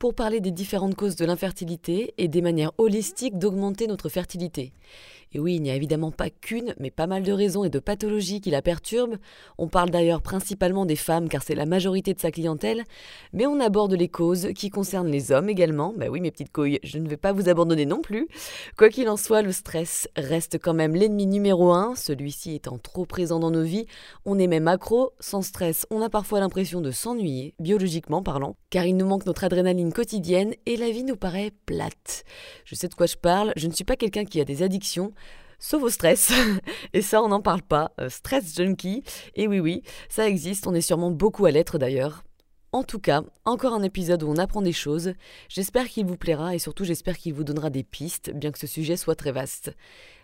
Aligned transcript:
pour 0.00 0.14
parler 0.14 0.40
des 0.40 0.50
différentes 0.50 0.94
causes 0.94 1.14
de 1.14 1.26
l'infertilité 1.26 2.14
et 2.16 2.26
des 2.26 2.40
manières 2.40 2.72
holistiques 2.78 3.38
d'augmenter 3.38 3.86
notre 3.86 4.08
fertilité. 4.08 4.72
Et 5.32 5.38
oui, 5.38 5.56
il 5.56 5.62
n'y 5.62 5.70
a 5.70 5.76
évidemment 5.76 6.10
pas 6.10 6.30
qu'une, 6.30 6.74
mais 6.80 6.90
pas 6.90 7.06
mal 7.06 7.22
de 7.22 7.32
raisons 7.32 7.64
et 7.64 7.68
de 7.68 7.78
pathologies 7.78 8.40
qui 8.40 8.50
la 8.50 8.62
perturbent. 8.62 9.18
On 9.58 9.68
parle 9.68 9.90
d'ailleurs 9.90 10.22
principalement 10.22 10.86
des 10.86 10.96
femmes 10.96 11.28
car 11.28 11.42
c'est 11.42 11.54
la 11.54 11.66
majorité 11.66 12.14
de 12.14 12.18
sa 12.18 12.30
clientèle, 12.30 12.82
mais 13.34 13.46
on 13.46 13.60
aborde 13.60 13.92
les 13.92 14.08
causes 14.08 14.48
qui 14.56 14.70
concernent 14.70 15.10
les 15.10 15.32
hommes 15.32 15.50
également. 15.50 15.92
Bah 15.94 16.06
oui, 16.08 16.22
mes 16.22 16.30
petites 16.30 16.50
couilles, 16.50 16.80
je 16.82 16.96
ne 16.96 17.06
vais 17.06 17.18
pas 17.18 17.32
vous 17.32 17.50
abandonner 17.50 17.84
non 17.84 18.00
plus. 18.00 18.26
Quoi 18.78 18.88
qu'il 18.88 19.08
en 19.10 19.18
soit, 19.18 19.42
le 19.42 19.52
stress 19.52 20.08
reste 20.16 20.58
quand 20.58 20.74
même 20.74 20.94
l'ennemi 20.94 21.26
numéro 21.26 21.72
un, 21.72 21.94
celui-ci 21.94 22.54
étant 22.54 22.78
trop 22.78 23.04
présent 23.04 23.38
dans 23.38 23.50
nos 23.50 23.64
vies. 23.64 23.84
On 24.24 24.38
est 24.38 24.48
même 24.48 24.66
accro. 24.66 25.12
Sans 25.20 25.42
stress, 25.42 25.86
on 25.90 26.00
a 26.00 26.08
parfois 26.08 26.40
l'impression 26.40 26.80
de 26.80 26.90
s'ennuyer, 26.90 27.54
biologiquement 27.60 28.22
parlant, 28.22 28.56
car 28.70 28.86
il 28.86 28.96
nous 28.96 29.06
manque 29.06 29.26
notre 29.26 29.44
adrénaline 29.44 29.92
quotidienne 29.92 30.54
et 30.66 30.76
la 30.76 30.90
vie 30.90 31.04
nous 31.04 31.16
paraît 31.16 31.52
plate. 31.66 32.24
Je 32.64 32.74
sais 32.74 32.88
de 32.88 32.94
quoi 32.94 33.06
je 33.06 33.16
parle, 33.16 33.52
je 33.56 33.66
ne 33.66 33.72
suis 33.72 33.84
pas 33.84 33.96
quelqu'un 33.96 34.24
qui 34.24 34.40
a 34.40 34.44
des 34.44 34.62
addictions, 34.62 35.12
sauf 35.58 35.82
au 35.82 35.90
stress. 35.90 36.32
Et 36.92 37.02
ça, 37.02 37.22
on 37.22 37.28
n'en 37.28 37.42
parle 37.42 37.62
pas. 37.62 37.92
Euh, 38.00 38.08
stress 38.08 38.56
junkie. 38.56 39.02
Et 39.34 39.46
oui, 39.46 39.60
oui, 39.60 39.82
ça 40.08 40.28
existe. 40.28 40.66
On 40.66 40.74
est 40.74 40.80
sûrement 40.80 41.10
beaucoup 41.10 41.46
à 41.46 41.50
l'être 41.50 41.78
d'ailleurs. 41.78 42.24
En 42.72 42.84
tout 42.84 43.00
cas, 43.00 43.22
encore 43.44 43.74
un 43.74 43.82
épisode 43.82 44.22
où 44.22 44.28
on 44.28 44.36
apprend 44.36 44.62
des 44.62 44.72
choses. 44.72 45.12
J'espère 45.48 45.88
qu'il 45.88 46.06
vous 46.06 46.16
plaira 46.16 46.54
et 46.54 46.60
surtout 46.60 46.84
j'espère 46.84 47.18
qu'il 47.18 47.34
vous 47.34 47.42
donnera 47.42 47.68
des 47.68 47.82
pistes, 47.82 48.30
bien 48.32 48.52
que 48.52 48.60
ce 48.60 48.68
sujet 48.68 48.96
soit 48.96 49.16
très 49.16 49.32
vaste. 49.32 49.74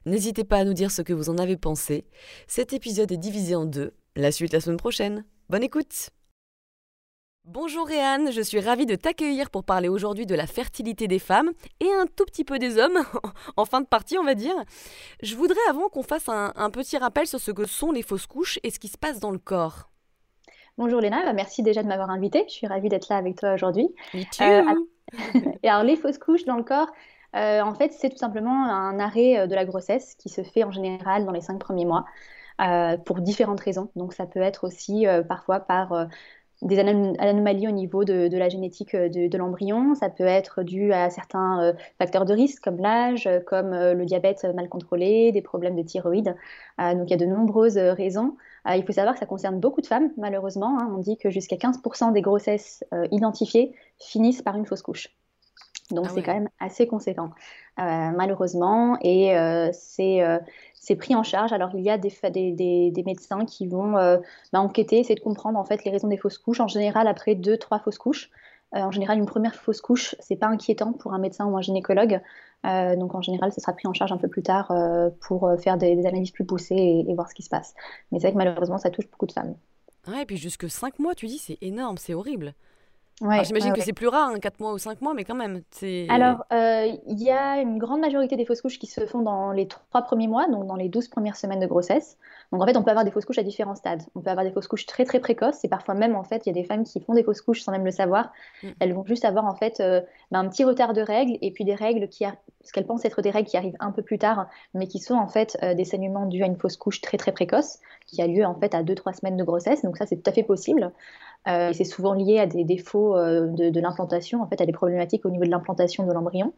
N'hésitez 0.05 0.45
pas 0.45 0.59
à 0.59 0.65
nous 0.65 0.73
dire 0.73 0.93
ce 0.93 1.03
que 1.03 1.13
vous 1.13 1.29
en 1.29 1.39
avez 1.39 1.57
pensé. 1.57 2.07
Cet 2.47 2.73
épisode 2.73 3.11
est 3.11 3.17
divisé 3.17 3.57
en 3.57 3.65
deux. 3.65 3.95
La 4.15 4.31
suite 4.31 4.53
la 4.53 4.61
semaine 4.61 4.77
prochaine. 4.77 5.25
Bonne 5.51 5.65
écoute 5.65 6.11
Bonjour 7.49 7.87
Réanne, 7.87 8.33
je 8.33 8.41
suis 8.41 8.59
ravie 8.59 8.87
de 8.87 8.97
t'accueillir 8.97 9.51
pour 9.51 9.63
parler 9.63 9.89
aujourd'hui 9.89 10.27
de 10.27 10.35
la 10.35 10.49
fertilité 10.49 11.07
des 11.07 11.21
femmes 11.21 11.53
et 11.79 11.87
un 11.93 12.07
tout 12.07 12.25
petit 12.25 12.43
peu 12.43 12.59
des 12.59 12.77
hommes, 12.77 12.99
en 13.57 13.65
fin 13.65 13.81
de 13.81 13.87
partie 13.87 14.19
on 14.19 14.25
va 14.25 14.35
dire. 14.35 14.57
Je 15.23 15.37
voudrais 15.37 15.61
avant 15.71 15.89
qu'on 15.89 16.03
fasse 16.03 16.29
un, 16.29 16.71
petit 16.71 16.99
rappel 16.99 17.29
sur 17.29 17.39
ce 17.39 17.53
que 17.53 17.65
sont 17.65 17.93
les 17.93 18.03
fausses 18.03 18.27
couches 18.27 18.59
et 18.65 18.71
ce 18.71 18.81
qui 18.81 18.89
se 18.89 18.99
passe 18.99 19.21
dans 19.21 19.31
le 19.31 19.39
corps. 19.39 19.91
Bonjour 20.77 21.01
Léna, 21.01 21.25
bah, 21.25 21.35
merci 21.35 21.63
déjà 21.63 21.85
de 21.85 21.89
m'avoir 21.89 22.11
invitée, 22.11 22.45
je 22.49 22.53
suis 22.53 22.67
ravie 22.67 22.89
d'être 22.89 23.09
là 23.09 23.17
avec 23.17 23.37
toi 23.37 23.53
aujourd'hui. 23.53 23.95
Euh, 24.41 24.63
et 25.63 25.69
alors 25.69 25.85
les 25.85 25.95
fausses 25.95 26.19
couches 26.19 26.47
dans 26.47 26.57
le 26.57 26.65
corps, 26.65 26.91
euh, 27.37 27.61
en 27.61 27.77
fait 27.77 27.93
c'est 27.93 28.11
tout 28.11 28.19
simplement 28.19 28.65
un 28.65 28.99
arrêt 28.99 29.39
euh, 29.39 29.47
de 29.47 29.55
la 29.55 29.65
grossesse 29.65 30.17
qui 30.17 30.31
se 30.31 30.43
fait 30.43 30.65
en 30.65 30.73
général 30.73 31.25
dans 31.25 31.33
les 31.33 31.43
cinq 31.43 31.61
premiers 31.61 31.87
mois. 31.87 32.07
pour 33.05 33.21
différentes 33.21 33.61
raisons. 33.61 33.89
Donc 33.95 34.15
ça 34.15 34.27
peut 34.27 34.41
être 34.41 34.65
aussi 34.65 35.07
parfois 35.29 35.61
par 35.61 36.09
des 36.63 36.79
anomalies 36.79 37.69
au 37.69 37.73
niveau 37.73 38.05
de, 38.05 38.35
la 38.37 38.49
génétique 38.49 38.95
euh, 38.95 39.09
de, 39.09 39.39
l'embryon. 39.39 39.95
Ça 39.95 40.09
peut 40.09 40.25
être 40.25 40.63
dû 40.63 40.93
à 40.93 41.11
certains 41.11 41.63
euh, 41.63 41.73
facteurs 41.99 42.25
de 42.25 42.33
risque 42.33 42.63
comme 42.63 42.79
l'âge, 42.79 43.29
comme 43.47 43.73
euh, 43.73 43.95
le 43.95 44.05
diabète 44.05 44.45
mal 44.55 44.69
contrôlé, 44.69 45.33
des 45.33 45.43
problèmes 45.43 45.77
de 45.77 45.83
thyroïde. 45.83 46.35
donc 46.79 47.05
il 47.07 47.11
y 47.11 47.15
a 47.15 47.17
de 47.17 47.27
nombreuses 47.27 47.79
raisons. 47.79 48.37
il 48.69 48.85
faut 48.85 48.93
savoir 48.93 49.15
que 49.15 49.21
ça 49.21 49.27
concerne 49.27 49.61
beaucoup 49.61 49.81
de 49.81 49.87
femmes, 49.87 50.11
malheureusement. 50.17 50.79
Hein. 50.81 50.93
On 50.95 50.99
dit 50.99 51.17
que 51.17 51.31
jusqu'à 51.31 51.57
15% 51.57 52.13
des 52.13 52.23
grossesses 52.23 52.85
identifiées 53.11 53.75
finissent 53.99 54.43
par 54.43 54.57
une 54.57 54.67
fausse 54.67 54.83
couche. 54.83 55.09
Donc 55.91 56.07
ah 56.09 56.13
c'est 56.15 56.23
quand 56.23 56.35
même 56.35 56.49
assez 56.59 56.87
conséquent, 56.87 57.31
malheureusement. 57.77 58.99
Et 59.03 59.35
c'est 59.73 60.23
c'est 60.87 60.95
pris 60.95 61.17
en 61.17 61.25
charge. 61.25 61.53
Alors 61.53 61.71
il 61.75 61.83
y 61.83 61.91
a 61.91 61.99
des, 61.99 62.13
des, 62.31 62.91
des, 62.93 63.03
médecins 63.03 63.45
qui 63.45 63.67
vont 63.67 63.97
euh, 63.97 64.19
bah, 64.53 64.61
enquêter, 64.61 65.01
essayer 65.01 65.17
de 65.17 65.21
comprendre 65.21 65.59
en 65.59 65.65
fait 65.65 65.85
les 65.85 65.91
raisons 65.91 66.07
des 66.07 66.17
fausses 66.17 66.39
couches. 66.39 66.61
En 66.61 66.69
général, 66.69 67.09
après 67.09 67.35
deux, 67.35 67.57
trois 67.57 67.81
fausses 67.81 67.99
couches. 67.99 68.31
Euh, 68.75 68.81
en 68.81 68.93
général, 68.93 69.19
une 69.19 69.27
première 69.27 69.55
fausse 69.55 69.81
couche, 69.81 70.15
c'est 70.21 70.37
pas 70.37 70.47
inquiétant 70.47 70.93
pour 70.93 71.13
un 71.13 71.19
médecin 71.19 71.47
ou 71.47 71.57
un 71.57 71.61
gynécologue. 71.61 72.21
Euh, 72.65 72.95
donc 72.95 73.17
en 73.17 73.21
général, 73.21 73.53
ça 73.53 73.61
sera 73.61 73.73
pris 73.73 73.89
en 73.89 73.95
charge 73.95 74.13
un 74.13 74.17
peu 74.17 74.29
plus 74.29 74.43
tard 74.43 74.73
pour 75.21 75.51
faire 75.59 75.77
des, 75.77 76.07
analyses 76.07 76.31
plus 76.31 76.47
poussées 76.47 76.75
et, 76.75 77.11
et, 77.11 77.15
voir 77.15 77.29
ce 77.29 77.35
qui 77.35 77.43
se 77.43 77.51
passe. 77.51 77.75
Mais 78.13 78.21
c'est 78.21 78.29
vrai 78.29 78.33
que 78.33 78.39
malheureusement, 78.39 78.79
ça 78.79 78.91
touche 78.91 79.11
beaucoup 79.11 79.27
de 79.27 79.33
femmes. 79.33 79.57
Ouais, 80.07 80.23
et 80.23 80.27
puis 80.27 80.37
jusque 80.37 80.71
5 80.71 81.01
mois, 81.01 81.17
tu 81.17 81.27
dis, 81.27 81.39
c'est 81.39 81.59
énorme, 81.63 81.99
c'est 81.99 82.15
horrible. 82.15 82.55
J'imagine 83.21 83.73
que 83.73 83.81
c'est 83.81 83.95
plus 83.95 84.09
rare, 84.09 84.31
hein, 84.31 84.39
4 84.39 84.61
mois 84.61 84.73
ou 84.75 84.79
5 84.79 85.01
mois, 85.01 85.15
mais 85.15 85.25
quand 85.25 85.35
même. 85.35 85.63
Alors, 86.09 86.45
euh, 86.53 86.87
il 87.07 87.23
y 87.23 87.31
a 87.31 87.61
une 87.61 87.79
grande 87.79 88.01
majorité 88.01 88.37
des 88.37 88.45
fausses 88.45 88.61
couches 88.61 88.79
qui 88.79 88.87
se 88.87 89.07
font 89.07 89.23
dans 89.23 89.53
les 89.53 89.67
3 89.67 90.03
premiers 90.03 90.29
mois, 90.29 90.47
donc 90.49 90.67
dans 90.67 90.77
les 90.77 90.89
12 90.89 91.09
premières 91.09 91.37
semaines 91.37 91.61
de 91.61 91.67
grossesse. 91.67 92.19
Donc 92.53 92.63
en 92.63 92.67
fait, 92.67 92.77
on 92.77 92.83
peut 92.83 92.91
avoir 92.91 93.05
des 93.05 93.11
fausses 93.11 93.25
couches 93.25 93.39
à 93.39 93.43
différents 93.43 93.75
stades. 93.75 94.03
On 94.15 94.21
peut 94.21 94.31
avoir 94.31 94.45
des 94.45 94.53
fausses 94.53 94.69
couches 94.69 94.87
très 94.87 95.05
très 95.05 95.19
précoces, 95.19 95.65
et 95.65 95.69
parfois 95.69 95.95
même, 95.95 96.15
en 96.15 96.25
fait, 96.25 96.45
il 96.45 96.51
y 96.51 96.51
a 96.51 96.55
des 96.55 96.65
femmes 96.65 96.85
qui 96.85 97.01
font 97.01 97.15
des 97.15 97.25
fausses 97.25 97.41
couches 97.41 97.63
sans 97.63 97.73
même 97.73 97.85
le 97.85 97.91
savoir. 97.91 98.33
Mm. 98.63 98.69
Elles 98.81 98.93
vont 98.93 99.05
juste 99.07 99.25
avoir, 99.25 99.47
en 99.47 99.55
fait, 99.55 99.81
euh, 99.81 100.03
bah, 100.31 100.39
un 100.39 100.49
petit 100.49 100.65
retard 100.65 100.93
de 100.93 101.01
règles, 101.01 101.39
et 101.41 101.51
puis 101.51 101.65
des 101.65 101.75
règles 101.75 102.09
qui, 102.09 102.27
ce 102.67 102.73
qu'elles 102.73 102.87
pensent 102.87 103.05
être 103.05 103.23
des 103.23 103.31
règles 103.31 103.49
qui 103.49 103.57
arrivent 103.57 103.77
un 103.79 103.93
peu 103.93 104.03
plus 104.03 104.19
tard, 104.19 104.49
mais 104.75 104.89
qui 104.89 104.99
sont 104.99 105.15
en 105.15 105.29
fait 105.29 105.57
euh, 105.63 105.75
des 105.75 105.85
saignements 105.85 106.27
dus 106.27 106.43
à 106.43 106.47
une 106.47 106.57
fausse 106.57 106.77
couche 106.77 107.01
très 107.01 107.17
très 107.17 107.33
précoce, 107.33 107.79
qui 108.07 108.21
a 108.21 108.27
lieu 108.27 108.45
en 108.45 108.55
fait 108.55 108.75
à 108.75 108.83
2-3 108.83 109.15
semaines 109.15 109.37
de 109.37 109.45
grossesse. 109.45 109.83
Donc 109.83 109.97
ça, 109.97 110.07
c'est 110.07 110.17
tout 110.17 110.29
à 110.29 110.33
fait 110.33 110.43
possible. 110.43 110.93
Euh, 111.47 111.73
c'est 111.73 111.85
souvent 111.85 112.13
lié 112.13 112.41
à 112.41 112.47
des 112.47 112.65
défauts 112.65 113.17
euh, 113.17 113.47
de, 113.47 113.81
l'implantation, 113.81 114.43
en 114.43 114.49
fait, 114.49 114.61
à 114.61 114.67
des 114.67 114.73
problématiques 114.73 115.25
au 115.25 115.31
niveau 115.31 115.45
de 115.45 115.51
l'implantation 115.51 116.05
de 116.05 116.13
l'embryon. 116.13 116.53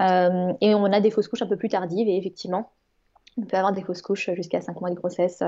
Et 0.00 0.74
on 0.74 0.84
a 0.84 1.00
des 1.00 1.10
fausses 1.10 1.26
couches 1.26 1.42
un 1.42 1.48
peu 1.48 1.56
plus 1.56 1.68
tardives, 1.68 2.06
et 2.06 2.16
effectivement, 2.16 2.70
on 3.36 3.42
peut 3.42 3.56
avoir 3.56 3.72
des 3.72 3.82
fausses 3.82 4.02
couches 4.02 4.30
jusqu'à 4.34 4.60
5 4.60 4.80
mois 4.80 4.90
de 4.90 4.94
grossesse. 4.94 5.42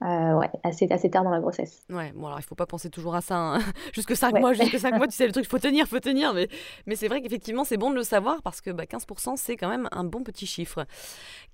Ouais, 0.00 0.50
assez, 0.62 0.90
assez 0.90 1.10
tard 1.10 1.24
dans 1.24 1.30
la 1.30 1.40
grossesse. 1.40 1.82
Ouais, 1.90 2.12
bon 2.14 2.26
alors 2.26 2.38
il 2.38 2.44
faut 2.44 2.54
pas 2.54 2.66
penser 2.66 2.90
toujours 2.90 3.14
à 3.14 3.20
ça, 3.20 3.36
hein. 3.36 3.58
jusque 3.94 4.16
5 4.16 4.38
mois, 4.38 4.52
jusque 4.52 4.78
5 4.78 4.96
mois, 4.96 5.06
tu 5.06 5.14
sais 5.14 5.26
le 5.26 5.32
truc, 5.32 5.48
faut 5.48 5.58
tenir, 5.58 5.86
faut 5.86 6.00
tenir, 6.00 6.34
mais, 6.34 6.48
mais 6.86 6.96
c'est 6.96 7.08
vrai 7.08 7.20
qu'effectivement 7.20 7.64
c'est 7.64 7.76
bon 7.76 7.90
de 7.90 7.96
le 7.96 8.02
savoir 8.02 8.42
parce 8.42 8.60
que 8.60 8.70
bah, 8.70 8.84
15% 8.84 9.36
c'est 9.36 9.56
quand 9.56 9.68
même 9.68 9.88
un 9.92 10.04
bon 10.04 10.22
petit 10.22 10.46
chiffre. 10.46 10.86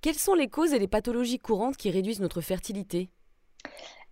Quelles 0.01 0.15
sont 0.15 0.35
les 0.35 0.49
causes 0.49 0.73
et 0.73 0.79
les 0.79 0.89
pathologies 0.89 1.39
courantes 1.39 1.77
qui 1.77 1.91
réduisent 1.91 2.21
notre 2.21 2.41
fertilité? 2.41 3.11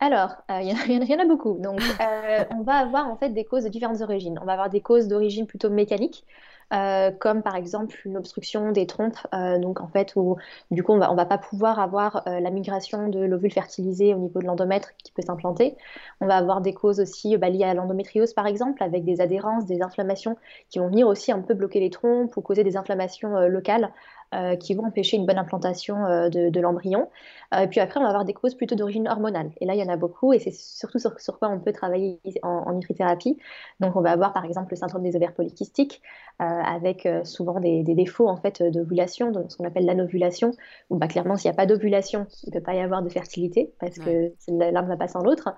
Alors, 0.01 0.37
euh, 0.51 0.61
il 0.89 1.11
y, 1.11 1.15
en 1.15 1.19
a 1.19 1.27
beaucoup. 1.27 1.59
Donc, 1.59 1.81
euh, 2.01 2.45
on 2.51 2.63
va 2.63 2.77
avoir 2.77 3.09
en 3.09 3.17
fait 3.17 3.31
des 3.31 3.45
causes 3.45 3.65
de 3.65 3.69
différentes 3.69 4.01
origines. 4.01 4.39
On 4.41 4.45
va 4.45 4.53
avoir 4.53 4.71
des 4.71 4.81
causes 4.81 5.09
d'origine 5.09 5.47
plutôt 5.47 5.71
mécanique, 5.71 6.25
euh, 6.73 7.11
comme 7.11 7.43
par 7.43 7.57
exemple 7.57 7.97
une 8.05 8.17
obstruction 8.17 8.73
des 8.73 8.87
trompes, 8.87 9.19
donc 9.61 9.81
en 9.81 9.89
fait 9.89 10.13
où 10.17 10.37
du 10.71 10.83
coup 10.83 10.93
on 10.93 10.99
va, 10.99 11.13
va 11.15 11.27
pas 11.27 11.39
pouvoir 11.39 11.79
avoir 11.79 12.23
la 12.27 12.51
migration 12.51 13.09
de 13.09 13.21
l'ovule 13.21 13.53
fertilisé 13.53 14.15
au 14.15 14.19
niveau 14.19 14.41
de 14.41 14.47
l'endomètre 14.47 14.97
qui 14.99 15.13
peut 15.13 15.23
s'implanter. 15.23 15.77
On 16.21 16.27
va 16.27 16.37
avoir 16.37 16.61
des 16.61 16.75
causes 16.75 17.01
aussi 17.01 17.37
bah, 17.37 17.49
liées 17.49 17.65
à 17.65 17.75
l'endométriose 17.75 18.35
par 18.35 18.47
exemple, 18.47 18.83
avec 18.83 19.05
des 19.05 19.21
adhérences, 19.21 19.67
des 19.67 19.83
inflammations 19.83 20.37
qui 20.69 20.79
vont 20.79 20.89
venir 20.89 21.09
aussi 21.09 21.33
un 21.33 21.41
peu 21.41 21.55
bloquer 21.55 21.81
les 21.81 21.91
trompes 21.91 22.37
ou 22.37 22.43
causer 22.43 22.65
des 22.65 22.77
inflammations 22.77 23.49
locales 23.49 23.91
euh, 24.35 24.57
qui 24.57 24.75
vont 24.75 24.85
empêcher 24.85 25.17
une 25.17 25.25
bonne 25.25 25.39
implantation 25.39 26.05
euh, 26.05 26.29
de, 26.29 26.61
l'embryon. 26.61 27.09
Euh, 27.55 27.61
et 27.61 27.67
puis 27.67 27.81
après, 27.81 27.99
on 27.99 28.03
va 28.03 28.11
avoir 28.11 28.27
des 28.27 28.35
causes 28.35 28.55
plutôt 28.55 28.75
d'origine 28.75 29.09
hormonale. 29.09 29.53
Et 29.59 29.65
là, 29.65 29.75
il 29.75 29.81
y 29.81 29.83
en 29.83 29.89
a 29.89 29.97
beaucoup, 29.97 30.35
et 30.35 30.39
c'est 30.39 30.53
surtout 30.53 30.99
sur, 30.99 31.39
quoi 31.39 31.49
on 31.49 31.59
peut 31.61 31.73
travailler 31.73 32.21
en, 32.43 32.49
en 32.49 32.75
nutrithérapie. 32.75 33.39
Donc, 33.81 33.97
on 33.97 34.03
va 34.03 34.11
avoir 34.11 34.35
par 34.35 34.45
exemple 34.45 34.73
le 34.73 34.77
syndrome 34.77 35.03
des 35.03 35.17
ovaires 35.17 35.33
polykystiques, 35.33 36.03
avec 36.39 37.09
souvent 37.25 37.59
des, 37.59 37.83
défauts 37.83 38.29
en 38.29 38.37
fait 38.37 38.63
d'ovulation, 38.63 39.33
ce 39.49 39.57
qu'on 39.57 39.65
appelle 39.65 39.87
l'anovulation, 39.87 40.53
où 40.91 40.99
bah, 40.99 41.09
clairement, 41.09 41.37
s'il 41.37 41.51
n'y 41.51 41.55
a 41.55 41.57
pas 41.57 41.67
d'ovulation, 41.67 42.27
il 42.45 42.51
ne 42.51 42.59
peut 42.59 42.63
pas 42.63 42.75
y 42.75 42.81
avoir 42.81 43.03
de 43.03 43.09
fertilité, 43.09 43.73
parce 43.81 43.99
que 43.99 44.33
l'un 44.49 44.83
ne 44.83 44.89
va 44.89 44.97
pas 44.99 45.09
sans 45.09 45.21
l'autre. 45.21 45.55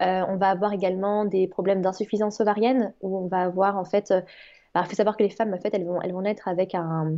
on 0.00 0.36
va 0.36 0.48
avoir 0.48 0.72
également 0.72 1.26
des 1.26 1.46
problèmes 1.46 1.82
d'insuffisance 1.82 2.40
ovarienne, 2.40 2.94
où 3.02 3.18
on 3.18 3.26
va 3.26 3.42
avoir 3.42 3.76
en 3.76 3.84
fait... 3.84 4.14
Bah, 4.74 4.80
il 4.84 4.88
faut 4.88 4.96
savoir 4.96 5.16
que 5.16 5.22
les 5.22 5.30
femmes, 5.30 5.54
en 5.54 5.58
fait, 5.58 5.72
elles 5.72 5.84
vont, 5.84 6.02
elles 6.02 6.12
vont 6.12 6.22
naître 6.22 6.48
avec 6.48 6.74
un, 6.74 7.12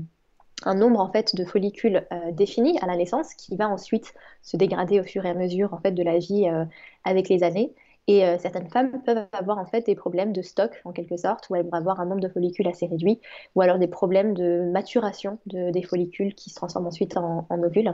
un 0.66 0.74
nombre 0.74 1.00
en 1.00 1.10
fait 1.10 1.34
de 1.34 1.44
follicules 1.44 2.06
euh, 2.12 2.32
définis 2.32 2.78
à 2.82 2.86
la 2.86 2.96
naissance 2.96 3.34
qui 3.34 3.56
va 3.56 3.68
ensuite 3.68 4.12
se 4.42 4.56
dégrader 4.56 5.00
au 5.00 5.04
fur 5.04 5.24
et 5.24 5.30
à 5.30 5.34
mesure 5.34 5.72
en 5.72 5.78
fait 5.78 5.92
de 5.92 6.02
la 6.02 6.18
vie 6.18 6.48
euh, 6.48 6.64
avec 7.04 7.28
les 7.28 7.42
années. 7.44 7.72
Et 8.08 8.24
euh, 8.24 8.36
certaines 8.38 8.68
femmes 8.68 9.02
peuvent 9.04 9.26
avoir 9.32 9.58
en 9.58 9.66
fait 9.66 9.84
des 9.86 9.96
problèmes 9.96 10.32
de 10.32 10.42
stock 10.42 10.80
en 10.84 10.92
quelque 10.92 11.16
sorte, 11.16 11.50
où 11.50 11.56
elles 11.56 11.64
vont 11.64 11.72
avoir 11.72 11.98
un 12.00 12.06
nombre 12.06 12.20
de 12.20 12.28
follicules 12.28 12.68
assez 12.68 12.86
réduit, 12.86 13.20
ou 13.54 13.62
alors 13.62 13.78
des 13.78 13.88
problèmes 13.88 14.32
de 14.32 14.70
maturation 14.70 15.38
de, 15.46 15.70
des 15.72 15.82
follicules 15.82 16.34
qui 16.34 16.50
se 16.50 16.54
transforment 16.54 16.86
ensuite 16.86 17.16
en, 17.16 17.46
ovules. 17.50 17.92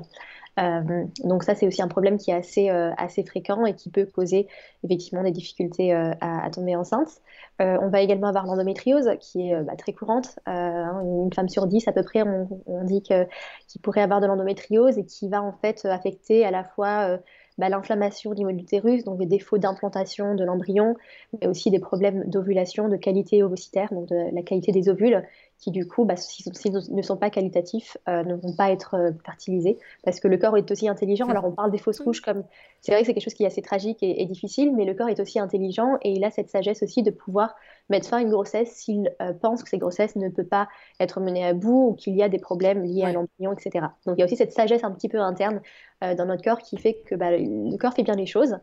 Euh, 0.60 1.04
donc 1.24 1.44
ça 1.44 1.54
c'est 1.54 1.66
aussi 1.66 1.80
un 1.80 1.88
problème 1.88 2.18
qui 2.18 2.30
est 2.30 2.34
assez, 2.34 2.68
euh, 2.68 2.90
assez 2.98 3.24
fréquent 3.24 3.64
et 3.64 3.74
qui 3.74 3.88
peut 3.88 4.04
causer 4.04 4.48
effectivement 4.84 5.22
des 5.22 5.30
difficultés 5.30 5.94
à, 5.94 6.50
tomber 6.50 6.76
enceinte. 6.76 7.22
on 7.58 7.88
va 7.88 8.02
également 8.02 8.26
avoir 8.26 8.44
l'endométriose 8.44 9.08
qui 9.20 9.48
est 9.48 9.62
bah, 9.62 9.76
très 9.76 9.94
courante. 9.94 10.38
Hein, 10.44 11.00
une 11.04 11.32
femme 11.32 11.48
sur 11.48 11.66
dix 11.66 11.88
à 11.88 11.92
peu 11.92 12.02
près, 12.02 12.22
on, 12.22 12.48
on 12.66 12.84
dit 12.84 13.00
qu'il 13.02 13.80
pourrait 13.82 14.02
avoir 14.02 14.20
de 14.20 14.26
l'endométriose 14.26 14.98
et 14.98 15.06
qui 15.06 15.28
va 15.28 15.42
en 15.42 15.52
fait 15.52 15.86
affecter 15.86 16.44
à 16.44 16.50
la 16.50 16.64
fois 16.64 17.18
bah, 17.58 17.68
l'inflammation 17.68 18.30
au 18.30 18.34
niveau 18.34 18.50
de 18.50 18.56
l'utérus, 18.56 19.04
donc 19.04 19.18
des 19.18 19.26
défauts 19.26 19.58
d'implantation 19.58 20.34
de 20.34 20.44
l'embryon, 20.44 20.96
mais 21.40 21.46
aussi 21.46 21.70
des 21.70 21.80
problèmes 21.80 22.24
d'ovulation, 22.28 22.88
de 22.88 22.96
qualité 22.96 23.42
ovocytaire, 23.42 23.92
donc 23.92 24.08
de 24.08 24.34
la 24.34 24.42
qualité 24.42 24.72
des 24.72 24.88
ovules, 24.88 25.22
qui 25.62 25.70
du 25.70 25.86
coup, 25.86 26.04
bah, 26.04 26.16
s'ils 26.16 26.72
ne 26.90 27.02
sont 27.02 27.16
pas 27.16 27.30
qualitatifs, 27.30 27.96
euh, 28.08 28.24
ne 28.24 28.34
vont 28.34 28.52
pas 28.52 28.72
être 28.72 28.94
euh, 28.94 29.12
fertilisés, 29.24 29.78
parce 30.02 30.18
que 30.18 30.26
le 30.26 30.36
corps 30.36 30.56
est 30.56 30.68
aussi 30.72 30.88
intelligent. 30.88 31.28
Alors 31.28 31.44
on 31.44 31.52
parle 31.52 31.70
des 31.70 31.78
fausses 31.78 32.00
couches 32.00 32.20
comme, 32.20 32.42
c'est 32.80 32.90
vrai 32.90 33.02
que 33.02 33.06
c'est 33.06 33.14
quelque 33.14 33.22
chose 33.22 33.34
qui 33.34 33.44
est 33.44 33.46
assez 33.46 33.62
tragique 33.62 33.98
et, 34.02 34.26
difficile, 34.26 34.74
mais 34.74 34.84
le 34.84 34.92
corps 34.94 35.08
est 35.08 35.20
aussi 35.20 35.38
intelligent 35.38 35.98
et 36.02 36.10
il 36.10 36.24
a 36.24 36.32
cette 36.32 36.50
sagesse 36.50 36.82
aussi 36.82 37.04
de 37.04 37.12
pouvoir 37.12 37.54
mettre 37.90 38.08
fin 38.08 38.18
à 38.18 38.20
une 38.22 38.30
grossesse 38.30 38.72
s'il 38.72 39.14
euh, 39.22 39.32
pense 39.34 39.62
que 39.62 39.70
cette 39.70 39.80
grossesse 39.80 40.16
ne 40.16 40.28
peut 40.28 40.46
pas 40.46 40.68
être 40.98 41.20
menée 41.20 41.46
à 41.46 41.54
bout 41.54 41.90
ou 41.90 41.94
qu'il 41.94 42.16
y 42.16 42.24
a 42.24 42.28
des 42.28 42.40
problèmes 42.40 42.82
liés 42.82 43.04
à 43.04 43.12
l'embryon, 43.12 43.52
etc. 43.52 43.86
Donc 44.04 44.16
il 44.16 44.18
y 44.18 44.22
a 44.22 44.24
aussi 44.24 44.36
cette 44.36 44.52
sagesse 44.52 44.82
un 44.82 44.90
petit 44.90 45.08
peu 45.08 45.20
interne 45.20 45.60
dans 46.00 46.26
notre 46.26 46.42
corps 46.42 46.58
qui 46.58 46.76
fait 46.78 46.94
que 47.06 47.14
bah, 47.14 47.30
le 47.30 47.76
corps 47.76 47.94
fait 47.94 48.02
bien 48.02 48.16
les 48.16 48.26
choses, 48.26 48.58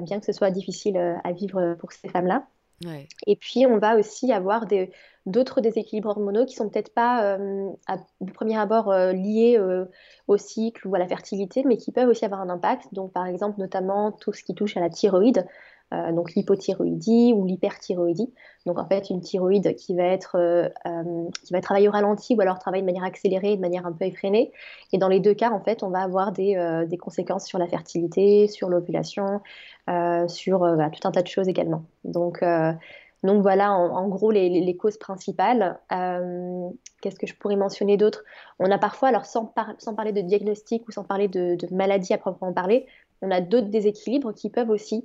bien 0.00 0.18
que 0.18 0.24
ce 0.24 0.32
soit 0.32 0.50
difficile 0.50 0.96
à 1.22 1.32
vivre 1.32 1.76
pour 1.78 1.92
ces 1.92 2.08
femmes-là. 2.08 2.46
Et 3.26 3.36
puis, 3.36 3.66
on 3.66 3.78
va 3.78 3.96
aussi 3.96 4.32
avoir 4.32 4.66
d'autres 5.26 5.60
déséquilibres 5.60 6.10
hormonaux 6.10 6.46
qui 6.46 6.54
sont 6.54 6.68
peut-être 6.68 6.94
pas, 6.94 7.24
euh, 7.24 7.70
à, 7.86 7.98
premier 8.34 8.56
abord, 8.56 8.90
euh, 8.90 9.12
liés 9.12 9.56
euh, 9.58 9.84
au 10.28 10.36
cycle 10.36 10.86
ou 10.86 10.94
à 10.94 10.98
la 10.98 11.08
fertilité, 11.08 11.64
mais 11.64 11.76
qui 11.76 11.92
peuvent 11.92 12.08
aussi 12.08 12.24
avoir 12.24 12.40
un 12.40 12.48
impact. 12.48 12.92
Donc, 12.92 13.12
par 13.12 13.26
exemple, 13.26 13.58
notamment 13.58 14.12
tout 14.12 14.32
ce 14.32 14.44
qui 14.44 14.54
touche 14.54 14.76
à 14.76 14.80
la 14.80 14.90
thyroïde. 14.90 15.46
Euh, 15.94 16.12
donc 16.12 16.34
l'hypothyroïdie 16.34 17.32
ou 17.34 17.46
l'hyperthyroïdie. 17.46 18.30
Donc 18.66 18.78
en 18.78 18.86
fait 18.86 19.08
une 19.08 19.22
thyroïde 19.22 19.74
qui 19.76 19.96
va 19.96 20.02
être 20.02 20.36
euh, 20.36 20.68
euh, 20.84 21.30
qui 21.42 21.52
va 21.54 21.62
travailler 21.62 21.88
au 21.88 21.92
ralenti 21.92 22.34
ou 22.34 22.40
alors 22.42 22.58
travailler 22.58 22.82
de 22.82 22.86
manière 22.86 23.04
accélérée, 23.04 23.56
de 23.56 23.60
manière 23.62 23.86
un 23.86 23.92
peu 23.92 24.04
effrénée. 24.04 24.52
Et 24.92 24.98
dans 24.98 25.08
les 25.08 25.20
deux 25.20 25.32
cas 25.32 25.50
en 25.50 25.60
fait 25.60 25.82
on 25.82 25.88
va 25.88 26.00
avoir 26.00 26.32
des, 26.32 26.84
des 26.86 26.98
conséquences 26.98 27.46
sur 27.46 27.58
la 27.58 27.66
fertilité, 27.66 28.48
sur 28.48 28.68
l'ovulation, 28.68 29.40
sur 30.26 30.58
tout 30.58 31.08
un 31.08 31.10
tas 31.10 31.22
de 31.22 31.26
choses 31.26 31.48
également. 31.48 31.84
Donc 32.04 32.42
donc 33.24 33.42
voilà, 33.42 33.72
en, 33.72 34.08
gros, 34.08 34.30
les, 34.30 34.48
les, 34.48 34.76
causes 34.76 34.96
principales. 34.96 35.80
Qu'est-ce 37.00 37.18
que 37.18 37.26
je 37.26 37.34
pourrais 37.34 37.56
mentionner 37.56 37.96
d'autre? 37.96 38.22
On 38.60 38.70
a 38.70 38.78
parfois, 38.78 39.08
alors 39.08 39.26
sans, 39.26 39.52
sans, 39.78 39.94
parler 39.94 40.12
de 40.12 40.20
diagnostic 40.20 40.86
ou 40.86 40.92
sans 40.92 41.02
parler 41.02 41.26
de, 41.26 41.56
maladie 41.74 42.12
à 42.12 42.18
proprement 42.18 42.52
parler, 42.52 42.86
on 43.22 43.30
a 43.32 43.40
d'autres 43.40 43.68
déséquilibres 43.68 44.32
qui 44.32 44.50
peuvent 44.50 44.70
aussi 44.70 45.04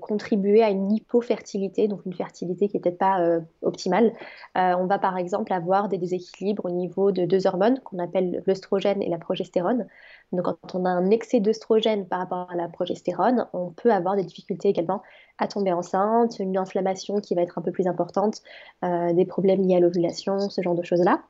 contribuer 0.00 0.62
à 0.62 0.70
une 0.70 0.92
hypofertilité, 0.92 1.88
donc 1.88 2.00
une 2.04 2.12
fertilité 2.12 2.68
qui 2.68 2.76
n'est 2.76 2.80
peut-être 2.80 2.98
pas 2.98 3.20
euh, 3.20 3.40
optimale. 3.62 4.12
Euh, 4.56 4.74
on 4.78 4.86
va 4.86 4.98
par 4.98 5.16
exemple 5.16 5.52
avoir 5.52 5.88
des 5.88 5.98
déséquilibres 5.98 6.64
au 6.64 6.70
niveau 6.70 7.12
de 7.12 7.24
deux 7.24 7.46
hormones 7.46 7.80
qu'on 7.80 7.98
appelle 7.98 8.42
l'œstrogène 8.46 9.02
et 9.02 9.08
la 9.08 9.18
progestérone. 9.18 9.86
Donc 10.32 10.44
quand 10.44 10.74
on 10.74 10.84
a 10.84 10.90
un 10.90 11.10
excès 11.10 11.40
d'œstrogène 11.40 12.06
par 12.06 12.18
rapport 12.18 12.50
à 12.50 12.56
la 12.56 12.68
progestérone, 12.68 13.46
on 13.52 13.70
peut 13.70 13.92
avoir 13.92 14.16
des 14.16 14.24
difficultés 14.24 14.68
également 14.68 15.02
à 15.38 15.48
tomber 15.48 15.72
enceinte, 15.72 16.38
une 16.38 16.56
inflammation 16.56 17.20
qui 17.20 17.34
va 17.34 17.42
être 17.42 17.58
un 17.58 17.62
peu 17.62 17.70
plus 17.70 17.86
importante, 17.86 18.42
des 18.82 19.26
problèmes 19.26 19.60
liés 19.62 19.76
à 19.76 19.80
l'ovulation, 19.80 20.38
ce 20.48 20.62
genre 20.62 20.74
de 20.74 20.82
choses-là. 20.82 21.20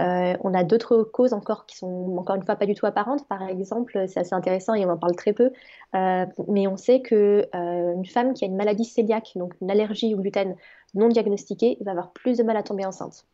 Euh, 0.00 0.34
on 0.40 0.54
a 0.54 0.64
d'autres 0.64 1.02
causes 1.04 1.32
encore 1.32 1.66
qui 1.66 1.76
sont 1.76 2.16
encore 2.18 2.36
une 2.36 2.44
fois 2.44 2.56
pas 2.56 2.66
du 2.66 2.74
tout 2.74 2.86
apparentes. 2.86 3.26
Par 3.28 3.42
exemple, 3.48 4.04
c'est 4.08 4.20
assez 4.20 4.34
intéressant 4.34 4.74
et 4.74 4.84
on 4.84 4.90
en 4.90 4.98
parle 4.98 5.14
très 5.16 5.32
peu, 5.32 5.52
euh, 5.94 6.26
mais 6.48 6.66
on 6.66 6.76
sait 6.76 7.00
que 7.00 7.46
euh, 7.54 7.94
une 7.94 8.06
femme 8.06 8.34
qui 8.34 8.44
a 8.44 8.48
une 8.48 8.56
maladie 8.56 8.92
cœliaque, 8.92 9.32
donc 9.36 9.54
une 9.60 9.70
allergie 9.70 10.14
au 10.14 10.18
gluten 10.18 10.56
non 10.94 11.08
diagnostiquée, 11.08 11.78
va 11.80 11.92
avoir 11.92 12.12
plus 12.12 12.38
de 12.38 12.42
mal 12.42 12.56
à 12.56 12.62
tomber 12.62 12.84
enceinte. 12.84 13.26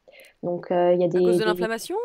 Donc, 0.43 0.71
euh, 0.71 0.95
il 0.95 1.01
y 1.01 1.05
a 1.05 1.09
des. 1.09 1.19
À 1.19 1.21
cause 1.21 1.39
de 1.39 1.45
l'inflammation 1.45 1.97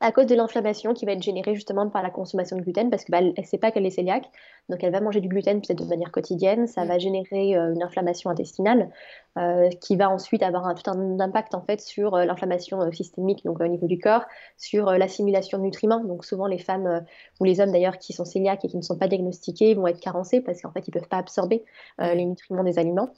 À 0.00 0.10
cause 0.10 0.26
de 0.26 0.34
l'inflammation 0.34 0.94
qui 0.94 1.04
va 1.04 1.12
être 1.12 1.22
générée 1.22 1.54
justement 1.54 1.88
par 1.90 2.02
la 2.02 2.10
consommation 2.10 2.56
de 2.56 2.62
gluten, 2.62 2.88
parce 2.88 3.04
qu'elle 3.04 3.32
bah, 3.34 3.42
ne 3.42 3.46
sait 3.46 3.58
pas 3.58 3.70
qu'elle 3.70 3.84
est 3.84 3.94
cœliaque, 3.94 4.30
donc 4.70 4.82
elle 4.82 4.92
va 4.92 5.00
manger 5.00 5.20
du 5.20 5.28
gluten 5.28 5.60
peut-être 5.60 5.82
de 5.82 5.88
manière 5.88 6.10
quotidienne, 6.10 6.66
ça 6.66 6.84
mm. 6.84 6.88
va 6.88 6.98
générer 6.98 7.56
euh, 7.56 7.74
une 7.74 7.82
inflammation 7.82 8.30
intestinale 8.30 8.90
euh, 9.36 9.68
qui 9.80 9.96
va 9.96 10.08
ensuite 10.08 10.42
avoir 10.42 10.66
un, 10.66 10.74
tout 10.74 10.90
un 10.90 11.20
impact 11.20 11.54
en 11.54 11.60
fait 11.60 11.80
sur 11.80 12.16
l'inflammation 12.16 12.90
systémique, 12.92 13.44
donc 13.44 13.60
au 13.60 13.66
niveau 13.66 13.86
du 13.86 13.98
corps, 13.98 14.24
sur 14.56 14.86
l'assimilation 14.92 15.58
de 15.58 15.64
nutriments. 15.64 16.02
Donc 16.02 16.24
souvent 16.24 16.46
les 16.46 16.58
femmes 16.58 17.04
ou 17.40 17.44
les 17.44 17.60
hommes 17.60 17.72
d'ailleurs 17.72 17.98
qui 17.98 18.14
sont 18.14 18.24
cœliaques 18.24 18.64
et 18.64 18.68
qui 18.68 18.76
ne 18.76 18.82
sont 18.82 18.96
pas 18.96 19.08
diagnostiqués 19.08 19.74
vont 19.74 19.86
être 19.88 20.00
carencés 20.00 20.40
parce 20.40 20.62
qu'en 20.62 20.70
fait 20.70 20.88
ils 20.88 20.92
ne 20.94 21.00
peuvent 21.00 21.08
pas 21.08 21.18
absorber 21.18 21.64
les 21.98 22.24
nutriments 22.24 22.64
des 22.64 22.78
aliments. 22.78 23.10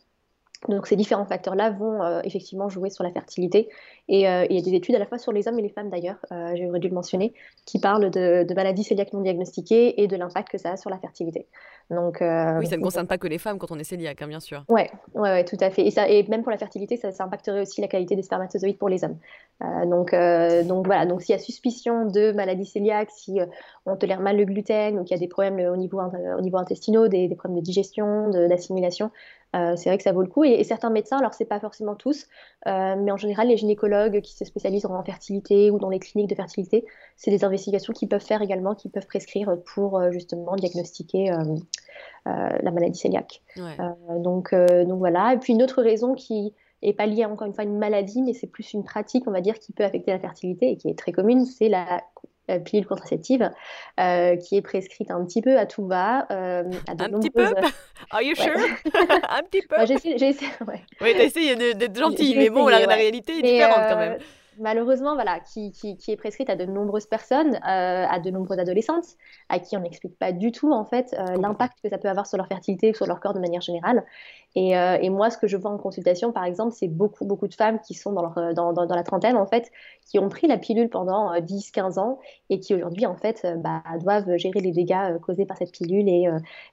Donc 0.69 0.87
ces 0.87 0.97
différents 0.97 1.27
facteurs-là 1.27 1.71
vont 1.71 2.03
euh, 2.03 2.21
effectivement 2.25 2.69
jouer 2.69 2.91
sur 2.91 3.05
la 3.05 3.11
fertilité. 3.11 3.69
Et 4.09 4.29
euh, 4.29 4.47
il 4.49 4.57
y 4.57 4.59
a 4.59 4.63
des 4.63 4.75
études 4.75 4.95
à 4.95 4.99
la 4.99 5.07
fois 5.07 5.19
sur 5.19 5.33
les 5.33 5.49
hommes 5.49 5.59
et 5.59 5.63
les 5.63 5.69
femmes 5.69 5.91
d'ailleurs, 5.91 6.17
euh, 6.33 6.55
j'aurais 6.57 6.79
dû 6.79 6.89
le 6.89 6.95
mentionner, 6.95 7.35
qui 7.67 7.79
parlent 7.79 8.11
de, 8.11 8.55
maladies 8.55 8.85
cœliaques 8.85 9.13
non 9.13 9.21
diagnostiquées 9.21 10.01
et 10.01 10.07
de 10.07 10.17
l'impact 10.17 10.51
que 10.51 10.59
ça 10.59 10.73
a 10.73 10.77
sur 10.77 10.91
la 10.91 10.99
fertilité. 10.99 11.47
Donc, 11.91 12.19
oui, 12.21 12.67
ça 12.67 12.77
ne 12.77 12.83
concerne 12.83 13.07
pas 13.07 13.17
que 13.17 13.29
les 13.29 13.39
femmes 13.39 13.59
quand 13.59 13.71
on 13.71 13.79
est 13.79 13.89
cœliaque, 13.89 14.21
hein, 14.21 14.27
bien 14.27 14.41
sûr. 14.41 14.65
Oui, 14.69 14.83
ouais, 15.15 15.21
ouais, 15.21 15.45
tout 15.45 15.57
à 15.61 15.71
fait. 15.71 15.87
Et, 15.87 15.93
ça, 15.93 16.09
et 16.09 16.25
même 16.29 16.43
pour 16.43 16.51
la 16.51 16.59
fertilité, 16.59 16.97
ça, 16.97 17.11
impacterait 17.21 17.61
aussi 17.61 17.81
la 17.81 17.87
qualité 17.87 18.17
des 18.17 18.23
spermatozoïdes 18.23 18.79
pour 18.79 18.89
les 18.89 19.05
hommes. 19.05 19.19
donc, 19.89 20.13
donc 20.67 20.87
voilà, 20.87 21.07
donc 21.07 21.23
s'il 21.23 21.33
y 21.33 21.39
a 21.39 21.39
suspicion 21.39 22.07
de 22.07 22.33
maladie 22.33 22.71
cœliaque, 22.71 23.11
si 23.13 23.39
on 23.87 23.97
tolère 23.97 24.21
mal 24.21 24.37
le 24.37 24.45
gluten 24.45 24.99
ou 24.99 25.05
qu'il 25.05 25.17
y 25.17 25.19
a 25.19 25.21
des 25.21 25.29
problèmes 25.29 25.61
au 25.73 25.77
niveau, 25.77 26.01
au 26.01 26.41
niveau 26.41 26.59
intestinaux, 26.59 27.07
des, 27.07 27.29
des 27.29 27.37
problèmes 27.37 27.61
de 27.61 27.65
digestion, 27.65 28.31
d'assimilation, 28.31 29.11
euh, 29.57 29.75
c'est 29.77 29.89
vrai 29.89 29.97
que 29.97 30.03
ça 30.03 30.13
vaut 30.13 30.23
le 30.23 30.29
coup. 30.29 30.45
Et, 30.45 30.63
certains 30.65 30.91
médecins, 30.91 31.19
alors 31.19 31.35
c'est 31.35 31.45
pas 31.45 31.61
forcément 31.61 31.95
tous, 31.95 32.27
euh, 32.67 32.97
mais 32.99 33.11
en 33.11 33.17
général, 33.17 33.49
les 33.49 33.57
gynécologues 33.57 34.21
qui 34.21 34.35
se 34.35 34.45
spécialisent 34.45 34.87
en 34.87 35.03
fertilité 35.03 35.71
ou 35.71 35.79
dans 35.79 35.89
les 35.89 35.99
cliniques 35.99 36.29
de 36.29 36.35
fertilité, 36.35 36.85
c'est 37.17 37.31
des 37.31 37.45
investigations 37.45 37.93
qu'ils 37.93 38.09
peuvent 38.09 38.25
faire 38.25 38.43
également, 38.43 38.75
qu'ils 38.75 38.91
peuvent 38.91 39.07
prescrire 39.07 39.57
pour 39.75 39.99
euh, 39.99 40.11
justement 40.11 40.57
diagnostiquer 40.57 41.31
la 42.27 42.71
maladie 42.73 43.01
cœliaque. 43.01 43.43
donc, 44.19 44.55
donc 44.55 44.99
voilà. 44.99 45.35
Et 45.35 45.39
puis 45.39 45.53
une 45.53 45.63
autre 45.63 45.83
raison 45.83 46.15
qui 46.15 46.55
est 46.83 46.93
pas 46.93 47.07
liée 47.07 47.25
encore 47.25 47.47
une 47.47 47.55
fois 47.55 47.63
à 47.63 47.67
une 47.67 47.79
maladie, 47.79 48.23
mais 48.23 48.33
c'est 48.33 48.49
plus 48.49 48.73
une 48.73 48.85
pratique, 48.85 49.25
on 49.27 49.31
va 49.31 49.41
dire, 49.41 49.59
qui 49.59 49.73
peut 49.73 49.85
affecter 49.85 50.11
la 50.11 50.19
fertilité 50.19 50.71
et 50.71 50.77
qui 50.77 50.89
est 50.89 50.99
très 50.99 51.13
commune, 51.13 51.45
c'est 51.45 51.69
la 51.69 52.03
pilule 52.65 52.87
contraceptive 52.87 53.51
euh, 53.99 54.37
qui 54.37 54.57
est 54.57 54.63
prescrite 54.63 55.11
un 55.11 55.25
petit 55.25 55.43
peu 55.43 55.59
à 55.59 55.67
tout 55.67 55.87
va. 55.87 56.27
Euh, 56.31 56.65
à 56.87 56.95
de 56.95 57.03
un 57.03 57.19
petit 57.19 57.31
peu? 57.31 57.45
Are 58.11 58.23
you 58.23 58.35
sure? 58.35 58.53
Un 59.31 59.43
petit 59.43 59.63
peu? 59.67 59.77
J'ai 59.87 59.95
essayé, 59.95 60.51
ouais. 60.69 60.81
Oui, 61.01 61.15
t'as 61.17 61.25
essayé 61.25 61.57
d'être 61.75 61.99
gentil, 61.99 62.35
mais 62.37 62.51
bon, 62.51 62.69
la, 62.69 62.79
réalité 62.79 63.39
est 63.39 63.43
différente 63.43 63.89
quand 63.89 63.97
même 63.97 64.19
malheureusement, 64.59 65.15
voilà, 65.15 65.41
qui, 65.41 65.73
est 66.09 66.17
prescrite 66.17 66.51
à 66.51 66.57
de 66.57 66.65
nombreuses 66.65 67.07
personnes, 67.07 67.55
euh, 67.57 68.07
à 68.09 68.21
de 68.21 68.31
nombreuses 68.31 68.59
adolescentes, 68.59 69.17
à 69.49 69.59
qui 69.59 69.77
on 69.77 69.81
n'explique 69.81 70.19
pas 70.19 70.33
du 70.33 70.53
tout 70.53 70.73
en 70.73 70.85
fait 70.85 71.15
euh, 71.19 71.37
l'impact 71.37 71.79
que 71.83 71.89
ça 71.89 71.99
peut 71.99 72.09
avoir 72.09 72.27
sur 72.27 72.37
leur 72.39 72.47
fertilité, 72.47 72.93
sur 72.95 73.07
leur 73.07 73.21
corps 73.21 73.35
de 73.35 73.41
manière 73.41 73.61
générale. 73.61 74.05
Euh, 74.57 74.99
et, 75.01 75.11
moi, 75.11 75.31
ce 75.31 75.37
que 75.37 75.47
je 75.47 75.57
vois 75.57 75.71
en 75.71 75.77
consultation, 75.77 76.33
par 76.33 76.45
exemple, 76.45 76.73
c'est 76.73 76.89
beaucoup, 76.89 77.27
beaucoup 77.27 77.47
de 77.47 77.55
femmes 77.55 77.79
qui 77.81 77.93
sont 77.93 78.13
dans, 78.13 78.33
dans, 78.55 78.95
la 78.95 79.03
trentaine 79.03 79.37
en 79.37 79.47
fait, 79.47 79.71
qui 80.07 80.19
ont 80.19 80.31
pris 80.31 80.47
la 80.47 80.57
pilule 80.57 80.89
pendant 80.89 81.35
10-15 81.39 81.99
ans 81.99 82.19
et 82.49 82.59
qui 82.59 82.75
aujourd'hui 82.75 83.05
en 83.05 83.17
fait 83.17 83.47
bah, 83.59 83.83
doivent 84.01 84.37
gérer 84.39 84.61
les 84.61 84.73
dégâts 84.73 85.19
causés 85.21 85.45
par 85.45 85.59
cette 85.59 85.73
pilule 85.73 86.09
et, 86.09 86.27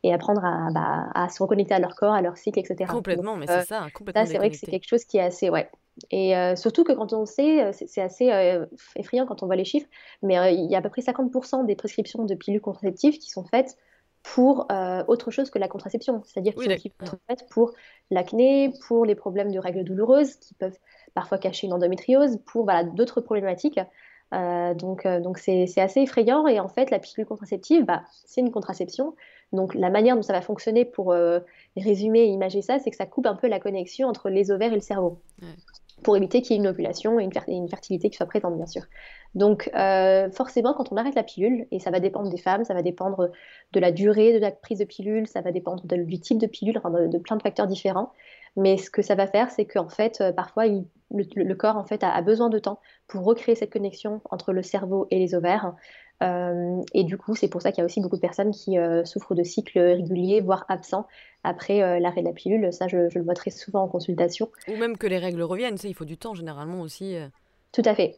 et 0.03 0.13
apprendre 0.13 0.45
à, 0.45 0.69
bah, 0.71 1.09
à, 1.13 1.27
se 1.27 1.43
reconnecter 1.43 1.73
à 1.73 1.79
leur 1.79 1.95
corps, 1.95 2.13
à 2.13 2.21
leur 2.21 2.37
cycle, 2.37 2.59
etc. 2.59 2.89
Complètement, 2.89 3.35
mais 3.35 3.47
c'est 3.47 3.65
ça, 3.65 3.87
complètement. 3.93 4.25
C'est 4.25 4.37
vrai 4.37 4.49
que 4.49 4.55
c'est 4.55 4.71
quelque 4.71 4.87
chose 4.87 5.03
qui 5.03 5.17
est 5.17 5.23
assez, 5.23 5.49
ouais, 5.49 5.69
et 6.09 6.35
euh, 6.35 6.55
surtout 6.55 6.83
que 6.83 6.91
quand 6.91 7.13
on 7.13 7.25
sait, 7.25 7.63
euh, 7.63 7.71
c'est 7.71 8.01
assez 8.01 8.31
euh, 8.31 8.65
effrayant 8.95 9.25
quand 9.25 9.43
on 9.43 9.45
voit 9.45 9.55
les 9.55 9.65
chiffres, 9.65 9.87
mais 10.21 10.35
il 10.53 10.69
y 10.69 10.75
a 10.75 10.79
à 10.79 10.81
peu 10.81 10.89
près 10.89 11.01
50% 11.01 11.65
des 11.65 11.75
prescriptions 11.75 12.25
de 12.25 12.35
pilules 12.35 12.61
contraceptives 12.61 13.19
qui 13.19 13.29
sont 13.29 13.43
faites 13.43 13.77
pour 14.23 14.67
autre 15.07 15.31
chose 15.31 15.49
que 15.49 15.59
la 15.59 15.67
contraception. 15.67 16.21
C'est-à-dire 16.23 16.55
qui 16.55 16.93
sont 17.03 17.17
faites 17.27 17.45
pour 17.49 17.73
l'acné, 18.09 18.71
pour 18.87 19.05
les 19.05 19.15
problèmes 19.15 19.51
de 19.51 19.59
règles 19.59 19.83
douloureuses 19.83 20.37
qui 20.37 20.53
peuvent 20.53 20.77
parfois 21.13 21.37
cacher 21.37 21.67
une 21.67 21.73
endométriose, 21.73 22.39
pour 22.45 22.63
voilà, 22.63 22.85
d'autres 22.85 23.19
problématiques. 23.19 23.81
donc 24.31 25.05
donc 25.05 25.37
c'est 25.39 25.77
assez 25.77 25.99
effrayant 25.99 26.47
et 26.47 26.61
en 26.61 26.69
fait 26.69 26.89
la 26.89 26.99
pilule 26.99 27.27
contraceptive, 27.27 27.83
bah, 27.83 28.03
c'est 28.25 28.39
une 28.39 28.51
contraception. 28.51 29.13
Donc 29.51 29.75
la 29.75 29.89
manière 29.89 30.15
dont 30.15 30.21
ça 30.21 30.31
va 30.31 30.41
fonctionner 30.41 30.85
pour 30.85 31.13
résumer 31.75 32.21
et 32.21 32.27
imager 32.27 32.61
ça, 32.61 32.79
c'est 32.79 32.91
que 32.91 32.97
ça 32.97 33.05
coupe 33.05 33.25
un 33.25 33.35
peu 33.35 33.49
la 33.49 33.59
connexion 33.59 34.07
entre 34.07 34.29
les 34.29 34.51
ovaires 34.51 34.71
et 34.71 34.75
le 34.75 34.81
cerveau. 34.81 35.19
Pour 36.03 36.15
éviter 36.17 36.41
qu'il 36.41 36.51
y 36.51 36.53
ait 36.55 36.61
une 36.61 36.67
ovulation 36.67 37.19
et 37.19 37.23
une, 37.23 37.69
fertilité 37.69 38.09
qui 38.09 38.17
soit 38.17 38.25
présente, 38.25 38.55
bien 38.55 38.67
sûr. 38.67 38.83
Donc, 39.35 39.69
euh, 39.73 40.29
forcément, 40.31 40.73
quand 40.73 40.91
on 40.91 40.97
arrête 40.97 41.15
la 41.15 41.23
pilule, 41.23 41.67
et 41.71 41.79
ça 41.79 41.89
va 41.89 41.99
dépendre 41.99 42.29
des 42.29 42.37
femmes, 42.37 42.63
ça 42.65 42.73
va 42.73 42.81
dépendre 42.81 43.31
de 43.71 43.79
la 43.79 43.91
durée 43.91 44.33
de 44.33 44.39
la 44.39 44.51
prise 44.51 44.79
de 44.79 44.85
pilule, 44.85 45.27
ça 45.27 45.41
va 45.41 45.51
dépendre 45.51 45.83
du 45.85 46.19
type 46.19 46.37
de 46.37 46.47
pilule, 46.47 46.79
de, 47.09 47.17
plein 47.17 47.37
de 47.37 47.41
facteurs 47.41 47.67
différents. 47.67 48.11
Mais 48.55 48.77
ce 48.77 48.91
que 48.91 49.01
ça 49.01 49.15
va 49.15 49.25
faire, 49.25 49.49
c'est 49.49 49.65
qu'en 49.65 49.89
fait, 49.89 50.21
euh, 50.21 50.31
parfois, 50.31 50.65
le, 50.67 51.53
corps 51.55 51.77
en 51.77 51.85
fait, 51.85 52.03
a, 52.03 52.21
besoin 52.21 52.49
de 52.49 52.59
temps 52.59 52.79
pour 53.07 53.23
recréer 53.23 53.55
cette 53.55 53.73
connexion 53.73 54.21
entre 54.29 54.53
le 54.53 54.61
cerveau 54.61 55.07
et 55.09 55.17
les 55.17 55.33
ovaires. 55.33 55.73
Euh, 56.21 56.81
et 56.93 57.03
du 57.03 57.17
coup, 57.17 57.35
c'est 57.35 57.49
pour 57.49 57.61
ça 57.61 57.71
qu'il 57.71 57.79
y 57.79 57.81
a 57.81 57.85
aussi 57.85 57.99
beaucoup 57.99 58.15
de 58.15 58.21
personnes 58.21 58.51
qui 58.51 58.77
souffrent 59.05 59.35
de 59.35 59.43
cycles 59.43 59.79
réguliers, 59.79 60.41
voire 60.41 60.65
absents, 60.69 61.07
après 61.43 61.99
l'arrêt 61.99 62.21
de 62.21 62.27
la 62.27 62.33
pilule. 62.33 62.71
Ça, 62.71 62.87
je, 62.87 62.97
le 63.13 63.23
vois 63.23 63.33
très 63.33 63.51
souvent 63.51 63.83
en 63.83 63.87
consultation. 63.87 64.49
Ou 64.67 64.77
même 64.77 64.97
que 64.97 65.07
les 65.07 65.17
règles 65.17 65.41
reviennent, 65.41 65.77
il 65.83 65.95
faut 65.95 66.05
du 66.05 66.17
temps 66.17 66.33
généralement 66.33 66.81
aussi. 66.81 67.17
Tout 67.73 67.81
à 67.85 67.95
fait. 67.95 68.17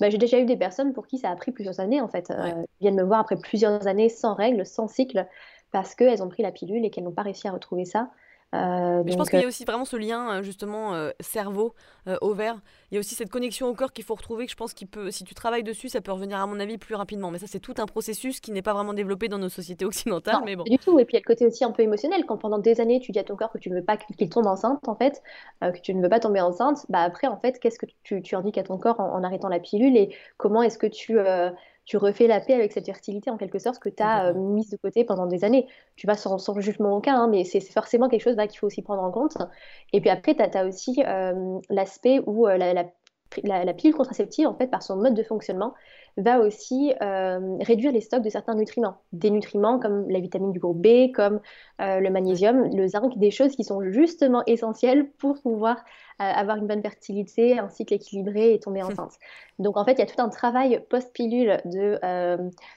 Bah, 0.00 0.10
j'ai 0.10 0.18
déjà 0.18 0.38
eu 0.38 0.44
des 0.44 0.56
personnes 0.56 0.92
pour 0.92 1.06
qui 1.06 1.18
ça 1.18 1.30
a 1.30 1.36
pris 1.36 1.50
plusieurs 1.50 1.80
années 1.80 2.00
en 2.00 2.08
fait. 2.08 2.30
Euh, 2.30 2.50
ils 2.80 2.84
viennent 2.84 2.96
me 2.96 3.02
voir 3.02 3.20
après 3.20 3.36
plusieurs 3.36 3.86
années 3.86 4.08
sans 4.08 4.34
règles, 4.34 4.64
sans 4.64 4.86
cycle, 4.86 5.26
parce 5.72 5.94
qu'elles 5.94 6.22
ont 6.22 6.28
pris 6.28 6.42
la 6.42 6.52
pilule 6.52 6.84
et 6.84 6.90
qu'elles 6.90 7.04
n'ont 7.04 7.12
pas 7.12 7.22
réussi 7.22 7.48
à 7.48 7.52
retrouver 7.52 7.84
ça. 7.84 8.10
Euh, 8.54 9.02
je 9.06 9.14
pense 9.14 9.28
qu'il 9.28 9.38
y 9.38 9.42
a 9.42 9.44
euh, 9.44 9.48
aussi 9.48 9.66
vraiment 9.66 9.84
ce 9.84 9.96
lien 9.96 10.30
euh, 10.30 10.42
justement 10.42 10.94
cerveau 11.20 11.74
ovaire. 12.22 12.58
Il 12.90 12.94
y 12.94 12.96
a 12.96 13.00
aussi 13.00 13.14
cette 13.14 13.28
connexion 13.28 13.68
au 13.68 13.74
corps 13.74 13.92
qu'il 13.92 14.04
faut 14.04 14.14
retrouver. 14.14 14.46
Que 14.46 14.50
je 14.50 14.56
pense 14.56 14.72
qu'il 14.72 14.88
peut, 14.88 15.10
si 15.10 15.24
tu 15.24 15.34
travailles 15.34 15.62
dessus, 15.62 15.88
ça 15.88 16.00
peut 16.00 16.12
revenir 16.12 16.38
à 16.40 16.46
mon 16.46 16.58
avis 16.58 16.78
plus 16.78 16.94
rapidement. 16.94 17.30
Mais 17.30 17.38
ça, 17.38 17.46
c'est 17.46 17.60
tout 17.60 17.74
un 17.78 17.86
processus 17.86 18.40
qui 18.40 18.50
n'est 18.50 18.62
pas 18.62 18.72
vraiment 18.72 18.94
développé 18.94 19.28
dans 19.28 19.38
nos 19.38 19.50
sociétés 19.50 19.84
occidentales. 19.84 20.40
mais 20.44 20.56
bon. 20.56 20.64
Du 20.64 20.78
tout. 20.78 20.98
Et 20.98 21.04
puis 21.04 21.14
il 21.14 21.16
y 21.16 21.18
a 21.18 21.20
le 21.20 21.26
côté 21.26 21.46
aussi 21.46 21.64
un 21.64 21.72
peu 21.72 21.82
émotionnel. 21.82 22.24
Quand 22.26 22.38
pendant 22.38 22.58
des 22.58 22.80
années 22.80 23.00
tu 23.00 23.12
dis 23.12 23.18
à 23.18 23.24
ton 23.24 23.36
corps 23.36 23.52
que 23.52 23.58
tu 23.58 23.70
ne 23.70 23.76
veux 23.76 23.84
pas 23.84 23.96
qu'il 23.96 24.28
tombe 24.30 24.46
enceinte, 24.46 24.88
en 24.88 24.94
fait, 24.94 25.22
que 25.60 25.80
tu 25.80 25.92
ne 25.94 26.02
veux 26.02 26.08
pas 26.08 26.20
tomber 26.20 26.40
enceinte, 26.40 26.86
bah 26.88 27.00
après 27.00 27.26
en 27.26 27.38
fait, 27.38 27.58
qu'est-ce 27.58 27.78
que 27.78 27.86
tu, 28.02 28.22
tu 28.22 28.34
indiques 28.34 28.58
à 28.58 28.62
ton 28.62 28.78
corps 28.78 29.00
en, 29.00 29.12
en, 29.12 29.22
arrêtant 29.22 29.48
la 29.48 29.60
pilule 29.60 29.96
et 29.96 30.14
comment 30.38 30.62
est-ce 30.62 30.78
que 30.78 30.86
tu 30.86 31.18
tu 31.88 31.96
refais 31.96 32.26
la 32.26 32.38
paix 32.38 32.52
avec 32.52 32.72
cette 32.72 32.84
fertilité 32.84 33.30
en 33.30 33.38
quelque 33.38 33.58
sorte 33.58 33.78
que 33.78 33.88
tu 33.88 34.02
as 34.02 34.26
euh, 34.26 34.34
mise 34.34 34.68
de 34.68 34.76
côté 34.76 35.04
pendant 35.04 35.24
des 35.24 35.42
années. 35.42 35.66
Tu 35.96 36.06
vas 36.06 36.16
sans, 36.16 36.36
sans 36.36 36.60
jugement 36.60 36.94
aucun, 36.94 37.16
hein, 37.16 37.28
mais 37.28 37.44
c'est 37.44 37.60
forcément 37.60 38.10
quelque 38.10 38.20
chose 38.20 38.36
qu'il 38.36 38.58
faut 38.58 38.66
aussi 38.66 38.82
prendre 38.82 39.02
en 39.02 39.10
compte. 39.10 39.38
Et 39.94 40.02
puis 40.02 40.10
après, 40.10 40.34
tu 40.34 40.42
as, 40.42 40.66
aussi 40.66 41.02
euh, 41.06 41.58
l'aspect 41.70 42.20
où 42.26 42.46
euh, 42.46 42.58
la, 42.58 42.74
la, 43.64 43.72
pilule 43.72 43.94
contraceptive, 43.96 44.46
en 44.46 44.54
fait, 44.54 44.66
par 44.66 44.82
son 44.82 44.96
mode 44.96 45.14
de 45.14 45.22
fonctionnement, 45.22 45.72
va 46.18 46.40
aussi 46.40 46.92
réduire 47.60 47.92
les 47.92 48.00
stocks 48.00 48.22
de 48.22 48.28
certains 48.28 48.54
nutriments. 48.54 48.98
Des 49.12 49.30
nutriments 49.30 49.78
comme 49.78 50.08
la 50.10 50.20
vitamine 50.20 50.52
du 50.52 50.58
groupe 50.58 50.80
B, 50.82 51.12
comme 51.12 51.40
le 51.78 52.08
magnésium, 52.10 52.68
le 52.74 52.86
zinc, 52.86 53.16
des 53.18 53.30
choses 53.30 53.54
qui 53.54 53.64
sont 53.64 53.82
justement 53.90 54.42
essentielles 54.46 55.08
pour 55.18 55.40
pouvoir 55.40 55.84
avoir 56.18 56.56
une 56.56 56.66
bonne 56.66 56.82
fertilité, 56.82 57.58
un 57.58 57.68
cycle 57.68 57.94
équilibré 57.94 58.54
et 58.54 58.58
tomber 58.58 58.82
enceinte. 58.82 59.18
Donc 59.58 59.76
en 59.76 59.84
fait, 59.84 59.92
il 59.92 59.98
y 59.98 60.02
a 60.02 60.06
tout 60.06 60.20
un 60.20 60.28
travail 60.28 60.84
post-pilule 60.88 61.60
de, 61.64 61.98
euh, 62.04 62.36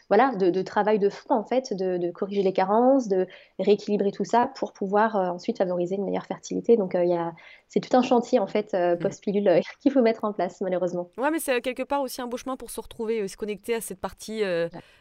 voilà, 0.09 0.35
de, 0.35 0.61
travail 0.61 0.97
de 0.97 1.09
fond 1.09 1.35
en 1.35 1.43
fait, 1.43 1.73
de, 1.73 2.11
corriger 2.11 2.41
les 2.41 2.53
carences, 2.53 3.07
de 3.07 3.27
rééquilibrer 3.59 4.11
tout 4.11 4.23
ça 4.23 4.51
pour 4.55 4.73
pouvoir 4.73 5.15
euh, 5.15 5.27
ensuite 5.27 5.57
favoriser 5.59 5.95
une 5.95 6.05
meilleure 6.05 6.25
fertilité. 6.25 6.77
Donc 6.77 6.95
euh, 6.95 7.03
il 7.03 7.11
y 7.11 7.15
a, 7.15 7.33
c'est 7.71 7.79
tout 7.79 7.95
un 7.95 8.01
chantier 8.01 8.39
en 8.39 8.47
fait 8.47 8.73
mm. 8.73 8.99
post-pilule 8.99 9.61
qu'il 9.81 9.91
faut 9.91 10.01
mettre 10.01 10.23
en 10.23 10.33
place 10.33 10.61
malheureusement. 10.61 11.09
Ouais, 11.17 11.31
mais 11.31 11.39
c'est 11.39 11.61
quelque 11.61 11.83
part 11.83 12.01
aussi 12.01 12.21
un 12.21 12.27
beau 12.27 12.37
chemin 12.37 12.57
pour 12.57 12.69
se 12.69 12.79
retrouver, 12.79 13.27
se 13.27 13.37
connecter 13.37 13.75
à 13.75 13.81
cette 13.81 13.99
partie, 13.99 14.43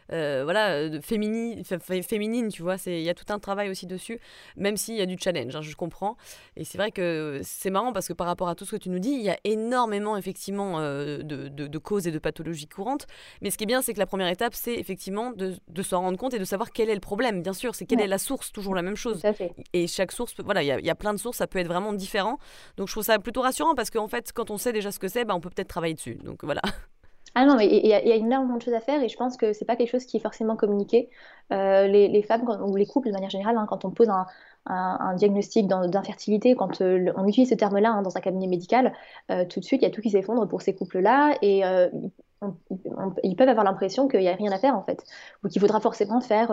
voilà, 0.09 1.01
féminine, 1.01 1.63
féminine, 1.63 2.49
tu 2.49 2.61
vois. 2.61 2.77
C'est, 2.77 2.99
il 2.99 3.03
y 3.03 3.09
a 3.09 3.13
tout 3.13 3.25
un 3.29 3.39
travail 3.39 3.69
aussi 3.69 3.85
dessus, 3.87 4.19
même 4.55 4.77
s'il 4.77 4.95
y 4.95 5.01
a 5.01 5.05
du 5.05 5.17
challenge, 5.19 5.55
hein, 5.55 5.61
je 5.61 5.75
comprends. 5.75 6.17
Et 6.55 6.63
c'est 6.63 6.77
vrai 6.77 6.91
que 6.91 7.41
c'est 7.43 7.69
marrant 7.69 7.93
parce 7.93 8.07
que 8.07 8.13
par 8.13 8.27
rapport 8.27 8.49
à 8.49 8.55
tout 8.55 8.65
ce 8.65 8.71
que 8.71 8.77
tu 8.77 8.89
nous 8.89 8.99
dis, 8.99 9.11
il 9.11 9.21
y 9.21 9.29
a 9.29 9.37
énormément 9.43 10.17
effectivement 10.17 10.79
euh, 10.79 11.19
de, 11.23 11.77
causes 11.77 12.07
et 12.07 12.11
de 12.11 12.19
pathologies 12.19 12.67
courantes. 12.67 13.07
Mais 13.41 13.49
ce 13.49 13.57
qui 13.57 13.63
est 13.63 13.67
bien, 13.67 13.81
c'est 13.81 13.93
que 13.93 13.99
la 13.99 14.05
première 14.05 14.27
étape, 14.27 14.53
c'est 14.53 14.73
effectivement 14.73 15.31
de, 15.31 15.55
de 15.67 15.81
s'en 15.81 16.01
rendre 16.01 16.17
compte 16.17 16.33
et 16.33 16.39
de 16.39 16.45
savoir 16.45 16.71
quel 16.71 16.89
est 16.89 16.93
le 16.93 17.01
problème. 17.01 17.41
Bien 17.41 17.53
sûr, 17.53 17.75
c'est 17.75 17.85
quelle 17.85 18.01
est 18.01 18.07
la 18.07 18.17
source, 18.17 18.51
toujours 18.51 18.75
la 18.75 18.81
même 18.81 18.95
chose. 18.95 19.21
Et 19.73 19.87
chaque 19.87 20.11
source, 20.11 20.35
voilà, 20.43 20.63
il 20.63 20.85
y, 20.85 20.89
a 20.89 20.95
plein 20.95 21.13
de 21.13 21.19
sources, 21.19 21.37
ça 21.37 21.47
peut 21.47 21.59
être 21.59 21.67
vraiment 21.67 21.93
différent. 21.93 22.37
Donc 22.77 22.87
je 22.87 22.93
trouve 22.93 23.03
ça 23.03 23.19
plutôt 23.19 23.41
rassurant 23.41 23.75
parce 23.75 23.89
qu'en 23.89 24.07
fait, 24.07 24.31
quand 24.33 24.51
on 24.51 24.57
sait 24.57 24.73
déjà 24.73 24.91
ce 24.91 24.99
que 24.99 25.07
c'est, 25.07 25.25
bah, 25.25 25.35
on 25.35 25.39
peut 25.39 25.49
peut-être 25.49 25.67
travailler 25.67 25.93
dessus. 25.93 26.15
Donc 26.15 26.43
voilà. 26.43 26.61
Ah 27.33 27.45
non, 27.45 27.55
mais 27.55 27.65
il 27.65 27.87
y, 27.87 27.93
a 27.93 28.15
énormément 28.15 28.57
de 28.57 28.61
choses 28.61 28.73
à 28.73 28.81
faire 28.81 29.01
et 29.01 29.07
je 29.07 29.15
pense 29.15 29.37
que 29.37 29.53
c'est 29.53 29.63
pas 29.63 29.77
quelque 29.77 29.89
chose 29.89 30.03
qui 30.03 30.17
est 30.17 30.19
forcément 30.19 30.57
communiqué. 30.57 31.09
Euh, 31.53 31.87
les, 31.87 32.21
femmes 32.23 32.43
ou 32.65 32.75
les 32.75 32.85
couples 32.85 33.07
de 33.07 33.13
manière 33.13 33.29
générale, 33.29 33.55
hein, 33.57 33.65
quand 33.69 33.85
on 33.85 33.89
pose 33.89 34.09
un, 34.09 34.25
un, 34.65 35.15
diagnostic 35.15 35.67
d'infertilité, 35.67 36.55
quand 36.55 36.81
euh, 36.81 37.11
on 37.15 37.27
utilise 37.27 37.49
ce 37.49 37.55
terme-là 37.55 37.91
hein, 37.91 38.01
dans 38.01 38.15
un 38.17 38.21
cabinet 38.21 38.47
médical, 38.47 38.93
euh, 39.31 39.45
tout 39.45 39.59
de 39.59 39.65
suite, 39.65 39.81
il 39.81 39.85
y 39.85 39.87
a 39.87 39.91
tout 39.91 40.01
qui 40.01 40.11
s'effondre 40.11 40.47
pour 40.47 40.61
ces 40.61 40.75
couples-là 40.75 41.35
et 41.41 41.65
euh, 41.65 41.89
ils 43.23 43.35
peuvent 43.35 43.49
avoir 43.49 43.65
l'impression 43.65 44.07
qu'il 44.07 44.19
n'y 44.19 44.29
a 44.29 44.35
rien 44.35 44.51
à 44.51 44.57
faire 44.57 44.75
en 44.75 44.83
fait, 44.83 45.03
ou 45.43 45.47
qu'il 45.47 45.61
faudra 45.61 45.79
forcément 45.79 46.21
faire, 46.21 46.47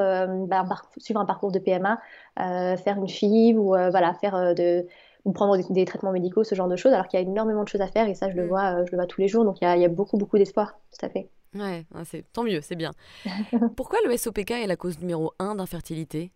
bah, 0.46 0.64
suivre 0.98 1.18
un 1.18 1.24
parcours 1.24 1.50
de 1.50 1.58
PMA, 1.58 1.98
faire 2.36 2.98
une 2.98 3.08
FIV 3.08 3.58
ou 3.58 3.68
voilà, 3.68 4.12
faire 4.12 4.54
de, 4.54 4.86
ou 5.28 5.32
prendre 5.32 5.58
des, 5.70 5.84
traitements 5.84 6.12
médicaux, 6.12 6.42
ce 6.42 6.54
genre 6.54 6.68
de 6.68 6.76
choses, 6.76 6.92
alors 6.92 7.06
qu'il 7.06 7.20
y 7.20 7.22
a 7.22 7.26
énormément 7.26 7.62
de 7.62 7.68
choses 7.68 7.82
à 7.82 7.86
faire 7.86 8.08
et 8.08 8.14
ça 8.14 8.30
je 8.30 8.36
le 8.36 8.44
mm. 8.44 8.48
vois, 8.48 8.84
je 8.86 8.90
le 8.92 8.96
vois 8.96 9.06
tous 9.06 9.20
les 9.20 9.28
jours, 9.28 9.44
donc 9.44 9.60
il 9.60 9.64
y 9.64 9.66
a, 9.66 9.76
il 9.76 9.82
y 9.82 9.84
a 9.84 9.88
beaucoup 9.88 10.16
beaucoup 10.16 10.38
d'espoir, 10.38 10.78
tout 10.98 11.04
à 11.04 11.10
fait. 11.10 11.28
Ouais, 11.54 11.84
c'est 12.04 12.24
tant 12.32 12.42
mieux, 12.42 12.60
c'est 12.62 12.76
bien. 12.76 12.92
Pourquoi 13.76 13.98
le 14.06 14.16
SOPK 14.16 14.50
est 14.52 14.66
la 14.66 14.76
cause 14.76 14.98
numéro 14.98 15.32
1 15.38 15.56
d'infertilité? 15.56 16.32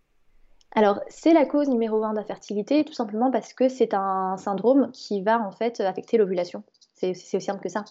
Alors, 0.75 1.01
c'est 1.09 1.35
la 1.35 1.45
cause 1.45 1.69
numéro 1.69 2.03
un 2.03 2.15
d'infertilité, 2.15 2.85
tout 2.85 2.95
simplement 2.95 3.31
parce 3.31 3.53
que 3.53 3.69
c'est 3.69 3.93
un 3.93 4.37
syndrome 4.39 4.91
qui 4.93 5.21
va 5.21 5.39
en 5.39 5.53
fait 5.53 5.81
affecter 5.81 6.17
l'ovulation. 6.17 6.63
C'est 6.95 7.11
aussi 7.11 7.41
simple 7.41 7.61
que 7.61 7.69
ça. 7.69 7.85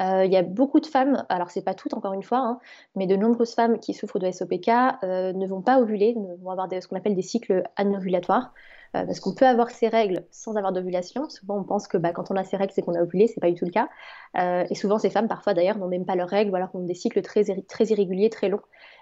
Euh, 0.00 0.24
il 0.24 0.32
y 0.32 0.36
a 0.36 0.42
beaucoup 0.42 0.80
de 0.80 0.86
femmes, 0.86 1.26
alors 1.28 1.50
c'est 1.50 1.62
pas 1.62 1.74
toutes 1.74 1.92
encore 1.92 2.14
une 2.14 2.22
fois, 2.22 2.38
hein, 2.38 2.58
mais 2.94 3.06
de 3.06 3.16
nombreuses 3.16 3.54
femmes 3.54 3.78
qui 3.78 3.92
souffrent 3.92 4.18
de 4.18 4.30
SOPK 4.30 4.68
euh, 5.02 5.32
ne 5.34 5.46
vont 5.46 5.60
pas 5.60 5.78
ovuler, 5.78 6.16
vont 6.40 6.50
avoir 6.50 6.68
ce 6.70 6.88
qu'on 6.88 6.96
appelle 6.96 7.14
des 7.14 7.22
cycles 7.22 7.64
anovulatoires. 7.76 8.54
Euh, 8.94 9.06
parce 9.06 9.20
qu'on 9.20 9.34
peut 9.34 9.46
avoir 9.46 9.70
ses 9.70 9.88
règles 9.88 10.26
sans 10.30 10.56
avoir 10.56 10.72
d'ovulation. 10.72 11.28
Souvent, 11.30 11.58
on 11.58 11.64
pense 11.64 11.88
que 11.88 11.96
bah, 11.96 12.12
quand 12.12 12.30
on 12.30 12.36
a 12.36 12.44
ses 12.44 12.56
règles, 12.56 12.72
c'est 12.74 12.82
qu'on 12.82 12.94
a 12.94 13.02
ovulé, 13.02 13.26
c'est 13.26 13.40
pas 13.40 13.50
du 13.50 13.54
tout 13.54 13.64
le 13.64 13.70
cas. 13.70 13.88
et 14.68 14.74
souvent, 14.74 14.98
ces 14.98 15.10
femmes, 15.10 15.28
parfois 15.28 15.54
d'ailleurs, 15.54 15.78
n'ont 15.78 15.88
même 15.88 16.04
pas 16.04 16.14
leurs 16.14 16.28
règles 16.28 16.50
ou 16.50 16.56
alors 16.56 16.74
ont 16.74 16.84
des 16.84 16.94
cycles 16.94 17.22
très 17.22 17.44
irréguliers, 17.86 18.30
très 18.30 18.48
longs. 18.48 18.60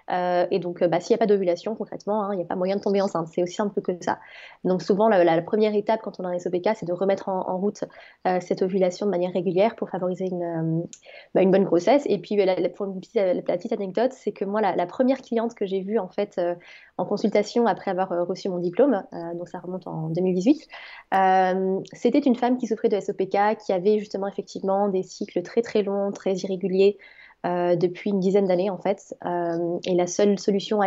Euh, 0.09 0.45
et 0.51 0.59
donc, 0.59 0.81
euh, 0.81 0.87
bah, 0.87 0.99
s'il 0.99 1.13
n'y 1.13 1.15
a 1.15 1.19
pas 1.19 1.25
d'ovulation, 1.25 1.75
concrètement, 1.75 2.23
hein, 2.23 2.33
il 2.33 2.37
n'y 2.37 2.43
a 2.43 2.45
pas 2.45 2.55
moyen 2.55 2.75
de 2.75 2.81
tomber 2.81 3.01
enceinte. 3.01 3.27
C'est 3.33 3.43
aussi 3.43 3.55
simple 3.55 3.81
que 3.81 3.91
ça. 4.01 4.19
Donc, 4.63 4.81
souvent, 4.81 5.07
la, 5.09 5.41
première 5.41 5.75
étape 5.75 6.01
quand 6.01 6.19
on 6.19 6.25
a 6.25 6.29
un 6.29 6.39
SOPK, 6.39 6.69
c'est 6.75 6.85
de 6.85 6.93
remettre 6.93 7.29
en, 7.29 7.57
route 7.57 7.83
euh, 8.27 8.39
cette 8.41 8.61
ovulation 8.61 9.05
de 9.05 9.11
manière 9.11 9.31
régulière 9.31 9.75
pour 9.75 9.89
favoriser 9.89 10.25
une, 10.25 10.85
bah, 11.33 11.43
bonne 11.45 11.63
grossesse. 11.63 12.03
Et 12.05 12.17
puis, 12.17 12.35
la, 12.35 12.69
pour 12.69 12.85
une 12.85 12.99
petite, 12.99 13.45
petite 13.45 13.71
anecdote, 13.73 14.11
c'est 14.13 14.31
que 14.31 14.45
moi, 14.45 14.61
la, 14.61 14.85
première 14.85 15.21
cliente 15.21 15.53
que 15.53 15.65
j'ai 15.65 15.81
vue, 15.81 15.99
en 15.99 16.09
fait, 16.09 16.39
en 16.97 17.05
consultation 17.05 17.65
après 17.65 17.91
avoir 17.91 18.09
reçu 18.27 18.49
mon 18.49 18.57
diplôme, 18.57 19.03
donc 19.35 19.47
ça 19.47 19.59
remonte 19.59 19.87
en 19.87 20.09
2018, 20.09 20.67
c'était 21.93 22.19
une 22.19 22.35
femme 22.35 22.57
qui 22.57 22.67
souffrait 22.67 22.89
de 22.89 22.99
SOPK, 22.99 23.57
qui 23.65 23.71
avait 23.71 23.99
justement 23.99 24.27
effectivement 24.27 24.89
des 24.89 25.03
cycles 25.03 25.41
très 25.43 25.61
très 25.61 25.83
longs, 25.83 26.11
très 26.11 26.33
irréguliers, 26.35 26.97
euh, 27.43 27.75
depuis 27.75 28.11
une 28.11 28.19
dizaine 28.19 28.45
d'années 28.45 28.69
en 28.69 28.77
fait. 28.77 29.15
Euh, 29.25 29.79
et 29.85 29.95
la 29.95 30.05
seule 30.05 30.37
solution 30.37 30.79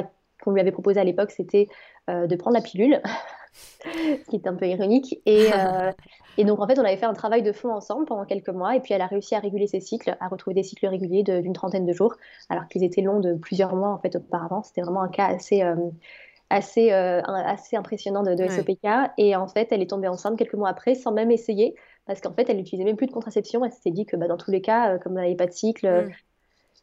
qu'on 0.42 0.52
lui 0.52 0.60
avait 0.60 0.70
proposée 0.70 1.00
à 1.00 1.04
l'époque, 1.04 1.32
c'était 1.32 1.68
euh, 2.08 2.28
de 2.28 2.36
prendre 2.36 2.56
la 2.56 2.62
pilule, 2.62 3.00
ce 3.52 4.24
qui 4.30 4.36
est 4.36 4.46
un 4.46 4.54
peu 4.54 4.68
ironique. 4.68 5.20
Et, 5.26 5.48
et, 6.38 6.44
donc 6.44 6.60
en 6.60 6.68
fait, 6.68 6.78
on 6.78 6.84
avait 6.84 6.96
fait 6.96 7.06
un 7.06 7.12
travail 7.12 7.42
de 7.42 7.50
fond 7.50 7.72
ensemble 7.72 8.04
pendant 8.04 8.24
quelques 8.24 8.50
mois, 8.50 8.76
et 8.76 8.80
puis 8.80 8.94
elle 8.94 9.02
a 9.02 9.06
réussi 9.06 9.34
à 9.34 9.40
réguler 9.40 9.66
ses 9.66 9.80
cycles, 9.80 10.16
à 10.20 10.28
retrouver 10.28 10.54
des 10.54 10.62
cycles 10.62 10.86
réguliers 10.86 11.24
d'une 11.24 11.54
trentaine 11.54 11.86
de 11.86 11.92
jours, 11.92 12.14
alors 12.50 12.68
qu'ils 12.68 12.84
étaient 12.84 13.02
longs 13.02 13.20
de 13.20 13.34
plusieurs 13.34 13.74
mois 13.74 13.90
en 13.90 13.98
fait 13.98 14.14
auparavant. 14.14 14.62
C'était 14.62 14.82
vraiment 14.82 15.02
un 15.02 15.08
cas 15.08 15.26
assez 15.26 15.64
assez, 16.50 16.92
assez 16.92 17.74
impressionnant 17.74 18.22
de, 18.22 18.34
de 18.34 18.46
SOPK. 18.46 18.86
Et 19.18 19.34
en 19.34 19.48
fait, 19.48 19.72
elle 19.72 19.82
est 19.82 19.90
tombée 19.90 20.06
enceinte 20.06 20.38
quelques 20.38 20.54
mois 20.54 20.68
après 20.68 20.94
sans 20.94 21.10
même 21.10 21.32
essayer, 21.32 21.74
parce 22.06 22.20
qu'en 22.20 22.32
fait, 22.32 22.48
elle 22.48 22.58
n'utilisait 22.58 22.84
même 22.84 22.96
plus 22.96 23.08
de 23.08 23.12
contraception. 23.12 23.64
Elle 23.64 23.72
s'était 23.72 23.90
dit 23.90 24.06
que 24.06 24.14
bah, 24.14 24.28
dans 24.28 24.36
tous 24.36 24.52
les 24.52 24.60
cas, 24.60 24.98
comme 24.98 25.18
elle 25.18 25.24
n'avait 25.24 25.34
pas 25.34 25.46
de 25.46 25.52
cycle, 25.52 25.88
mm 25.88 26.12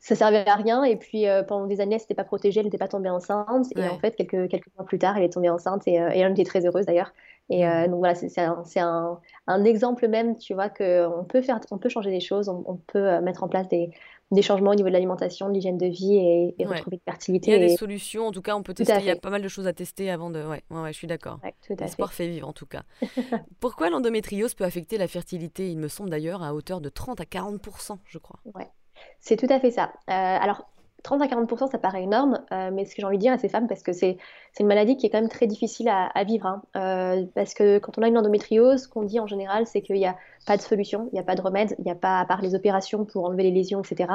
ça 0.01 0.15
servait 0.15 0.47
à 0.49 0.55
rien. 0.55 0.83
Et 0.83 0.97
puis 0.97 1.27
euh, 1.27 1.43
pendant 1.43 1.67
des 1.67 1.79
années, 1.79 1.95
elle 1.95 2.01
n'était 2.01 2.15
pas 2.15 2.23
protégée, 2.23 2.59
elle 2.59 2.65
n'était 2.65 2.77
pas 2.77 2.87
tombée 2.87 3.09
enceinte. 3.09 3.67
Et 3.77 3.87
en 3.87 3.99
fait, 3.99 4.15
quelques, 4.15 4.49
quelques 4.49 4.67
mois 4.75 4.85
plus 4.85 4.99
tard, 4.99 5.15
elle 5.15 5.23
est 5.23 5.33
tombée 5.33 5.49
enceinte 5.49 5.87
et, 5.87 6.01
euh, 6.01 6.09
et 6.11 6.19
elle 6.19 6.31
était 6.31 6.43
très 6.43 6.65
heureuse 6.65 6.85
d'ailleurs. 6.85 7.13
Et 7.49 7.67
euh, 7.67 7.87
donc 7.87 7.99
voilà, 7.99 8.15
c'est 8.15 8.39
un, 8.39 8.63
un, 8.77 9.19
un, 9.47 9.63
exemple 9.65 10.07
même, 10.07 10.37
tu 10.37 10.53
vois, 10.53 10.69
qu'on 10.69 11.25
peut, 11.27 11.41
faire, 11.41 11.59
on 11.71 11.77
peut 11.77 11.89
changer 11.89 12.09
des 12.09 12.21
choses, 12.21 12.47
on, 12.47 12.79
peut 12.87 13.19
mettre 13.19 13.43
en 13.43 13.49
place 13.49 13.67
des, 13.67 13.89
des, 14.31 14.41
changements 14.41 14.71
au 14.71 14.75
niveau 14.75 14.87
de 14.87 14.93
l'alimentation, 14.93 15.49
de 15.49 15.53
l'hygiène 15.53 15.77
de 15.77 15.87
vie 15.87 16.15
et, 16.15 16.55
et 16.57 16.65
retrouver 16.65 16.95
de 16.95 17.01
fertilité. 17.03 17.51
Il 17.51 17.59
y 17.59 17.63
a 17.63 17.67
des 17.67 17.75
solutions, 17.75 18.27
en 18.27 18.31
tout 18.31 18.41
cas, 18.41 18.55
on 18.55 18.63
peut 18.63 18.73
tester. 18.73 18.95
Il 18.99 19.05
y 19.05 19.11
a 19.11 19.17
pas 19.17 19.31
mal 19.31 19.41
de 19.41 19.49
choses 19.49 19.67
à 19.67 19.73
tester 19.73 20.09
avant 20.09 20.29
de. 20.29 20.41
Ouais, 20.41 20.63
ouais, 20.69 20.93
je 20.93 20.97
suis 20.97 21.07
d'accord. 21.07 21.39
L'espoir 21.77 22.13
fait. 22.13 22.23
fait 22.23 22.29
vivre, 22.29 22.47
en 22.47 22.53
tout 22.53 22.67
cas. 22.67 22.83
Pourquoi 23.59 23.89
l'endométriose 23.89 24.53
peut 24.53 24.63
affecter 24.63 24.97
la 24.97 25.09
fertilité? 25.09 25.69
Il 25.69 25.77
me 25.77 25.89
semble 25.89 26.09
d'ailleurs 26.09 26.43
à 26.43 26.53
hauteur 26.53 26.79
de 26.79 26.87
30 26.87 27.19
à 27.19 27.25
40% 27.25 27.97
je 28.05 28.17
crois. 28.17 28.39
Ouais. 28.55 28.69
C'est 29.19 29.37
tout 29.37 29.47
à 29.49 29.59
fait 29.59 29.71
ça. 29.71 29.91
Euh, 30.09 30.13
alors, 30.13 30.65
30 31.03 31.21
à 31.21 31.27
40%, 31.27 31.67
ça 31.69 31.77
paraît 31.77 32.03
énorme, 32.03 32.41
euh, 32.51 32.69
mais 32.71 32.85
ce 32.85 32.95
que 32.95 33.01
j'ai 33.01 33.07
envie 33.07 33.17
de 33.17 33.21
dire 33.21 33.33
à 33.33 33.37
ces 33.37 33.49
femmes, 33.49 33.67
parce 33.67 33.81
que 33.81 33.91
c'est 33.91 34.17
une 34.59 34.67
maladie 34.67 34.97
qui 34.97 35.07
est 35.07 35.09
quand 35.09 35.19
même 35.19 35.29
très 35.29 35.47
difficile 35.47 35.89
à, 35.89 36.23
vivre, 36.23 36.45
hein. 36.45 36.61
euh, 36.75 37.25
parce 37.33 37.53
que 37.53 37.79
quand 37.79 37.97
on 37.97 38.03
a 38.03 38.07
une 38.07 38.17
endométriose, 38.17 38.83
ce 38.83 38.87
qu'on 38.87 39.03
dit 39.03 39.19
en 39.19 39.25
général, 39.25 39.65
c'est 39.65 39.81
qu'il 39.81 39.95
n'y 39.95 40.05
a 40.05 40.15
pas 40.45 40.57
de 40.57 40.61
solution, 40.61 41.09
il 41.11 41.15
n'y 41.15 41.19
a 41.19 41.23
pas 41.23 41.35
de 41.35 41.41
remède, 41.41 41.75
il 41.79 41.85
n'y 41.85 41.91
a 41.91 41.95
pas, 41.95 42.19
à 42.19 42.25
part 42.25 42.41
les 42.41 42.53
opérations 42.53 43.05
pour 43.05 43.25
enlever 43.25 43.43
les 43.43 43.51
lésions, 43.51 43.81
etc., 43.81 44.11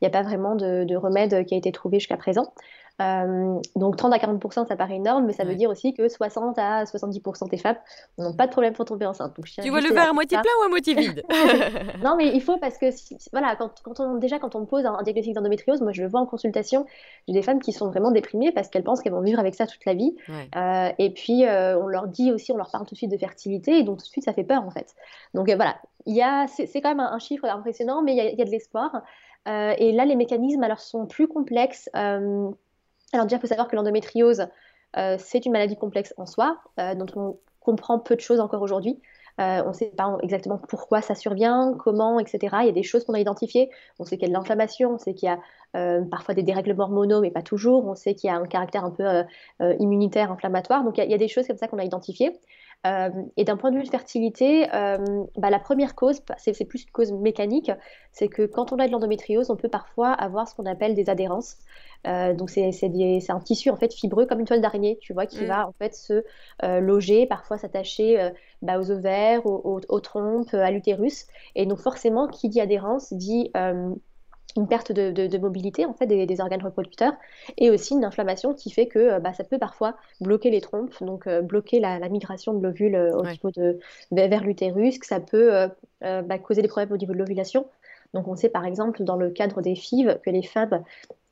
il 0.00 0.04
n'y 0.04 0.08
a 0.08 0.10
pas 0.10 0.22
vraiment 0.22 0.54
de, 0.54 0.84
de 0.84 0.96
remède 0.96 1.44
qui 1.44 1.54
a 1.54 1.58
été 1.58 1.72
trouvé 1.72 1.98
jusqu'à 1.98 2.16
présent. 2.16 2.52
Euh, 3.00 3.58
donc 3.76 3.96
30 3.96 4.12
à 4.12 4.18
40%, 4.18 4.66
ça 4.66 4.76
paraît 4.76 4.96
énorme, 4.96 5.24
mais 5.24 5.32
ça 5.32 5.44
veut 5.44 5.54
dire 5.54 5.70
aussi 5.70 5.94
que 5.94 6.08
60 6.08 6.58
à 6.58 6.84
70% 6.84 7.48
des 7.48 7.56
femmes 7.56 7.76
n'ont 8.18 8.34
pas 8.34 8.46
de 8.46 8.52
problème 8.52 8.74
pour 8.74 8.84
tomber 8.84 9.06
enceinte. 9.06 9.34
tu 9.62 9.70
vois 9.70 9.80
le 9.80 9.88
verre 9.88 10.10
à 10.10 10.12
moitié 10.12 10.38
plein 10.38 10.52
ou 10.60 10.64
à 10.64 10.68
moitié 10.68 10.94
vide 10.94 11.24
Non, 12.04 12.16
mais 12.16 12.28
il 12.34 12.42
faut 12.42 12.58
parce 12.58 12.76
que 12.76 12.86
voilà, 13.32 13.56
quand, 13.56 13.80
quand, 13.82 14.00
on, 14.00 14.16
déjà 14.16 14.38
quand 14.38 14.54
on 14.54 14.60
me 14.60 14.66
pose 14.66 14.84
un, 14.84 15.02
diagnostic 15.02 15.34
d'endométriose, 15.34 15.80
moi 15.80 15.92
je 15.92 16.02
le 16.02 16.08
vois 16.08 16.20
en 16.20 16.26
consultation, 16.26 16.84
j'ai 17.26 17.34
des 17.34 17.42
femmes 17.42 17.60
qui 17.60 17.72
sont 17.72 17.88
vraiment 17.88 18.10
déprimées 18.10 18.52
parce 18.52 18.68
qu'elles 18.68 18.84
pensent 18.84 19.00
qu'elles 19.00 19.12
vont 19.12 19.22
vivre 19.22 19.40
avec 19.40 19.54
ça 19.54 19.66
toute 19.66 19.84
la 19.86 19.94
vie. 19.94 20.14
Euh, 20.56 20.90
et 20.98 21.10
puis 21.10 21.46
euh, 21.46 21.78
on 21.80 21.86
leur 21.86 22.06
dit 22.06 22.32
aussi, 22.32 22.52
on 22.52 22.56
leur 22.56 22.70
parle 22.70 22.84
tout 22.84 22.94
de 22.94 22.98
suite 22.98 23.10
de 23.10 23.18
fertilité, 23.18 23.78
et 23.78 23.82
donc 23.82 23.98
tout 23.98 24.04
de 24.04 24.10
suite 24.10 24.24
ça 24.24 24.32
fait 24.32 24.44
peur 24.44 24.62
en 24.62 24.70
fait. 24.70 24.94
Donc 25.32 25.50
voilà, 25.50 25.76
c'est, 26.48 26.80
quand 26.80 26.90
même 26.90 27.00
un, 27.00 27.18
chiffre 27.18 27.46
impressionnant, 27.46 28.02
mais 28.02 28.14
il 28.14 28.34
y 28.34 28.36
y 28.36 28.42
a 28.42 28.44
de 28.44 28.50
l'espoir. 28.50 29.02
et 29.46 29.92
là, 29.92 30.04
les 30.04 30.16
mécanismes 30.16 30.62
alors 30.62 30.80
sont 30.80 31.06
plus 31.06 31.28
complexes. 31.28 31.88
Alors 33.12 33.26
déjà, 33.26 33.36
il 33.36 33.40
faut 33.40 33.46
savoir 33.46 33.68
que 33.68 33.76
l'endométriose, 33.76 34.46
euh, 34.96 35.16
c'est 35.18 35.46
une 35.46 35.52
maladie 35.52 35.76
complexe 35.76 36.14
en 36.16 36.26
soi, 36.26 36.58
euh, 36.78 36.94
dont 36.94 37.06
on 37.16 37.38
comprend 37.60 37.98
peu 37.98 38.16
de 38.16 38.20
choses 38.20 38.40
encore 38.40 38.62
aujourd'hui. 38.62 39.00
Euh, 39.40 39.62
on 39.64 39.68
ne 39.68 39.72
sait 39.72 39.92
pas 39.96 40.18
exactement 40.22 40.58
pourquoi 40.58 41.00
ça 41.00 41.14
survient, 41.14 41.74
comment, 41.78 42.18
etc. 42.18 42.56
Il 42.60 42.66
y 42.66 42.68
a 42.68 42.72
des 42.72 42.82
choses 42.82 43.04
qu'on 43.04 43.14
a 43.14 43.20
identifiées. 43.20 43.70
On 43.98 44.04
sait 44.04 44.16
qu'il 44.16 44.28
y 44.28 44.30
a 44.30 44.34
de 44.34 44.34
l'inflammation, 44.34 44.94
on 44.94 44.98
sait 44.98 45.14
qu'il 45.14 45.28
y 45.28 45.32
a 45.32 45.38
parfois 46.10 46.34
des 46.34 46.42
dérèglements 46.42 46.84
hormonaux, 46.84 47.20
mais 47.20 47.30
pas 47.30 47.42
toujours. 47.42 47.86
On 47.86 47.94
sait 47.94 48.14
qu'il 48.14 48.28
y 48.28 48.30
a 48.30 48.36
un 48.36 48.46
caractère 48.46 48.84
un 48.84 48.90
peu 48.90 49.24
immunitaire, 49.78 50.30
inflammatoire. 50.30 50.84
Donc 50.84 50.98
il 50.98 51.08
y, 51.08 51.14
a, 51.14 51.18
des 51.18 51.28
choses 51.28 51.46
comme 51.46 51.56
ça 51.56 51.68
qu'on 51.68 51.78
a 51.78 51.84
identifiées. 51.84 52.38
Et 52.84 53.44
d'un 53.44 53.56
point 53.56 53.70
de 53.70 53.76
vue 53.76 53.82
de 53.82 53.88
fertilité, 53.90 54.66
bah, 55.36 55.50
la 55.50 55.58
première 55.58 55.94
cause, 55.94 56.20
c'est 56.38 56.64
plus 56.64 56.84
une 56.84 56.90
cause 56.90 57.12
mécanique, 57.12 57.70
c'est 58.12 58.28
que 58.28 58.46
quand 58.46 58.72
on 58.72 58.78
a 58.78 58.86
de 58.86 58.92
l'endométriose, 58.92 59.50
on 59.50 59.56
peut 59.56 59.68
parfois 59.68 60.12
avoir 60.12 60.48
ce 60.48 60.54
qu'on 60.54 60.66
appelle 60.66 60.94
des 60.94 61.10
adhérences. 61.10 61.58
Euh, 62.06 62.32
donc 62.32 62.48
c'est 62.48 62.70
un 63.28 63.40
tissu 63.40 63.68
en 63.68 63.76
fait 63.76 63.92
fibreux 63.92 64.26
comme 64.26 64.40
une 64.40 64.46
toile 64.46 64.60
d'araignée, 64.60 64.98
tu 65.00 65.12
vois, 65.12 65.26
qui 65.26 65.44
mm. 65.44 65.46
va 65.46 65.68
en 65.68 65.72
fait 65.72 65.94
se 65.94 66.24
euh, 66.62 66.80
loger, 66.80 67.26
parfois 67.26 67.58
s'attacher 67.58 68.20
euh, 68.20 68.30
bah, 68.62 68.78
aux 68.78 68.90
ovaires, 68.90 69.44
aux, 69.44 70.00
trompes, 70.00 70.54
à 70.54 70.70
l'utérus. 70.70 71.26
Et 71.54 71.66
donc 71.66 71.78
forcément, 71.78 72.26
qui 72.28 72.48
dit 72.48 72.60
adhérence 72.60 73.12
dit 73.12 73.52
une 74.56 74.68
perte 74.68 74.92
de, 74.92 75.38
mobilité 75.38 75.86
en 75.86 75.94
fait 75.94 76.06
des, 76.06 76.40
organes 76.40 76.62
reproducteurs 76.62 77.12
et 77.56 77.70
aussi 77.70 77.94
une 77.94 78.04
inflammation 78.04 78.54
qui 78.54 78.70
fait 78.70 78.86
que 78.86 79.18
bah, 79.20 79.32
ça 79.32 79.44
peut 79.44 79.58
parfois 79.58 79.96
bloquer 80.20 80.50
les 80.50 80.60
trompes, 80.60 80.94
donc 81.02 81.28
bloquer 81.28 81.80
la, 81.80 82.08
migration 82.08 82.52
de 82.52 82.62
l'ovule 82.62 82.96
au 82.96 83.22
niveau 83.22 83.50
de 83.50 83.78
vers 84.10 84.44
l'utérus, 84.44 84.98
que 84.98 85.06
ça 85.06 85.20
peut 85.20 85.68
bah, 86.00 86.38
causer 86.38 86.62
des 86.62 86.68
problèmes 86.68 86.92
au 86.92 86.96
niveau 86.96 87.12
de 87.12 87.18
l'ovulation. 87.18 87.66
Donc 88.14 88.26
on 88.28 88.36
sait 88.36 88.48
par 88.48 88.64
exemple 88.64 89.04
dans 89.04 89.16
le 89.16 89.30
cadre 89.30 89.62
des 89.62 89.74
FIV 89.76 90.18
que 90.24 90.30
les 90.30 90.42
femmes 90.42 90.82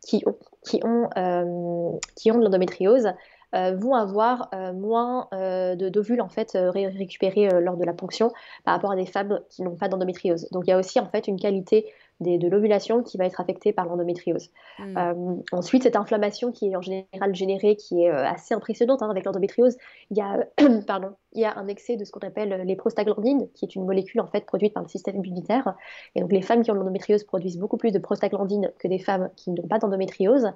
qui 0.07 0.23
ont, 0.27 0.37
qui 0.65 0.81
ont, 0.85 1.09
euh, 1.17 1.99
qui 2.17 2.31
ont 2.31 2.39
de 2.39 2.45
l'endométriose 2.45 3.09
euh, 3.55 3.75
vont 3.77 3.95
avoir 3.95 4.49
euh, 4.55 4.73
moins 4.73 5.29
d'ovules 5.77 6.21
en 6.21 6.29
fait 6.29 6.53
récupérés 6.55 7.49
lors 7.61 7.77
de 7.77 7.85
la 7.85 7.93
ponction 7.93 8.33
par 8.65 8.75
rapport 8.75 8.93
à 8.93 8.97
des 8.97 9.07
femmes 9.07 9.41
qui 9.51 9.63
n'ont 9.63 9.77
pas 9.77 9.89
d'endométriose. 9.89 10.49
Donc 10.51 10.65
il 10.67 10.71
y 10.71 10.73
a 10.73 10.79
aussi 10.79 11.01
en 11.01 11.07
fait 11.07 11.29
une 11.29 11.39
qualité 11.39 11.93
de 12.21 12.49
l'ovulation 12.49 13.03
qui 13.03 13.17
va 13.17 13.27
être 13.27 13.41
affectée 13.41 13.73
par 13.73 13.87
l'endométriose. 13.87 14.51
Hmm. 14.79 14.97
Euh, 14.97 15.37
ensuite, 15.53 15.85
cette 15.85 15.97
inflammation 15.97 16.53
qui 16.53 16.71
est 16.71 16.77
en 16.77 16.81
général 16.81 17.35
générée, 17.35 17.77
qui 17.77 18.03
est 18.03 18.11
euh, 18.11 18.27
assez 18.27 18.55
impressionnante 18.55 19.03
hein, 19.03 19.11
avec 19.11 19.25
l'endométriose, 19.25 19.77
il 20.11 20.19
y 20.19 20.21
a, 20.21 20.47
pardon, 20.87 21.11
il 21.33 21.43
y 21.43 21.45
a 21.45 21.57
un 21.57 21.69
excès 21.69 21.97
de 21.97 22.05
ce 22.05 22.11
qu'on 22.11 22.27
appelle 22.27 22.63
les 22.65 22.77
prostaglandines, 22.77 23.49
qui 23.55 23.65
est 23.65 23.75
une 23.75 23.85
molécule 23.85 24.21
en 24.21 24.27
fait 24.27 24.45
produite 24.47 24.75
par 24.75 24.83
le 24.83 24.89
système 24.89 25.17
immunitaire. 25.17 25.75
Et 26.15 26.21
donc 26.21 26.33
les 26.33 26.43
femmes 26.43 26.63
qui 26.63 26.71
ont 26.71 26.75
l'endométriose 26.75 27.25
produisent 27.25 27.59
beaucoup 27.59 27.77
plus 27.77 27.93
de 27.93 27.99
prostaglandines 27.99 28.73
que 28.79 28.89
des 28.89 28.99
femmes 28.99 29.31
qui 29.37 29.51
n'ont 29.51 29.69
pas 29.69 29.79
d'endométriose. 29.79 30.49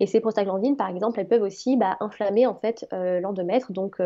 Et 0.00 0.06
ces 0.06 0.20
prostaglandines, 0.20 0.76
par 0.76 0.88
exemple, 0.88 1.20
elles 1.20 1.28
peuvent 1.28 1.42
aussi 1.42 1.76
bah, 1.76 1.96
inflammer 2.00 2.46
en 2.46 2.54
fait 2.54 2.86
euh, 2.92 3.20
l'endomètre, 3.20 3.72
donc 3.72 3.98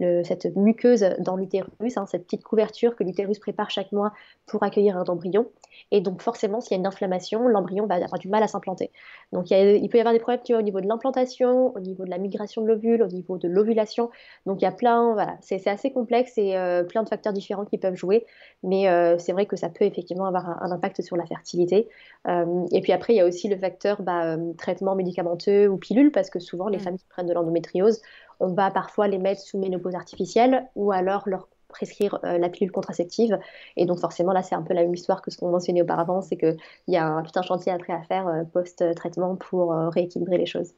le, 0.00 0.24
cette 0.24 0.56
muqueuse 0.56 1.04
dans 1.18 1.36
l'utérus, 1.36 1.96
hein, 1.96 2.06
cette 2.06 2.24
petite 2.24 2.44
couverture 2.44 2.96
que 2.96 3.04
l'utérus 3.04 3.38
prépare 3.38 3.70
chaque 3.70 3.92
mois 3.92 4.12
pour 4.46 4.62
accueillir 4.62 4.96
un 4.96 5.04
embryon. 5.04 5.46
Et 5.90 6.00
donc 6.00 6.22
forcément, 6.22 6.60
s'il 6.60 6.72
y 6.72 6.74
a 6.74 6.78
une 6.78 6.86
inflammation, 6.86 7.46
l'embryon 7.48 7.86
va 7.86 7.96
avoir 7.96 8.18
du 8.18 8.28
mal 8.28 8.42
à 8.42 8.48
s'implanter. 8.48 8.90
Donc 9.32 9.50
il, 9.50 9.88
peut 9.88 9.98
y 9.98 10.00
avoir 10.00 10.14
des 10.14 10.20
problèmes 10.20 10.38
au 10.50 10.62
niveau 10.62 10.80
de 10.80 10.86
l'implantation, 10.86 11.74
au 11.74 11.80
niveau 11.80 12.04
de 12.04 12.10
la 12.10 12.18
migration 12.18 12.62
de 12.62 12.66
l'ovule, 12.66 13.02
au 13.02 13.06
niveau 13.06 13.38
de 13.38 13.48
l'ovulation. 13.48 14.10
Donc 14.46 14.60
il 14.60 14.64
y 14.64 14.68
a 14.68 14.72
plein, 14.72 15.12
voilà, 15.12 15.36
c'est 15.40 15.66
assez 15.66 15.90
complexe 15.90 16.32
et 16.36 16.56
euh, 16.56 16.84
plein 16.84 17.02
de 17.02 17.08
facteurs 17.08 17.32
différents 17.32 17.64
qui 17.64 17.78
peuvent 17.78 17.96
jouer. 17.96 18.26
Mais 18.62 18.88
euh, 18.88 19.18
c'est 19.18 19.32
vrai 19.32 19.46
que 19.46 19.56
ça 19.56 19.68
peut 19.68 19.84
effectivement 19.84 20.26
avoir 20.26 20.62
un, 20.62 20.70
impact 20.70 21.02
sur 21.02 21.16
la 21.16 21.26
fertilité. 21.26 21.88
Euh, 22.26 22.66
et 22.72 22.80
puis 22.80 22.92
après, 22.92 23.14
il 23.14 23.16
y 23.16 23.20
a 23.20 23.26
aussi 23.26 23.48
le 23.48 23.56
facteur 23.56 24.02
bah, 24.02 24.36
traitement 24.56 24.94
médicamenteux 24.94 25.37
ou 25.46 25.76
pilule, 25.76 26.10
parce 26.10 26.30
que 26.30 26.40
souvent 26.40 26.68
les 26.68 26.78
mmh. 26.78 26.80
femmes 26.80 26.98
qui 26.98 27.06
prennent 27.08 27.26
de 27.26 27.34
l'endométriose, 27.34 28.00
on 28.40 28.52
va 28.52 28.70
parfois 28.70 29.08
les 29.08 29.18
mettre 29.18 29.40
sous 29.40 29.58
ménopause 29.58 29.94
artificielle 29.94 30.68
ou 30.74 30.92
alors 30.92 31.28
leur 31.28 31.48
prescrire 31.68 32.18
euh, 32.24 32.38
la 32.38 32.48
pilule 32.48 32.72
contraceptive. 32.72 33.38
Et 33.76 33.86
donc 33.86 34.00
forcément, 34.00 34.32
là, 34.32 34.42
c'est 34.42 34.54
un 34.54 34.62
peu 34.62 34.74
la 34.74 34.82
même 34.82 34.94
histoire 34.94 35.22
que 35.22 35.30
ce 35.30 35.36
qu'on 35.36 35.50
mentionnait 35.50 35.82
auparavant, 35.82 36.22
c'est 36.22 36.36
qu'il 36.36 36.56
y 36.88 36.96
a 36.96 37.06
un, 37.06 37.22
tout 37.22 37.38
un 37.38 37.42
chantier 37.42 37.72
après 37.72 37.92
à 37.92 38.02
faire 38.02 38.26
euh, 38.26 38.44
post-traitement 38.44 39.36
pour 39.36 39.72
euh, 39.72 39.88
rééquilibrer 39.90 40.38
les 40.38 40.46
choses. 40.46 40.72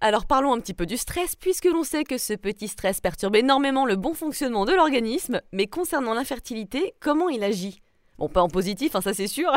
Alors 0.00 0.26
parlons 0.26 0.52
un 0.52 0.60
petit 0.60 0.74
peu 0.74 0.84
du 0.84 0.98
stress, 0.98 1.36
puisque 1.36 1.64
l'on 1.64 1.82
sait 1.82 2.04
que 2.04 2.18
ce 2.18 2.34
petit 2.34 2.68
stress 2.68 3.00
perturbe 3.00 3.36
énormément 3.36 3.86
le 3.86 3.96
bon 3.96 4.12
fonctionnement 4.12 4.66
de 4.66 4.72
l'organisme, 4.72 5.40
mais 5.52 5.68
concernant 5.68 6.12
l'infertilité, 6.12 6.94
comment 7.00 7.30
il 7.30 7.42
agit? 7.42 7.80
Bon, 8.18 8.28
pas 8.28 8.42
en 8.42 8.48
positif, 8.48 8.96
hein, 8.96 9.00
ça 9.02 9.12
c'est 9.12 9.26
sûr. 9.26 9.52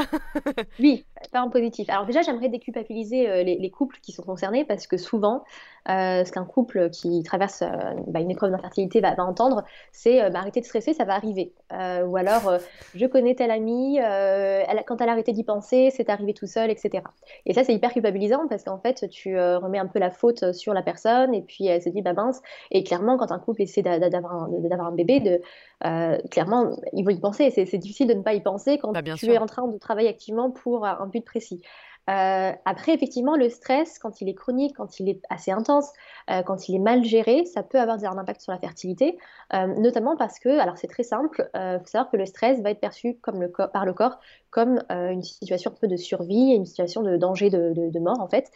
oui, 0.79 1.05
pas 1.31 1.41
en 1.41 1.49
positif. 1.49 1.89
Alors 1.89 2.05
déjà, 2.05 2.21
j'aimerais 2.21 2.49
déculpabiliser 2.49 3.43
les, 3.43 3.71
couples 3.71 3.97
qui 4.01 4.11
sont 4.11 4.23
concernés 4.23 4.65
parce 4.65 4.85
que 4.85 4.97
souvent, 4.97 5.45
euh, 5.87 6.23
ce 6.25 6.31
qu'un 6.31 6.45
couple 6.45 6.89
qui 6.89 7.23
traverse 7.23 7.61
euh, 7.61 7.67
bah, 8.07 8.19
une 8.19 8.31
épreuve 8.31 8.51
d'infertilité 8.51 8.99
va, 9.01 9.15
entendre, 9.23 9.63
c'est 9.91 10.21
euh, 10.21 10.29
bah, 10.29 10.39
arrêter 10.39 10.59
de 10.59 10.65
stresser, 10.65 10.93
ça 10.93 11.05
va 11.05 11.15
arriver. 11.15 11.53
ou 11.71 12.17
alors, 12.17 12.57
je 12.95 13.05
connais 13.05 13.35
telle 13.35 13.51
amie, 13.51 13.97
elle, 13.97 14.83
quand 14.85 15.01
elle 15.01 15.09
a 15.09 15.13
arrêté 15.13 15.31
d'y 15.31 15.43
penser, 15.43 15.91
c'est 15.95 16.09
arrivé 16.09 16.33
tout 16.33 16.47
seul, 16.47 16.69
etc. 16.69 17.03
Et 17.45 17.53
ça, 17.53 17.63
c'est 17.63 17.73
hyper 17.73 17.93
culpabilisant 17.93 18.47
parce 18.47 18.63
qu'en 18.63 18.79
fait, 18.79 19.09
tu 19.09 19.37
remets 19.37 19.79
un 19.79 19.87
peu 19.87 19.99
la 19.99 20.09
faute 20.09 20.51
sur 20.53 20.73
la 20.73 20.81
personne 20.81 21.33
et 21.33 21.41
puis 21.41 21.67
elle 21.67 21.81
se 21.81 21.89
dit, 21.89 22.01
bah 22.01 22.13
mince. 22.13 22.41
Et 22.71 22.83
clairement, 22.83 23.17
quand 23.17 23.31
un 23.31 23.39
couple 23.39 23.61
essaie 23.61 23.81
d'avoir 23.81 24.33
un, 24.33 24.49
un, 24.79 24.91
bébé, 24.91 25.19
de, 25.19 26.27
clairement, 26.29 26.71
ils 26.93 27.03
vont 27.03 27.11
y 27.11 27.19
penser. 27.19 27.51
C'est 27.51 27.77
difficile 27.77 28.07
de 28.07 28.13
ne 28.13 28.23
pas 28.23 28.33
y 28.33 28.41
penser 28.41 28.77
quand 28.77 28.91
bah, 28.91 29.01
tu 29.01 29.27
es 29.27 29.37
en 29.37 29.45
train 29.45 29.67
de 29.67 29.77
travailler 29.77 30.09
activement 30.09 30.51
pour 30.51 30.85
un 30.85 31.07
but 31.07 31.23
précis. 31.23 31.61
Euh, 32.09 32.51
après, 32.65 32.93
effectivement, 32.93 33.35
le 33.35 33.49
stress, 33.49 33.99
quand 33.99 34.21
il 34.21 34.29
est 34.29 34.33
chronique, 34.33 34.75
quand 34.77 34.99
il 34.99 35.09
est 35.09 35.21
assez 35.29 35.51
intense, 35.51 35.91
euh, 36.31 36.41
quand 36.41 36.67
il 36.67 36.75
est 36.75 36.79
mal 36.79 37.03
géré, 37.03 37.45
ça 37.45 37.61
peut 37.61 37.79
avoir 37.79 37.99
un 38.03 38.17
impact 38.17 38.41
sur 38.41 38.51
la 38.51 38.57
fertilité, 38.57 39.17
euh, 39.53 39.67
notamment 39.67 40.15
parce 40.17 40.39
que, 40.39 40.59
alors 40.59 40.77
c'est 40.77 40.87
très 40.87 41.03
simple, 41.03 41.49
il 41.53 41.79
faut 41.79 41.87
savoir 41.87 42.09
que 42.09 42.17
le 42.17 42.25
stress 42.25 42.61
va 42.61 42.71
être 42.71 42.79
perçu 42.79 43.19
par 43.73 43.85
le 43.85 43.93
corps 43.93 44.19
comme 44.49 44.81
une 44.89 45.21
situation 45.21 45.71
un 45.71 45.75
peu 45.79 45.87
de 45.87 45.95
survie, 45.95 46.53
une 46.55 46.65
situation 46.65 47.03
de 47.03 47.17
danger 47.17 47.51
de, 47.51 47.99
mort 47.99 48.19
en 48.19 48.27
fait. 48.27 48.49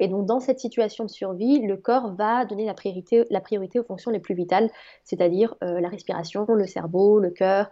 et 0.00 0.08
donc 0.08 0.26
dans 0.26 0.40
cette 0.40 0.58
situation 0.58 1.04
de 1.04 1.10
survie, 1.10 1.60
le 1.60 1.76
corps 1.76 2.14
va 2.14 2.44
donner 2.44 2.64
la 2.64 2.74
priorité, 2.74 3.78
aux 3.78 3.84
fonctions 3.84 4.10
les 4.10 4.20
plus 4.20 4.34
vitales, 4.34 4.70
c'est-à-dire 5.04 5.54
la 5.60 5.88
respiration, 5.88 6.46
le 6.46 6.66
cerveau, 6.66 7.18
le 7.18 7.30
cœur, 7.30 7.70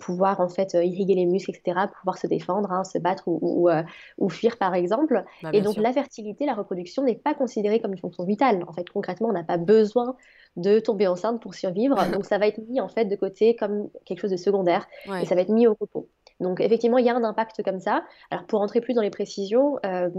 pouvoir 0.00 0.40
en 0.40 0.48
fait 0.48 0.74
irriguer 0.74 1.14
les 1.14 1.26
muscles, 1.26 1.50
etc., 1.50 1.86
pouvoir 2.00 2.18
se 2.18 2.26
défendre, 2.26 2.72
hein, 2.72 2.82
se 2.82 2.98
battre 2.98 3.24
ou 3.28 4.28
fuir 4.28 4.55
par 4.56 4.74
exemple. 4.74 5.24
Bah, 5.42 5.50
et 5.52 5.60
donc 5.60 5.76
la 5.76 5.92
fertilité, 5.92 6.46
la 6.46 6.54
reproduction 6.54 7.02
n'est 7.02 7.16
pas 7.16 7.34
considérée 7.34 7.80
comme 7.80 7.92
une 7.92 7.98
fonction 7.98 8.24
vitale. 8.24 8.64
En 8.68 8.72
fait, 8.72 8.88
concrètement, 8.88 9.28
on 9.28 9.32
n'a 9.32 9.44
pas 9.44 9.58
besoin 9.58 10.16
de 10.56 10.80
tomber 10.80 11.06
enceinte 11.06 11.40
pour 11.40 11.54
survivre. 11.54 11.96
donc 12.12 12.24
ça 12.24 12.38
va 12.38 12.46
être 12.46 12.60
mis 12.68 12.80
en 12.80 12.88
fait 12.88 13.04
de 13.04 13.16
côté 13.16 13.56
comme 13.56 13.88
quelque 14.04 14.20
chose 14.20 14.30
de 14.30 14.36
secondaire 14.36 14.86
et 15.20 15.26
ça 15.26 15.34
va 15.34 15.42
être 15.42 15.52
mis 15.52 15.66
au 15.66 15.76
repos. 15.78 16.08
Donc 16.40 16.60
effectivement, 16.60 16.98
il 16.98 17.06
y 17.06 17.10
a 17.10 17.14
un 17.14 17.24
impact 17.24 17.62
comme 17.62 17.80
ça. 17.80 18.04
Alors 18.30 18.46
pour 18.46 18.60
entrer 18.60 18.80
plus 18.80 18.94
dans 18.94 19.02
les 19.02 19.10
précisions, 19.10 19.78
euh, 19.84 20.10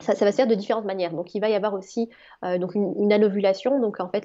ça, 0.00 0.12
va 0.12 0.30
se 0.30 0.36
faire 0.36 0.46
de 0.46 0.54
différentes 0.54 0.84
manières. 0.84 1.12
Donc, 1.12 1.34
il 1.34 1.40
va 1.40 1.48
y 1.48 1.54
avoir 1.54 1.74
aussi 1.74 2.10
euh, 2.44 2.58
donc 2.58 2.74
une, 2.74 3.12
anovulation. 3.12 3.80
Donc, 3.80 4.00
en 4.00 4.08
fait, 4.08 4.24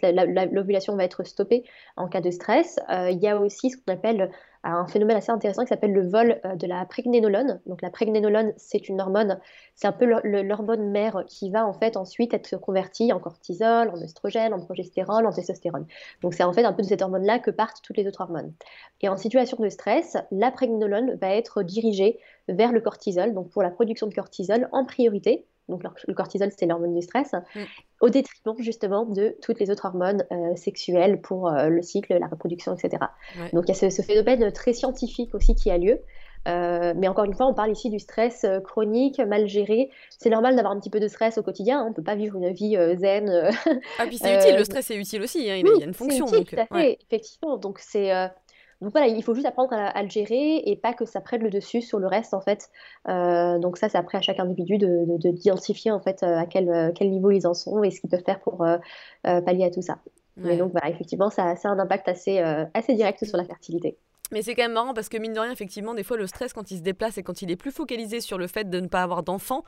l'ovulation 0.52 0.96
va 0.96 1.06
être 1.06 1.24
stoppée 1.24 1.64
en 1.96 2.08
cas 2.08 2.22
de 2.22 2.30
stress. 2.30 2.80
Euh, 2.90 3.10
il 3.10 3.20
y 3.20 3.28
a 3.28 3.40
aussi 3.40 3.70
ce 3.70 3.78
qu'on 3.78 3.94
appelle 3.94 4.32
euh, 4.66 4.70
un 4.70 4.88
phénomène 4.88 5.18
assez 5.18 5.32
intéressant 5.32 5.64
qui 5.64 5.70
s'appelle 5.70 5.94
le 5.94 6.08
vol 6.08 6.40
de 6.56 6.68
la 6.68 6.86
prégnénolone. 6.86 7.62
Donc, 7.66 7.82
la 7.82 7.90
prégnénolone, 7.90 8.54
c'est 8.58 8.90
une 8.90 9.02
hormone, 9.02 9.40
c'est 9.76 9.88
un 9.88 9.92
peu 9.92 10.06
l'hormone 10.06 10.90
mère 10.90 11.24
qui 11.28 11.50
va 11.50 11.66
en 11.66 11.74
fait 11.74 11.98
ensuite 11.98 12.34
être 12.34 12.58
convertie 12.58 13.12
en 13.12 13.20
cortisol, 13.20 13.90
en 13.90 14.02
oestrogène, 14.02 14.54
en 14.54 14.60
progestérone, 14.60 15.26
en 15.26 15.32
testostérone. 15.32 15.86
Donc, 16.22 16.34
c'est 16.34 16.44
en 16.44 16.54
fait 16.54 16.64
un 16.64 16.74
peu 16.74 16.84
de 16.84 16.88
cette 16.88 17.02
hormone-là 17.02 17.40
que 17.40 17.52
partent 17.52 17.82
toutes 17.84 17.98
les 17.98 18.08
autres 18.08 18.22
hormones. 18.22 18.54
Et 19.02 19.10
en 19.10 19.18
situation 19.18 19.58
de 19.58 19.70
stress, 19.70 20.18
la 20.32 20.52
prégnénolone 20.52 21.16
va 21.16 21.36
être 21.36 21.64
dirigée 21.64 22.20
vers 22.48 22.72
le 22.72 22.82
cortisol, 22.82 23.34
donc 23.34 23.50
pour 23.50 23.64
la 23.64 23.72
production 23.72 24.08
de 24.08 24.14
cortisol 24.14 24.70
en 24.72 24.86
priorité 24.86 25.48
donc 25.72 25.84
le 26.08 26.14
cortisol 26.14 26.52
c'est 26.56 26.66
l'hormone 26.66 26.94
du 26.94 27.02
stress, 27.02 27.34
mm. 27.34 27.60
au 28.02 28.10
détriment 28.10 28.56
justement 28.60 29.06
de 29.06 29.36
toutes 29.42 29.60
les 29.60 29.72
autres 29.72 29.86
hormones 29.86 30.24
sexuelles 30.56 31.22
pour 31.22 31.50
le 31.50 31.82
cycle, 31.82 32.18
la 32.18 32.28
reproduction, 32.28 32.76
etc. 32.76 33.04
Donc 33.54 33.64
il 33.68 33.70
y 33.70 33.86
a 33.86 33.90
ce, 33.90 34.02
phénomène 34.02 34.52
très 34.52 34.74
scientifique 34.74 35.34
aussi 35.34 35.56
qui 35.56 35.72
a 35.72 35.78
lieu. 35.78 36.00
mais 36.46 37.08
encore 37.08 37.26
une 37.26 37.34
fois, 37.34 37.48
on 37.48 37.54
parle 37.54 37.72
ici 37.72 37.90
du 37.90 38.00
stress 38.00 38.46
chronique, 38.64 39.20
mal 39.20 39.48
géré. 39.48 39.90
C'est 40.10 40.30
normal 40.30 40.56
d'avoir 40.56 40.74
un 40.74 40.80
petit 40.80 40.90
peu 40.90 41.00
de 41.00 41.08
stress 41.08 41.38
au 41.38 41.44
quotidien. 41.44 41.80
Hein. 41.80 41.86
On 41.86 41.90
ne 41.90 41.94
peut 41.94 42.04
pas 42.04 42.16
vivre 42.16 42.38
une 42.38 42.52
vie 42.52 42.78
zen. 42.98 43.50
ah, 44.00 44.06
puis 44.06 44.18
c'est 44.18 44.36
utile. 44.36 44.58
Le 44.58 44.64
stress 44.64 44.92
est 44.92 44.98
utile 44.98 45.22
aussi. 45.22 45.50
Hein. 45.50 45.56
Il, 45.58 45.80
y 45.80 45.84
a 45.84 45.86
une 45.86 45.94
fonction. 45.94 46.28
Utile, 46.28 46.46
tout 46.46 46.56
à 46.58 46.66
fait, 46.66 47.00
effectivement. 47.10 47.58
Donc 47.58 47.80
c'est 47.80 48.12
donc 48.82 48.92
voilà, 48.94 49.08
il 49.08 49.24
faut 49.24 49.36
juste 49.36 49.46
apprendre 49.46 49.74
à, 49.74 50.02
le 50.02 50.10
gérer 50.10 50.64
et 50.66 50.76
pas 50.76 50.94
que 50.94 51.06
ça 51.06 51.22
prenne 51.22 51.44
le 51.44 51.52
dessus 51.52 51.82
sur 51.82 52.00
le 52.00 52.08
reste 52.08 52.34
en 52.34 52.42
fait. 52.42 52.70
Euh, 53.08 53.60
donc 53.60 53.78
ça, 53.78 53.90
c'est 53.90 53.98
après 53.98 54.18
à 54.18 54.22
chaque 54.22 54.40
individu 54.40 54.80
de, 54.80 55.06
d'identifier 55.18 55.92
en 55.92 56.00
fait 56.00 56.24
euh, 56.24 56.38
à 56.38 56.48
quel, 56.48 56.68
euh, 56.70 56.92
quel, 56.94 57.12
niveau 57.12 57.30
ils 57.30 57.46
en 57.46 57.54
sont 57.54 57.84
et 57.84 57.92
ce 57.92 58.02
qu'ils 58.02 58.10
peuvent 58.10 58.24
faire 58.26 58.40
pour 58.40 58.66
pallier 59.24 59.66
à 59.66 59.70
tout 59.70 59.84
ça. 59.84 60.00
Mais 60.38 60.58
donc 60.58 60.72
voilà, 60.72 60.90
effectivement, 60.90 61.30
ça, 61.30 61.56
ça 61.56 61.70
a 61.70 61.72
un 61.72 61.78
impact 61.80 62.08
assez, 62.08 62.40
assez 62.74 62.96
direct 62.96 63.24
sur 63.24 63.38
la 63.38 63.44
fertilité. 63.44 63.98
Mais 64.32 64.42
c'est 64.42 64.56
quand 64.56 64.64
même 64.64 64.72
marrant 64.72 64.94
parce 64.94 65.10
que 65.10 65.18
mine 65.18 65.34
de 65.34 65.40
rien, 65.40 65.52
effectivement, 65.52 65.94
des 65.94 66.04
fois, 66.04 66.18
le 66.18 66.26
stress 66.26 66.54
quand 66.54 66.72
il 66.72 66.78
se 66.78 66.82
déplace 66.82 67.18
et 67.18 67.24
quand 67.24 67.42
il 67.42 67.52
est 67.52 67.58
plus 67.58 67.72
focalisé 67.72 68.22
sur 68.22 68.38
le 68.38 68.48
fait 68.48 68.70
de 68.70 68.80
ne 68.80 68.88
pas 68.88 69.04
avoir 69.04 69.24
d'enfant, 69.24 69.66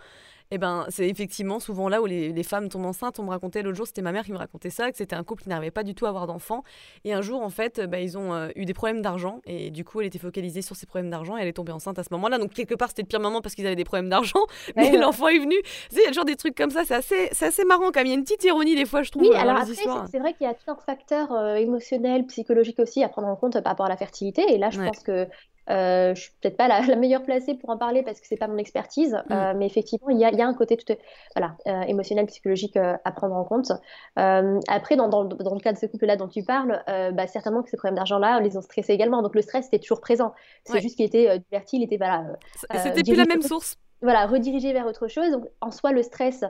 eh 0.51 0.57
ben, 0.57 0.85
c'est 0.89 1.07
effectivement 1.07 1.59
souvent 1.59 1.89
là 1.89 2.01
où 2.01 2.05
les, 2.05 2.43
femmes 2.43 2.69
tombent 2.69 2.85
enceintes. 2.85 3.19
On 3.19 3.23
me 3.23 3.29
racontait 3.29 3.61
l'autre 3.61 3.77
jour, 3.77 3.87
c'était 3.87 4.01
ma 4.01 4.11
mère 4.11 4.25
qui 4.25 4.31
me 4.31 4.37
racontait 4.37 4.69
ça, 4.69 4.91
que 4.91 4.97
c'était 4.97 5.15
un 5.15 5.23
couple 5.23 5.43
qui 5.43 5.49
n'arrivait 5.49 5.71
pas 5.71 5.83
du 5.83 5.95
tout 5.95 6.05
à 6.05 6.09
avoir 6.09 6.27
d'enfants. 6.27 6.63
Et 7.05 7.13
un 7.13 7.21
jour, 7.21 7.41
en 7.41 7.49
fait, 7.49 7.81
bah, 7.81 7.99
ils 7.99 8.17
ont 8.17 8.33
euh, 8.33 8.49
eu 8.55 8.65
des 8.65 8.73
problèmes 8.73 9.01
d'argent. 9.01 9.41
Et 9.45 9.71
du 9.71 9.83
coup, 9.83 10.01
elle 10.01 10.07
était 10.07 10.19
focalisée 10.19 10.61
sur 10.61 10.75
ces 10.75 10.85
problèmes 10.85 11.09
d'argent 11.09 11.37
et 11.37 11.41
elle 11.41 11.47
est 11.47 11.53
tombée 11.53 11.71
enceinte 11.71 11.97
à 11.99 12.03
ce 12.03 12.09
moment-là. 12.11 12.37
Donc, 12.37 12.53
quelque 12.53 12.75
part, 12.75 12.89
c'était 12.89 13.03
le 13.03 13.07
pire 13.07 13.19
moment 13.19 13.41
parce 13.41 13.55
qu'ils 13.55 13.65
avaient 13.65 13.75
des 13.75 13.83
problèmes 13.83 14.09
d'argent. 14.09 14.39
Mais 14.75 14.97
l'enfant 14.97 15.27
est 15.27 15.39
venu. 15.39 15.55
il 15.91 15.97
y 15.99 16.05
a 16.05 16.07
toujours 16.07 16.25
des 16.25 16.35
trucs 16.35 16.55
comme 16.55 16.71
ça. 16.71 16.83
C'est 16.85 16.95
assez, 16.95 17.29
c'est 17.31 17.45
assez 17.45 17.65
marrant 17.65 17.91
quand 17.91 18.01
même. 18.01 18.07
Il 18.07 18.09
y 18.09 18.13
a 18.13 18.17
une 18.17 18.23
petite 18.23 18.43
ironie 18.43 18.75
des 18.75 18.85
fois, 18.85 19.03
je 19.03 19.11
trouve. 19.11 19.23
Oui, 19.23 19.35
alors 19.35 19.57
après, 19.57 19.73
c'est 20.11 20.19
vrai 20.19 20.33
qu'il 20.33 20.47
y 20.47 20.49
a 20.49 20.53
tout 20.53 20.69
un 20.69 20.75
facteur 20.75 21.31
euh, 21.31 21.55
émotionnel, 21.55 22.25
psychologique 22.27 22.79
aussi 22.79 23.03
à 23.03 23.09
prendre 23.09 23.27
en 23.27 23.35
compte 23.35 23.53
par 23.61 23.71
rapport 23.71 23.85
à 23.85 23.89
la 23.89 23.97
fertilité. 23.97 24.43
Et 24.49 24.57
là, 24.57 24.69
je 24.69 24.79
pense 24.79 24.99
que 24.99 25.27
euh, 25.69 26.13
je 26.13 26.21
suis 26.21 26.31
peut-être 26.41 26.57
pas 26.57 26.67
la, 26.87 26.95
meilleure 26.95 27.23
placée 27.23 27.55
pour 27.55 27.69
en 27.69 27.77
parler 27.77 28.03
parce 28.03 28.19
que 28.19 28.27
c'est 28.27 28.37
pas 28.37 28.47
mon 28.47 28.57
expertise, 28.57 29.13
mm. 29.13 29.33
euh, 29.33 29.53
mais 29.55 29.65
effectivement, 29.65 30.09
il 30.09 30.17
y, 30.17 30.21
y 30.21 30.41
a, 30.41 30.47
un 30.47 30.53
côté 30.53 30.77
tout, 30.77 30.93
voilà, 31.35 31.55
euh, 31.67 31.81
émotionnel, 31.83 32.25
psychologique 32.25 32.77
euh, 32.77 32.95
à 33.05 33.11
prendre 33.11 33.35
en 33.35 33.43
compte. 33.43 33.71
après, 34.15 34.95
dans, 34.95 35.07
dans, 35.07 35.23
dans, 35.23 35.53
le 35.53 35.59
cas 35.59 35.73
de 35.73 35.77
ce 35.77 35.85
couple-là 35.85 36.17
dont 36.17 36.27
tu 36.27 36.43
parles, 36.43 36.83
bah, 36.87 37.27
certainement 37.27 37.63
que 37.63 37.69
ces 37.69 37.77
problèmes 37.77 37.95
d'argent-là 37.95 38.39
les 38.39 38.57
ont 38.57 38.61
stressés 38.61 38.93
également. 38.93 39.21
Donc 39.21 39.35
le 39.35 39.41
stress 39.41 39.67
était 39.67 39.79
toujours 39.79 40.01
présent. 40.01 40.33
C'est 40.65 40.81
juste 40.81 40.95
qu'il 40.95 41.05
était 41.05 41.39
diverti, 41.39 41.77
il 41.77 41.83
était 41.83 41.97
voilà. 41.97 42.25
C'était 42.77 43.03
plus 43.03 43.15
la 43.15 43.25
même 43.25 43.41
source. 43.41 43.75
Voilà, 44.01 44.25
redirigé 44.25 44.73
vers 44.73 44.85
autre 44.85 45.07
chose. 45.07 45.31
Donc 45.31 45.45
en 45.61 45.71
soi, 45.71 45.91
le 45.91 46.03
stress. 46.03 46.43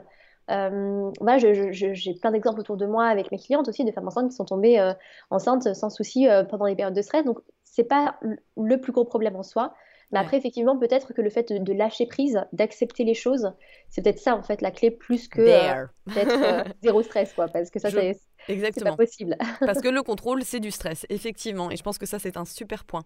Euh, 0.50 1.10
voilà, 1.20 1.38
j'ai 1.38 2.14
plein 2.20 2.30
d'exemples 2.30 2.60
autour 2.60 2.76
de 2.76 2.84
moi 2.84 3.06
avec 3.06 3.32
mes 3.32 3.38
clientes 3.38 3.66
aussi 3.66 3.82
de 3.84 3.92
femmes 3.92 4.08
enceintes 4.08 4.28
qui 4.28 4.36
sont 4.36 4.44
tombées 4.44 4.92
enceintes 5.30 5.74
sans 5.74 5.90
souci 5.90 6.26
pendant 6.50 6.66
les 6.66 6.74
périodes 6.74 6.94
de 6.94 7.02
stress. 7.02 7.24
Donc 7.24 7.38
c'est 7.74 7.84
pas 7.84 8.20
le 8.56 8.80
plus 8.80 8.92
gros 8.92 9.04
problème 9.04 9.34
en 9.34 9.42
soi. 9.42 9.74
Mais 10.12 10.20
après, 10.20 10.36
effectivement, 10.36 10.78
peut-être 10.78 11.12
que 11.12 11.20
le 11.20 11.30
fait 11.30 11.52
de, 11.52 11.72
lâcher 11.72 12.06
prise, 12.06 12.40
d'accepter 12.52 13.02
les 13.02 13.14
choses, 13.14 13.52
c'est 13.88 14.00
peut-être 14.02 14.20
ça, 14.20 14.36
en 14.36 14.42
fait, 14.42 14.60
la 14.60 14.70
clé, 14.70 14.92
plus 14.92 15.26
que 15.26 15.40
euh, 15.40 15.84
euh, 16.16 16.64
zéro 16.84 17.02
stress, 17.02 17.32
quoi. 17.32 17.48
Parce 17.48 17.70
que 17.70 17.80
ça, 17.80 17.90
c'est 17.90 18.84
pas 18.84 18.94
possible. 18.94 19.36
parce 19.60 19.80
que 19.80 19.88
le 19.88 20.04
contrôle, 20.04 20.44
c'est 20.44 20.60
du 20.60 20.70
stress, 20.70 21.04
effectivement. 21.08 21.68
Et 21.72 21.76
je 21.76 21.82
pense 21.82 21.98
que 21.98 22.06
ça, 22.06 22.20
c'est 22.20 22.36
un 22.36 22.44
super 22.44 22.84
point. 22.84 23.02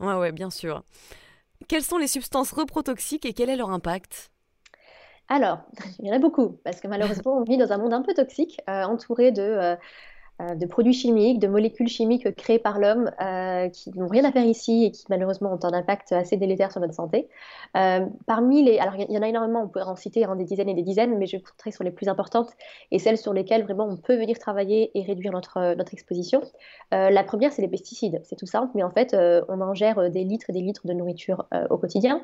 Ouais, 0.00 0.14
ouais, 0.14 0.32
bien 0.32 0.50
sûr. 0.50 0.82
Quelles 1.68 1.84
sont 1.84 1.98
les 1.98 2.08
substances 2.08 2.50
reprotoxiques 2.50 3.24
et 3.24 3.34
quel 3.34 3.48
est 3.48 3.56
leur 3.56 3.70
impact? 3.70 4.32
Alors, 5.28 5.60
il 6.00 6.06
y 6.06 6.10
en 6.10 6.16
a 6.16 6.18
beaucoup, 6.18 6.58
parce 6.64 6.80
que 6.80 6.88
malheureusement, 6.88 7.36
on 7.36 7.44
vit 7.44 7.56
dans 7.56 7.72
un 7.72 7.78
monde 7.78 7.94
un 7.94 8.02
peu 8.02 8.14
toxique, 8.14 8.60
euh, 8.68 8.82
entouré 8.82 9.30
de 9.30 9.42
euh, 9.42 9.76
de 10.40 10.66
produits 10.66 10.92
chimiques, 10.92 11.38
de 11.38 11.46
molécules 11.46 11.88
chimiques 11.88 12.34
créées 12.34 12.58
par 12.58 12.78
l'homme 12.78 13.10
euh, 13.20 13.68
qui 13.68 13.90
n'ont 13.90 14.08
rien 14.08 14.24
à 14.24 14.32
faire 14.32 14.44
ici 14.44 14.84
et 14.84 14.90
qui 14.90 15.04
malheureusement 15.08 15.52
ont 15.52 15.64
un 15.64 15.72
impact 15.72 16.12
assez 16.12 16.36
délétère 16.36 16.72
sur 16.72 16.80
notre 16.80 16.94
santé. 16.94 17.28
Euh, 17.76 18.06
parmi 18.26 18.64
les, 18.64 18.78
alors 18.78 18.96
il 18.96 19.10
y 19.10 19.18
en 19.18 19.22
a 19.22 19.28
énormément, 19.28 19.62
on 19.62 19.68
pourrait 19.68 19.84
en 19.84 19.96
citer 19.96 20.26
des 20.36 20.44
dizaines 20.44 20.68
et 20.68 20.74
des 20.74 20.82
dizaines, 20.82 21.16
mais 21.16 21.26
je 21.26 21.36
vais 21.36 21.42
vous 21.42 21.50
montrer 21.50 21.70
sur 21.70 21.84
les 21.84 21.90
plus 21.90 22.08
importantes 22.08 22.50
et 22.90 22.98
celles 22.98 23.18
sur 23.18 23.32
lesquelles 23.32 23.62
vraiment 23.62 23.86
on 23.86 23.96
peut 23.96 24.16
venir 24.16 24.38
travailler 24.38 24.90
et 24.98 25.02
réduire 25.02 25.32
notre, 25.32 25.74
notre 25.74 25.92
exposition. 25.94 26.42
la 26.90 27.22
première, 27.22 27.52
c'est 27.52 27.62
les 27.62 27.68
pesticides. 27.68 28.20
C'est 28.24 28.36
tout 28.36 28.46
simple, 28.46 28.72
mais 28.74 28.82
en 28.82 28.90
fait, 28.90 29.16
on 29.48 29.60
ingère 29.60 30.10
des 30.10 30.24
litres 30.24 30.50
et 30.50 30.52
des 30.52 30.60
litres 30.60 30.86
de 30.86 30.92
nourriture 30.92 31.46
au 31.70 31.78
quotidien 31.78 32.20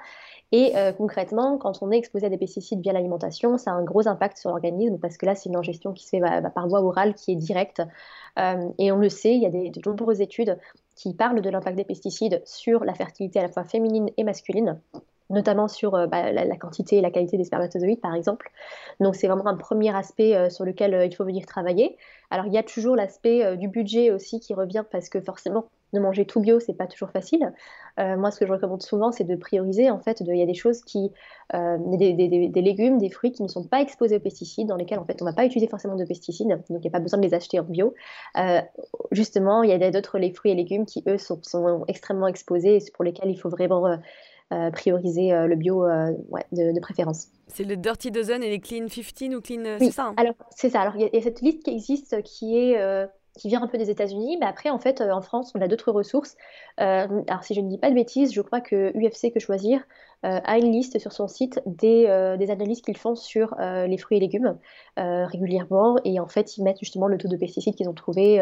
et 0.50 0.76
euh, 0.76 0.92
concrètement, 0.92 1.58
quand 1.58 1.82
on 1.82 1.90
est 1.90 1.98
exposé 1.98 2.26
à 2.26 2.30
des 2.30 2.38
pesticides 2.38 2.80
via 2.80 2.92
l'alimentation, 2.92 3.58
ça 3.58 3.72
a 3.72 3.74
un 3.74 3.84
gros 3.84 4.08
impact 4.08 4.38
sur 4.38 4.48
l'organisme 4.48 4.98
parce 4.98 5.18
que 5.18 5.26
là, 5.26 5.34
c'est 5.34 5.50
une 5.50 5.56
ingestion 5.56 5.92
qui 5.92 6.04
se 6.04 6.10
fait 6.10 6.20
bah, 6.20 6.40
bah, 6.40 6.48
par 6.48 6.66
voie 6.68 6.80
orale, 6.82 7.14
qui 7.14 7.32
est 7.32 7.36
directe. 7.36 7.82
Euh, 8.38 8.68
et 8.78 8.92
on 8.92 8.96
le 8.96 9.08
sait, 9.08 9.34
il 9.34 9.42
y 9.42 9.46
a 9.46 9.50
de 9.50 9.88
nombreuses 9.88 10.20
études 10.20 10.58
qui 10.94 11.14
parlent 11.14 11.40
de 11.40 11.50
l'impact 11.50 11.76
des 11.76 11.84
pesticides 11.84 12.42
sur 12.44 12.84
la 12.84 12.94
fertilité 12.94 13.38
à 13.38 13.42
la 13.42 13.48
fois 13.48 13.64
féminine 13.64 14.10
et 14.16 14.24
masculine 14.24 14.80
notamment 15.30 15.68
sur 15.68 15.94
euh, 15.94 16.06
bah, 16.06 16.32
la, 16.32 16.56
quantité 16.56 16.96
et 16.96 17.00
la 17.02 17.10
qualité 17.10 17.36
des 17.36 17.44
spermatozoïdes, 17.44 18.00
par 18.00 18.14
exemple. 18.14 18.50
Donc 18.98 19.14
c'est 19.14 19.28
vraiment 19.28 19.46
un 19.46 19.56
premier 19.56 19.94
aspect 19.94 20.48
sur 20.48 20.64
lequel 20.64 21.06
il 21.06 21.14
faut 21.14 21.24
venir 21.24 21.44
travailler. 21.44 21.98
Alors 22.30 22.46
il 22.46 22.52
y 22.54 22.56
a 22.56 22.62
toujours 22.62 22.96
l'aspect 22.96 23.58
du 23.58 23.68
budget 23.68 24.10
aussi 24.10 24.40
qui 24.40 24.54
revient 24.54 24.84
parce 24.90 25.10
que 25.10 25.20
forcément, 25.20 25.66
de 25.92 26.00
manger 26.00 26.26
tout 26.26 26.40
bio, 26.40 26.60
c'est 26.60 26.74
pas 26.74 26.86
toujours 26.86 27.10
facile. 27.10 27.52
Euh, 27.98 28.16
moi, 28.16 28.30
ce 28.30 28.38
que 28.38 28.46
je 28.46 28.52
recommande 28.52 28.82
souvent, 28.82 29.10
c'est 29.10 29.24
de 29.24 29.34
prioriser. 29.36 29.90
En 29.90 29.98
fait, 29.98 30.20
il 30.20 30.36
y 30.36 30.42
a 30.42 30.46
des 30.46 30.54
choses 30.54 30.82
qui, 30.82 31.10
euh, 31.54 31.78
des, 31.78 32.50
légumes, 32.62 32.98
des 32.98 33.10
fruits 33.10 33.32
qui 33.32 33.42
ne 33.42 33.48
sont 33.48 33.64
pas 33.64 33.80
exposés 33.80 34.16
aux 34.16 34.20
pesticides, 34.20 34.68
dans 34.68 34.76
lesquels 34.76 34.98
en 34.98 35.04
fait 35.04 35.20
on 35.22 35.24
ne 35.24 35.30
va 35.30 35.34
pas 35.34 35.44
utiliser 35.44 35.68
forcément 35.68 35.96
de 35.96 36.04
pesticides, 36.04 36.48
donc 36.48 36.64
il 36.70 36.78
n'y 36.78 36.88
a 36.88 36.90
pas 36.90 37.00
besoin 37.00 37.18
de 37.18 37.26
les 37.26 37.34
acheter 37.34 37.58
en 37.58 37.64
bio. 37.64 37.94
Euh, 38.36 38.60
justement, 39.10 39.62
il 39.62 39.70
y 39.70 39.72
a 39.72 39.90
d'autres 39.90 40.18
les 40.18 40.32
fruits 40.32 40.52
et 40.52 40.54
légumes 40.54 40.86
qui 40.86 41.02
eux 41.06 41.18
sont, 41.18 41.40
extrêmement 41.88 42.28
exposés 42.28 42.76
et 42.76 42.90
pour 42.92 43.04
lesquels 43.04 43.30
il 43.30 43.36
faut 43.36 43.48
vraiment 43.48 43.98
prioriser 44.72 45.30
le 45.46 45.56
bio 45.56 45.84
de, 45.86 46.80
préférence. 46.80 47.28
C'est 47.48 47.64
le 47.64 47.76
Dirty 47.76 48.10
Dozen 48.10 48.42
et 48.42 48.50
les 48.50 48.60
Clean 48.60 48.86
15 48.86 49.34
ou 49.34 49.40
Clean, 49.40 49.76
c'est 49.78 49.90
ça 49.90 50.06
hein? 50.06 50.14
Alors 50.16 50.34
c'est 50.50 50.70
ça. 50.70 50.80
Alors 50.80 50.96
il 50.96 51.08
y, 51.12 51.16
a 51.16 51.22
cette 51.22 51.40
liste 51.40 51.62
qui 51.62 51.70
existe 51.70 52.22
qui 52.22 52.56
est 52.56 52.78
qui 53.38 53.48
vient 53.48 53.62
un 53.62 53.68
peu 53.68 53.78
des 53.78 53.88
États-Unis, 53.90 54.36
mais 54.38 54.46
après, 54.46 54.68
en 54.70 54.78
fait, 54.78 55.00
euh, 55.00 55.12
en 55.12 55.22
France, 55.22 55.52
on 55.54 55.60
a 55.62 55.68
d'autres 55.68 55.92
ressources. 55.92 56.36
Euh, 56.80 57.22
alors, 57.28 57.44
si 57.44 57.54
je 57.54 57.60
ne 57.60 57.68
dis 57.68 57.78
pas 57.78 57.88
de 57.88 57.94
bêtises, 57.94 58.32
je 58.34 58.42
crois 58.42 58.60
que 58.60 58.92
UFC 58.94 59.32
Que 59.32 59.40
Choisir 59.40 59.80
a 60.22 60.58
une 60.58 60.72
liste 60.72 60.98
sur 60.98 61.12
son 61.12 61.28
site 61.28 61.60
des, 61.66 62.36
des 62.38 62.50
analyses 62.50 62.80
qu'ils 62.80 62.96
font 62.96 63.14
sur 63.14 63.54
les 63.58 63.98
fruits 63.98 64.16
et 64.16 64.20
légumes 64.20 64.58
régulièrement, 64.96 65.96
et 66.04 66.18
en 66.18 66.26
fait, 66.26 66.56
ils 66.56 66.64
mettent 66.64 66.80
justement 66.80 67.06
le 67.06 67.18
taux 67.18 67.28
de 67.28 67.36
pesticides 67.36 67.74
qu'ils 67.74 67.88
ont 67.88 67.94
trouvé 67.94 68.40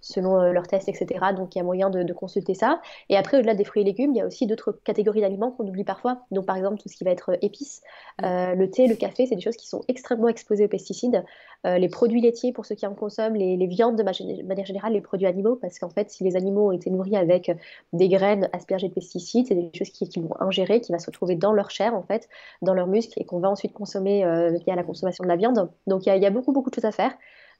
selon 0.00 0.40
leurs 0.52 0.66
tests, 0.66 0.88
etc. 0.88 1.20
Donc, 1.36 1.54
il 1.54 1.58
y 1.58 1.60
a 1.60 1.64
moyen 1.64 1.90
de, 1.90 2.12
consulter 2.12 2.54
ça. 2.54 2.80
Et 3.08 3.16
après, 3.16 3.38
au-delà 3.38 3.54
des 3.54 3.64
fruits 3.64 3.82
et 3.82 3.84
légumes, 3.84 4.12
il 4.14 4.18
y 4.18 4.20
a 4.20 4.26
aussi 4.26 4.46
d'autres 4.46 4.72
catégories 4.84 5.20
d'aliments 5.20 5.50
qu'on 5.52 5.66
oublie 5.66 5.84
parfois. 5.84 6.22
Donc, 6.30 6.46
par 6.46 6.56
exemple, 6.56 6.78
tout 6.78 6.88
ce 6.88 6.96
qui 6.96 7.04
va 7.04 7.10
être 7.10 7.36
épices, 7.42 7.82
mm. 8.20 8.54
le 8.54 8.70
thé, 8.70 8.86
le 8.86 8.96
café, 8.96 9.26
c'est 9.26 9.36
des 9.36 9.42
choses 9.42 9.56
qui 9.56 9.68
sont 9.68 9.82
extrêmement 9.88 10.28
exposées 10.28 10.64
aux 10.64 10.68
pesticides. 10.68 11.24
les 11.64 11.88
produits 11.88 12.20
laitiers, 12.20 12.52
pour 12.52 12.64
ceux 12.64 12.74
qui 12.74 12.86
en 12.86 12.94
consomment, 12.94 13.36
les, 13.36 13.56
les 13.56 13.66
viandes 13.66 13.96
de 13.96 14.02
manière 14.02 14.66
générale 14.66 14.92
les 14.92 15.00
produits 15.00 15.26
animaux, 15.26 15.56
parce 15.56 15.78
qu'en 15.78 15.90
fait, 15.90 16.10
si 16.10 16.24
les 16.24 16.36
animaux 16.36 16.68
ont 16.68 16.72
été 16.72 16.90
nourris 16.90 17.16
avec 17.16 17.50
des 17.92 18.08
graines 18.08 18.48
aspergées 18.52 18.88
de 18.88 18.94
pesticides, 18.94 19.46
c'est 19.48 19.54
des 19.54 19.70
choses 19.74 19.90
qu'ils 19.90 20.22
vont 20.22 20.34
ingérer, 20.40 20.80
qui 20.80 20.92
va 20.92 20.98
se 20.98 21.09
retrouver 21.10 21.36
dans 21.36 21.52
leur 21.52 21.70
chair, 21.70 21.94
en 21.94 22.02
fait, 22.02 22.28
dans 22.62 22.74
leurs 22.74 22.86
muscles, 22.86 23.20
et 23.20 23.24
qu'on 23.24 23.40
va 23.40 23.50
ensuite 23.50 23.72
consommer 23.72 24.24
euh, 24.24 24.56
via 24.64 24.74
la 24.74 24.82
consommation 24.82 25.24
de 25.24 25.28
la 25.28 25.36
viande. 25.36 25.70
Donc 25.86 26.06
il 26.06 26.16
y, 26.16 26.26
a 26.26 26.30
beaucoup, 26.30 26.52
beaucoup 26.52 26.70
de 26.70 26.74
choses 26.74 26.84
à 26.84 26.92
faire. 26.92 27.12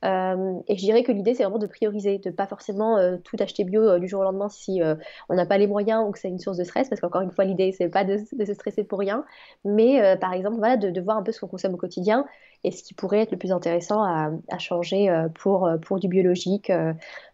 Euh, 0.03 0.55
et 0.67 0.79
je 0.79 0.81
dirais 0.83 1.03
que 1.03 1.13
l'idée, 1.13 1.35
c'est 1.35 1.43
vraiment 1.43 1.59
de 1.59 1.67
prioriser, 1.67 2.19
de 2.19 2.31
pas 2.31 2.47
forcément 2.47 2.97
euh, 2.97 3.19
tout 3.23 3.37
acheter 3.39 3.65
bio 3.65 3.99
du 3.99 4.09
jour 4.09 4.21
au 4.21 4.25
lendemain 4.25 4.49
si 4.49 4.81
on 5.29 5.35
n'a 5.35 5.45
pas 5.45 5.59
les 5.59 5.67
moyens 5.67 6.09
ou 6.09 6.11
que 6.11 6.19
c'est 6.19 6.29
une 6.29 6.39
source 6.39 6.57
de 6.57 6.65
stress, 6.65 6.89
parce 6.89 7.01
qu'encore 7.01 7.23
une 7.23 7.33
fois, 7.33 7.45
l'idée, 7.45 7.73
c'est 7.73 7.89
pas 7.89 8.05
de, 8.05 8.17
se 8.17 8.55
stresser 8.55 8.85
pour 8.85 8.99
rien, 8.99 9.25
mais 9.65 10.17
par 10.21 10.33
exemple, 10.33 10.57
voilà, 10.57 10.77
de, 10.77 11.01
voir 11.01 11.19
un 11.19 11.23
peu 11.23 11.33
ce 11.33 11.41
qu'on 11.41 11.49
consomme 11.49 11.75
au 11.75 11.79
quotidien 11.79 12.25
et 12.65 12.71
ce 12.71 12.83
qui 12.83 12.95
pourrait 12.95 13.21
être 13.21 13.33
le 13.33 13.39
plus 13.39 13.53
intéressant 13.53 14.03
à, 14.03 14.59
changer 14.59 15.11
pour, 15.35 15.69
pour 15.83 15.99
du 15.99 16.09
biologique 16.09 16.73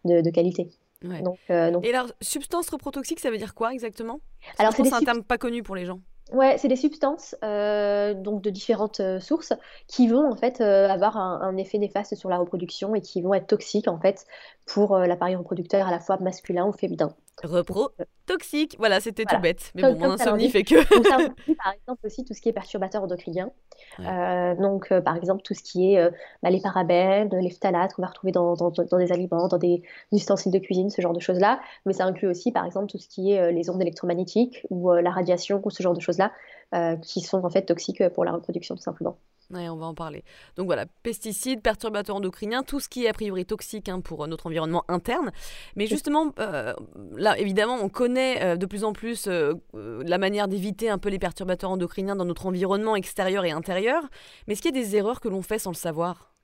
de, 0.05 0.29
qualité. 0.29 0.69
Donc, 1.03 1.37
Et 1.49 1.89
alors, 1.89 2.07
substance 2.21 2.69
reprotoxique, 2.69 3.19
ça 3.19 3.29
veut 3.29 3.37
dire 3.37 3.53
quoi 3.53 3.71
exactement? 3.73 4.19
Alors, 4.57 4.73
c'est 4.73 4.93
un 4.93 4.99
terme 4.99 5.23
pas 5.23 5.37
connu 5.37 5.63
pour 5.63 5.75
les 5.75 5.85
gens. 5.85 5.99
Ouais, 6.31 6.57
c'est 6.57 6.67
des 6.67 6.75
substances 6.75 7.35
euh, 7.43 8.13
donc 8.13 8.41
de 8.41 8.49
différentes 8.49 8.99
euh, 8.99 9.19
sources 9.21 9.53
qui 9.87 10.09
vont 10.09 10.29
en 10.29 10.35
fait 10.35 10.59
euh, 10.59 10.89
avoir 10.89 11.15
un, 11.15 11.55
effet 11.55 11.77
néfaste 11.77 12.15
sur 12.15 12.29
la 12.29 12.37
reproduction 12.37 12.95
et 12.95 13.01
qui 13.01 13.21
vont 13.21 13.33
être 13.33 13.47
toxiques 13.47 13.87
en 13.87 13.97
fait 13.97 14.25
pour 14.65 14.97
l'appareil 14.97 15.35
reproducteur 15.35 15.87
à 15.87 15.91
la 15.91 16.01
fois 16.01 16.17
masculin 16.17 16.65
ou 16.65 16.73
féminin. 16.73 17.13
Repro 17.43 17.89
toxique, 18.25 18.75
voilà, 18.79 18.99
c'était 18.99 19.23
tout 19.23 19.39
bête. 19.39 19.71
Mais 19.75 19.83
bon, 19.83 19.95
mon 19.97 20.11
insomnie 20.11 20.49
fait 20.49 20.63
que. 20.63 20.75
donc, 20.95 21.05
ça 21.05 21.17
par 21.63 21.73
exemple 21.73 22.05
aussi 22.05 22.25
tout 22.25 22.33
ce 22.33 22.41
qui 22.41 22.49
est 22.49 22.53
perturbateur 22.53 23.03
endocrinien. 23.03 23.51
donc 23.99 24.91
par 24.99 25.15
exemple 25.15 25.43
tout 25.43 25.53
ce 25.53 25.61
qui 25.61 25.93
est 25.93 26.11
bah, 26.41 26.49
les 26.49 26.59
parabènes, 26.59 27.29
les 27.39 27.51
phtalates 27.51 27.93
qu'on 27.93 28.01
va 28.01 28.07
retrouver 28.07 28.31
dans, 28.31 28.55
dans, 28.55 28.71
dans, 28.71 28.97
des 28.97 29.11
aliments, 29.11 29.47
dans 29.47 29.57
des, 29.57 29.83
ustensiles 30.11 30.51
de 30.51 30.59
cuisine, 30.59 30.89
ce 30.89 31.01
genre 31.01 31.13
de 31.13 31.19
choses-là. 31.19 31.59
Mais 31.85 31.93
ça 31.93 32.05
inclut 32.05 32.27
aussi 32.27 32.51
par 32.51 32.65
exemple 32.65 32.87
tout 32.87 32.97
ce 32.97 33.07
qui 33.07 33.31
est 33.31 33.51
les 33.51 33.69
ondes 33.69 33.81
électromagnétiques 33.81 34.65
ou 34.69 34.91
la 34.91 35.11
radiation 35.11 35.61
ou 35.63 35.69
ce 35.69 35.83
genre 35.83 35.93
de 35.93 36.01
choses 36.01 36.17
là 36.17 36.31
euh, 36.75 36.97
qui 36.97 37.21
sont 37.21 37.45
en 37.45 37.49
fait 37.49 37.61
toxiques 37.61 38.09
pour 38.09 38.25
la 38.25 38.33
reproduction 38.33 38.75
tout 38.75 38.81
simplement. 38.81 39.17
Ouais, 39.49 39.69
on 39.69 39.77
va 39.77 39.85
en 39.85 39.93
parler. 39.93 40.25
Donc 40.57 40.65
voilà, 40.65 40.85
pesticides, 41.03 41.61
perturbateurs 41.61 42.17
endocriniens, 42.17 42.63
tout 42.63 42.81
ce 42.81 42.89
qui 42.89 43.05
est 43.05 43.07
a 43.09 43.13
priori 43.13 43.45
toxique 43.45 43.87
hein, 43.87 44.01
pour 44.01 44.27
notre 44.27 44.47
environnement 44.47 44.83
interne. 44.89 45.31
Mais 45.77 45.87
justement, 45.87 46.33
euh, 46.39 46.73
là, 47.15 47.37
évidemment, 47.39 47.77
on 47.81 47.87
connaît 47.87 48.43
euh, 48.43 48.55
de 48.57 48.65
plus 48.65 48.83
en 48.83 48.91
plus 48.91 49.27
euh, 49.27 49.53
la 49.73 50.17
manière 50.17 50.49
d'éviter 50.49 50.89
un 50.89 50.97
peu 50.97 51.07
les 51.07 51.19
perturbateurs 51.19 51.71
endocriniens 51.71 52.17
dans 52.17 52.25
notre 52.25 52.45
environnement 52.45 52.97
extérieur 52.97 53.45
et 53.45 53.51
intérieur. 53.51 54.03
Mais 54.47 54.53
est-ce 54.53 54.61
qu'il 54.61 54.75
y 54.75 54.77
a 54.77 54.81
des 54.81 54.97
erreurs 54.97 55.21
que 55.21 55.29
l'on 55.29 55.41
fait 55.41 55.59
sans 55.59 55.71
le 55.71 55.75
savoir? 55.75 56.36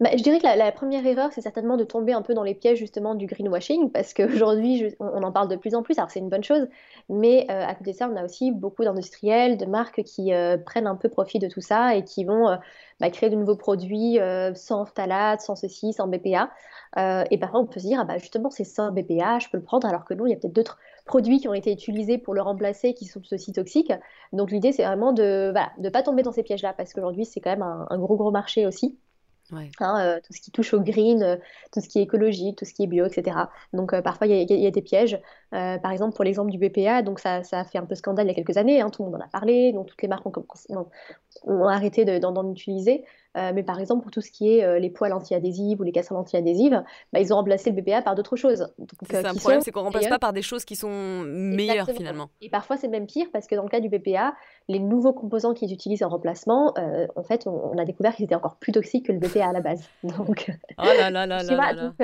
Bah, 0.00 0.10
je 0.16 0.22
dirais 0.22 0.38
que 0.38 0.44
la, 0.44 0.70
première 0.70 1.04
erreur, 1.04 1.32
c'est 1.32 1.40
certainement 1.40 1.76
de 1.76 1.82
tomber 1.82 2.12
un 2.12 2.22
peu 2.22 2.32
dans 2.32 2.44
les 2.44 2.54
pièges 2.54 2.78
justement 2.78 3.16
du 3.16 3.26
greenwashing, 3.26 3.90
parce 3.90 4.14
qu'aujourd'hui, 4.14 4.94
on, 5.00 5.24
en 5.24 5.32
parle 5.32 5.48
de 5.48 5.56
plus 5.56 5.74
en 5.74 5.82
plus, 5.82 5.98
alors 5.98 6.08
c'est 6.08 6.20
une 6.20 6.28
bonne 6.28 6.44
chose, 6.44 6.68
mais 7.08 7.46
euh, 7.50 7.66
à 7.66 7.74
côté 7.74 7.90
de 7.90 7.96
ça, 7.96 8.08
on 8.08 8.14
a 8.14 8.24
aussi 8.24 8.52
beaucoup 8.52 8.84
d'industriels, 8.84 9.56
de 9.56 9.66
marques 9.66 10.04
qui 10.04 10.32
euh, 10.32 10.56
prennent 10.56 10.86
un 10.86 10.94
peu 10.94 11.08
profit 11.08 11.40
de 11.40 11.48
tout 11.48 11.60
ça 11.60 11.96
et 11.96 12.04
qui 12.04 12.24
vont 12.24 12.48
euh, 12.48 12.56
bah, 13.00 13.10
créer 13.10 13.28
de 13.28 13.34
nouveaux 13.34 13.56
produits 13.56 14.18
sans 14.54 14.86
phtalates, 14.86 15.40
sans 15.40 15.56
ceci, 15.56 15.92
sans 15.92 16.06
BPA. 16.06 16.50
et 16.96 17.38
parfois, 17.38 17.60
on 17.60 17.66
peut 17.66 17.80
se 17.80 17.86
dire, 17.86 17.98
ah, 18.00 18.04
bah, 18.04 18.18
justement, 18.18 18.50
c'est 18.50 18.64
sans 18.64 18.92
BPA, 18.92 19.40
je 19.40 19.48
peux 19.48 19.56
le 19.58 19.64
prendre, 19.64 19.88
alors 19.88 20.04
que 20.04 20.14
non, 20.14 20.26
il 20.26 20.30
y 20.30 20.32
a 20.32 20.36
peut-être 20.36 20.54
d'autres 20.54 20.78
produits 21.06 21.40
qui 21.40 21.48
ont 21.48 21.54
été 21.54 21.72
utilisés 21.72 22.18
pour 22.18 22.34
le 22.34 22.42
remplacer 22.42 22.94
qui 22.94 23.04
sont 23.06 23.22
aussi 23.32 23.52
toxiques. 23.52 23.92
Donc 24.32 24.52
l'idée, 24.52 24.70
c'est 24.70 24.84
vraiment 24.84 25.12
de 25.12 25.52
ne 25.78 25.88
pas 25.88 26.02
tomber 26.04 26.22
dans 26.22 26.32
ces 26.32 26.44
pièges-là, 26.44 26.72
parce 26.72 26.92
qu'aujourd'hui, 26.92 27.24
c'est 27.24 27.40
quand 27.40 27.50
même 27.50 27.62
un 27.62 27.98
gros, 27.98 28.16
gros 28.16 28.30
marché 28.30 28.64
aussi. 28.64 28.96
Hein, 29.52 30.00
euh, 30.00 30.20
tout 30.24 30.32
ce 30.32 30.40
qui 30.40 30.50
touche 30.50 30.74
au 30.74 30.80
green, 30.80 31.22
euh, 31.22 31.36
tout 31.72 31.80
ce 31.80 31.88
qui 31.88 31.98
est 31.98 32.02
écologique, 32.02 32.58
tout 32.58 32.64
ce 32.64 32.74
qui 32.74 32.82
est 32.82 32.86
bio, 32.86 33.06
etc. 33.06 33.36
Donc 33.72 33.92
euh, 33.92 34.02
parfois 34.02 34.26
il 34.26 34.50
y, 34.50 34.66
a 34.66 34.70
des 34.70 34.82
pièges. 34.82 35.18
par 35.50 35.90
exemple 35.90 36.14
pour 36.14 36.24
l'exemple 36.24 36.50
du 36.50 36.58
BPA, 36.58 37.02
donc 37.02 37.18
ça, 37.18 37.42
ça, 37.42 37.60
a 37.60 37.64
fait 37.64 37.78
un 37.78 37.86
peu 37.86 37.94
scandale 37.94 38.26
il 38.26 38.28
y 38.28 38.32
a 38.32 38.34
quelques 38.34 38.56
années, 38.56 38.80
hein, 38.80 38.90
tout 38.90 39.02
le 39.02 39.10
monde 39.10 39.20
en 39.20 39.24
a 39.24 39.28
parlé, 39.28 39.72
donc 39.72 39.86
toutes 39.86 40.02
les 40.02 40.08
marques 40.08 40.26
ont, 40.26 40.86
ont 41.44 41.68
arrêté 41.68 42.04
d'en 42.20 42.50
utiliser. 42.50 43.04
Mais 43.54 43.62
par 43.62 43.78
exemple, 43.78 44.02
pour 44.02 44.10
tout 44.10 44.20
ce 44.20 44.32
qui 44.32 44.52
est 44.52 44.80
les 44.80 44.90
poils 44.90 45.12
anti-adhésives 45.12 45.80
ou 45.80 45.84
les 45.84 45.92
casseroles 45.92 46.18
anti-adhésives, 46.18 46.82
bah, 47.12 47.20
ils 47.20 47.32
ont 47.32 47.36
remplacé 47.36 47.70
le 47.70 47.80
BPA 47.80 48.02
par 48.02 48.16
d'autres 48.16 48.34
choses. 48.34 48.66
C'est 49.08 49.24
un 49.24 49.34
problème, 49.34 49.60
c'est 49.60 49.70
qu'on 49.70 49.80
ne 49.80 49.84
remplace 49.84 50.08
pas 50.08 50.18
par 50.18 50.32
des 50.32 50.42
choses 50.42 50.64
qui 50.64 50.74
sont 50.74 51.22
meilleures 51.22 51.88
finalement. 51.88 52.30
Et 52.40 52.50
parfois, 52.50 52.76
c'est 52.76 52.88
même 52.88 53.06
pire 53.06 53.28
parce 53.32 53.46
que 53.46 53.54
dans 53.54 53.62
le 53.62 53.68
cas 53.68 53.78
du 53.78 53.88
BPA, 53.88 54.34
les 54.68 54.78
nouveaux 54.78 55.12
composants 55.12 55.54
qu'ils 55.54 55.72
utilisent 55.72 56.02
en 56.02 56.08
remplacement, 56.08 56.74
en 57.16 57.22
fait, 57.22 57.46
on, 57.46 57.76
a 57.78 57.84
découvert 57.84 58.14
qu'ils 58.14 58.26
étaient 58.26 58.34
encore 58.34 58.56
plus 58.56 58.72
toxiques 58.72 59.06
que 59.06 59.12
le 59.12 59.18
BPA 59.18 59.48
à 59.48 59.52
la 59.52 59.60
base. 59.60 59.88
Donc, 60.02 60.50
oh 60.78 60.82
là 60.82 61.10
là 61.10 61.26
là 61.26 61.42
là, 61.42 61.74
donc, 61.74 61.94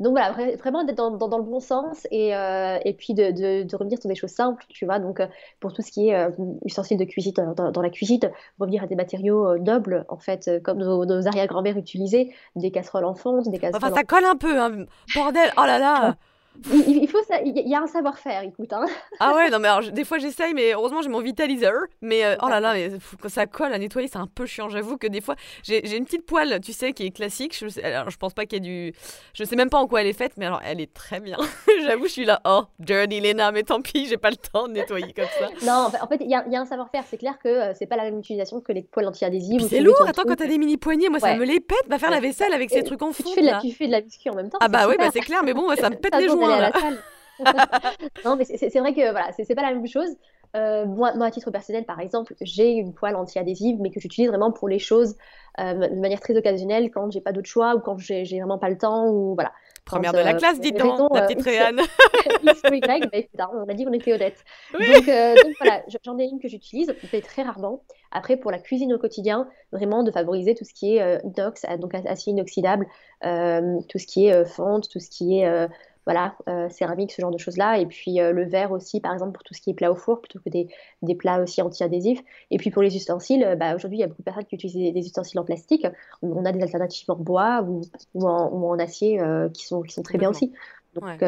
donc, 0.00 0.12
voilà, 0.12 0.32
vraiment 0.56 0.84
d'être 0.84 0.96
dans, 0.96 1.10
dans, 1.10 1.38
le 1.38 1.44
bon 1.44 1.60
sens 1.60 2.06
et, 2.10 2.30
et 2.30 2.94
puis 2.94 3.14
de, 3.14 3.30
de, 3.30 3.62
de, 3.64 3.76
revenir 3.76 3.98
sur 3.98 4.08
des 4.08 4.14
choses 4.14 4.30
simples, 4.30 4.64
tu 4.68 4.86
vois. 4.86 4.98
Donc, 4.98 5.20
pour 5.60 5.72
tout 5.72 5.82
ce 5.82 5.90
qui 5.90 6.08
est 6.08 6.28
ustensiles 6.64 6.98
de 6.98 7.04
cuisine 7.04 7.34
dans, 7.54 7.70
dans, 7.70 7.82
la 7.82 7.90
cuisine, 7.90 8.20
revenir 8.58 8.82
à 8.82 8.86
des 8.86 8.96
matériaux 8.96 9.58
nobles, 9.58 10.06
en 10.08 10.18
fait, 10.18 10.50
comme 10.62 10.78
nos, 10.78 11.26
arrière-grand-mères 11.26 11.76
utilisaient, 11.76 12.30
des 12.56 12.70
casseroles 12.70 13.04
en 13.04 13.14
fonte, 13.14 13.48
des 13.48 13.58
casseroles. 13.58 13.84
Enfin, 13.84 13.94
ça 13.94 14.04
colle 14.04 14.24
un 14.24 14.36
peu, 14.36 14.58
hein. 14.58 14.86
bordel, 15.14 15.50
oh 15.56 15.64
là 15.66 15.78
là 15.78 16.16
il, 16.72 17.08
faut 17.08 17.22
ça, 17.28 17.40
il 17.42 17.68
y 17.68 17.74
a 17.74 17.80
un 17.80 17.86
savoir-faire, 17.86 18.42
écoute. 18.42 18.72
Hein. 18.72 18.86
Ah 19.18 19.34
ouais, 19.34 19.48
non 19.48 19.58
mais 19.58 19.68
alors, 19.68 19.90
des 19.90 20.04
fois 20.04 20.18
j'essaye, 20.18 20.52
mais 20.52 20.72
heureusement 20.74 21.00
j'ai 21.00 21.08
mon 21.08 21.20
vitalizer. 21.20 21.72
Mais 22.02 22.24
euh, 22.24 22.36
oh 22.42 22.48
là 22.48 22.60
là, 22.60 22.74
mais 22.74 22.90
quand 23.20 23.30
ça 23.30 23.46
colle 23.46 23.72
à 23.72 23.78
nettoyer, 23.78 24.08
c'est 24.08 24.18
un 24.18 24.26
peu 24.26 24.46
chiant. 24.46 24.68
J'avoue 24.68 24.98
que 24.98 25.06
des 25.06 25.20
fois 25.20 25.36
j'ai 25.62 25.96
une 25.96 26.04
petite 26.04 26.26
poêle, 26.26 26.60
tu 26.60 26.72
sais, 26.72 26.92
qui 26.92 27.06
est 27.06 27.10
classique. 27.10 27.56
Je, 27.58 27.80
alors, 27.82 28.10
je 28.10 28.16
pense 28.16 28.34
pas 28.34 28.44
qu'il 28.44 28.64
y 28.64 28.66
ait 28.66 28.90
du, 28.90 28.96
je 29.32 29.44
sais 29.44 29.56
même 29.56 29.70
pas 29.70 29.78
en 29.78 29.86
quoi 29.86 30.02
elle 30.02 30.06
est 30.06 30.12
faite, 30.12 30.32
mais 30.36 30.46
alors 30.46 30.60
elle 30.64 30.80
est 30.80 30.92
très 30.92 31.20
bien. 31.20 31.38
J'avoue, 31.84 32.06
je 32.06 32.12
suis 32.12 32.24
là, 32.24 32.40
oh 32.44 32.64
dirty 32.78 33.20
Lena, 33.20 33.52
mais 33.52 33.62
tant 33.62 33.80
pis, 33.80 34.06
j'ai 34.06 34.18
pas 34.18 34.30
le 34.30 34.36
temps 34.36 34.68
de 34.68 34.72
nettoyer 34.72 35.12
comme 35.12 35.24
ça. 35.38 35.48
Non, 35.66 35.90
en 36.00 36.06
fait, 36.06 36.18
il 36.20 36.30
y, 36.30 36.34
a, 36.34 36.46
y 36.48 36.54
a 36.54 36.60
un 36.60 36.64
savoir-faire. 36.64 37.02
C'est 37.08 37.16
clair 37.16 37.38
que 37.42 37.48
euh, 37.48 37.72
c'est 37.74 37.86
pas 37.86 37.96
la 37.96 38.04
même 38.04 38.18
utilisation 38.18 38.60
que 38.60 38.72
les 38.72 38.82
poêles 38.82 39.06
anti-adhésives. 39.06 39.66
C'est 39.68 39.80
lourd. 39.80 39.96
Attends, 40.06 40.22
quand 40.26 40.36
t'as 40.36 40.46
des 40.46 40.58
mini 40.58 40.76
poignées, 40.76 41.08
moi 41.08 41.18
ça 41.18 41.34
me 41.34 41.44
les 41.44 41.60
pète. 41.60 41.78
Va 41.88 41.98
faire 41.98 42.10
la 42.10 42.20
vaisselle 42.20 42.52
avec 42.52 42.70
ces 42.70 42.82
trucs 42.82 43.02
en 43.02 43.12
fond. 43.12 43.24
Tu 43.28 43.34
fais, 43.34 43.40
de 43.40 43.46
la, 43.46 43.60
tu 43.60 43.72
fais 43.72 43.86
de 43.86 43.92
la 43.92 44.00
biscuit 44.00 44.30
en 44.30 44.34
même 44.34 44.50
temps. 44.50 44.58
Ah 44.60 44.68
bah 44.68 44.86
oui, 44.88 44.94
bah 44.98 45.08
c'est 45.12 45.20
clair, 45.20 45.42
mais 45.44 45.54
bon, 45.54 45.74
ça 45.76 45.90
me 45.90 45.96
pète 45.96 46.14
les 46.16 46.28
non, 48.24 48.36
mais 48.36 48.44
c'est 48.44 48.78
vrai 48.78 48.94
que 48.94 49.10
voilà, 49.10 49.30
c'est 49.36 49.54
pas 49.54 49.62
la 49.62 49.72
même 49.74 49.86
chose. 49.86 50.16
Euh, 50.54 50.86
moi, 50.86 51.12
à 51.20 51.30
titre 51.30 51.50
personnel, 51.50 51.84
par 51.84 52.00
exemple, 52.00 52.34
j'ai 52.40 52.70
une 52.70 52.94
poêle 52.94 53.16
anti-adhésive, 53.16 53.76
mais 53.80 53.90
que 53.90 54.00
j'utilise 54.00 54.28
vraiment 54.30 54.52
pour 54.52 54.68
les 54.68 54.78
choses 54.78 55.16
euh, 55.60 55.88
de 55.88 56.00
manière 56.00 56.20
très 56.20 56.36
occasionnelle, 56.36 56.90
quand 56.90 57.10
j'ai 57.10 57.20
pas 57.20 57.32
d'autre 57.32 57.48
choix 57.48 57.74
ou 57.74 57.80
quand 57.80 57.98
j'ai 57.98 58.24
vraiment 58.24 58.58
pas 58.58 58.70
le 58.70 58.78
temps 58.78 59.08
ou 59.08 59.34
voilà. 59.34 59.52
Première 59.84 60.12
de 60.12 60.18
la 60.18 60.34
euh, 60.34 60.38
classe, 60.38 60.58
dis-donc, 60.58 61.14
la 61.14 61.26
petite 61.26 61.42
Réane. 61.42 61.80
X 62.42 62.62
ou 62.70 62.74
Y, 62.74 63.08
mais 63.12 63.28
on 63.52 63.68
a 63.68 63.74
dit 63.74 63.84
qu'on 63.84 63.92
était 63.92 64.14
honnête. 64.14 64.44
Donc, 64.72 64.82
donc, 64.82 65.54
voilà, 65.60 65.82
j'en 66.04 66.18
ai 66.18 66.24
une 66.24 66.40
que 66.40 66.48
j'utilise, 66.48 66.92
je 67.00 67.06
fais 67.06 67.20
très 67.20 67.42
rarement. 67.42 67.82
Après, 68.10 68.36
pour 68.36 68.50
la 68.50 68.58
cuisine 68.58 68.92
au 68.94 68.98
quotidien, 68.98 69.46
vraiment 69.72 70.02
de 70.02 70.10
favoriser 70.10 70.54
tout 70.54 70.64
ce 70.64 70.72
qui 70.72 70.96
est 70.96 71.20
inox, 71.22 71.66
donc 71.78 71.94
acier 71.94 72.32
inoxydable, 72.32 72.86
tout 73.22 73.98
ce 73.98 74.06
qui 74.06 74.26
est 74.26 74.44
fonte, 74.44 74.88
tout 74.88 74.98
ce 74.98 75.10
qui 75.10 75.38
est 75.38 75.68
voilà, 76.06 76.36
euh, 76.48 76.68
céramique, 76.68 77.12
ce 77.12 77.20
genre 77.20 77.32
de 77.32 77.38
choses-là. 77.38 77.78
Et 77.78 77.86
puis 77.86 78.20
euh, 78.20 78.32
le 78.32 78.44
verre 78.44 78.70
aussi, 78.70 79.00
par 79.00 79.12
exemple, 79.12 79.32
pour 79.32 79.42
tout 79.42 79.54
ce 79.54 79.60
qui 79.60 79.70
est 79.70 79.74
plat 79.74 79.90
au 79.90 79.96
four, 79.96 80.20
plutôt 80.20 80.38
que 80.38 80.48
des, 80.48 80.68
des 81.02 81.14
plats 81.16 81.42
aussi 81.42 81.60
anti-adhésifs. 81.60 82.22
Et 82.52 82.58
puis 82.58 82.70
pour 82.70 82.82
les 82.82 82.96
ustensiles, 82.96 83.42
euh, 83.42 83.56
bah, 83.56 83.74
aujourd'hui, 83.74 83.98
il 83.98 84.00
y 84.00 84.04
a 84.04 84.06
beaucoup 84.06 84.22
de 84.22 84.24
personnes 84.24 84.44
qui 84.44 84.54
utilisent 84.54 84.94
des, 84.94 85.00
ustensiles 85.00 85.40
en 85.40 85.44
plastique. 85.44 85.86
On 86.22 86.44
a 86.44 86.52
des 86.52 86.62
alternatives 86.62 87.10
en 87.10 87.16
bois 87.16 87.62
ou, 87.62 87.82
ou, 88.14 88.26
en, 88.26 88.78
acier 88.78 89.20
qui, 89.52 89.66
sont, 89.66 89.82
qui 89.82 89.92
sont 89.92 90.02
très 90.02 90.18
bien 90.18 90.30
aussi. 90.30 90.52
Donc, 90.94 91.22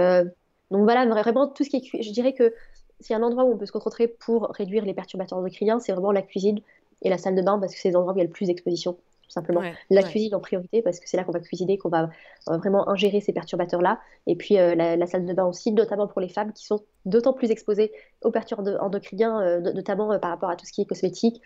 donc 0.71 0.83
voilà, 0.83 1.07
vraiment, 1.07 1.49
tout 1.49 1.65
ce 1.65 1.71
qui 1.71 1.77
est 1.77 2.03
je 2.03 2.13
dirais 2.13 2.35
que 2.35 2.55
c'est 3.01 3.15
un 3.15 3.23
endroit 3.23 3.45
où 3.45 3.53
on 3.53 3.57
peut 3.57 3.67
se 3.67 3.73
concentrer 3.73 4.07
pour 4.07 4.49
réduire 4.51 4.85
les 4.85 4.95
perturbateurs 4.95 5.39
endocriniens, 5.39 5.81
c'est 5.81 5.93
vraiment 5.93 6.13
la 6.13 6.23
cuisine 6.23 6.61
et 7.03 7.09
la 7.09 7.19
salle 7.19 7.35
de 7.37 7.43
bain 7.43 7.59
parce 7.59 7.75
que 7.75 7.81
c'est 7.81 7.91
des 7.91 7.97
endroits 7.97 8.13
où 8.13 8.17
il 8.17 8.21
y 8.21 8.23
a 8.23 8.27
le 8.27 8.31
plus 8.31 8.47
d'exposition 8.47 8.99
tout 9.29 9.35
simplement. 9.35 9.63
la 9.91 10.03
cuisine 10.03 10.35
en 10.35 10.41
priorité, 10.41 10.81
parce 10.81 11.01
que 11.01 11.09
c'est 11.09 11.19
là 11.19 11.25
qu'on 11.25 11.33
va 11.33 11.41
cuisiner, 11.41 11.77
qu'on 11.77 11.91
va, 11.91 12.09
vraiment 12.47 12.89
ingérer 12.89 13.21
ces 13.21 13.35
perturbateurs-là. 13.35 14.01
Et 14.27 14.37
puis 14.37 14.59
euh, 14.59 14.75
la, 14.75 15.07
salle 15.07 15.27
de 15.27 15.33
bain 15.35 15.45
aussi, 15.45 15.71
notamment 15.73 16.07
pour 16.07 16.21
les 16.21 16.31
femmes 16.31 16.53
qui 16.53 16.65
sont 16.65 16.81
d'autant 17.05 17.35
plus 17.35 17.51
exposées 17.51 17.93
aux 18.23 18.31
perturbateurs 18.31 18.83
endocriniens, 18.83 19.41
euh, 19.43 19.61
notamment 19.61 20.13
euh, 20.13 20.19
par 20.19 20.31
rapport 20.31 20.49
à 20.49 20.57
tout 20.57 20.65
ce 20.65 20.73
qui 20.73 20.81
est 20.81 20.87
cosmétique, 20.87 21.43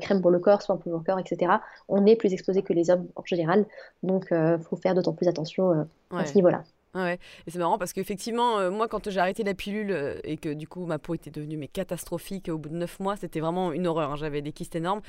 crème 0.00 0.20
pour 0.20 0.30
le 0.30 0.38
corps, 0.38 0.60
soins 0.60 0.76
pour 0.76 0.92
le 0.92 1.00
corps, 1.00 1.18
etc. 1.18 1.52
On 1.88 2.04
est 2.04 2.16
plus 2.16 2.32
exposé 2.32 2.62
que 2.62 2.74
les 2.74 2.90
hommes 2.90 3.08
en 3.16 3.24
général. 3.24 3.64
Donc 4.02 4.26
il 4.30 4.58
faut 4.68 4.76
faire 4.76 4.94
d'autant 4.94 5.14
plus 5.14 5.28
attention 5.28 5.86
à 6.10 6.26
ce 6.26 6.34
niveau-là. 6.34 6.64
Ouais, 6.94 7.18
et 7.46 7.50
c'est 7.50 7.58
marrant 7.58 7.78
parce 7.78 7.94
qu'effectivement, 7.94 8.58
euh, 8.58 8.70
moi, 8.70 8.86
quand 8.86 9.08
j'ai 9.08 9.18
arrêté 9.18 9.42
la 9.44 9.54
pilule 9.54 9.92
euh, 9.92 10.18
et 10.24 10.36
que 10.36 10.50
du 10.50 10.68
coup 10.68 10.84
ma 10.84 10.98
peau 10.98 11.14
était 11.14 11.30
devenue 11.30 11.56
mais 11.56 11.66
catastrophique 11.66 12.50
au 12.50 12.58
bout 12.58 12.68
de 12.68 12.74
9 12.74 13.00
mois, 13.00 13.16
c'était 13.16 13.40
vraiment 13.40 13.72
une 13.72 13.86
horreur. 13.86 14.12
Hein, 14.12 14.16
j'avais 14.16 14.42
des 14.42 14.52
kystes 14.52 14.76
énormes. 14.76 15.00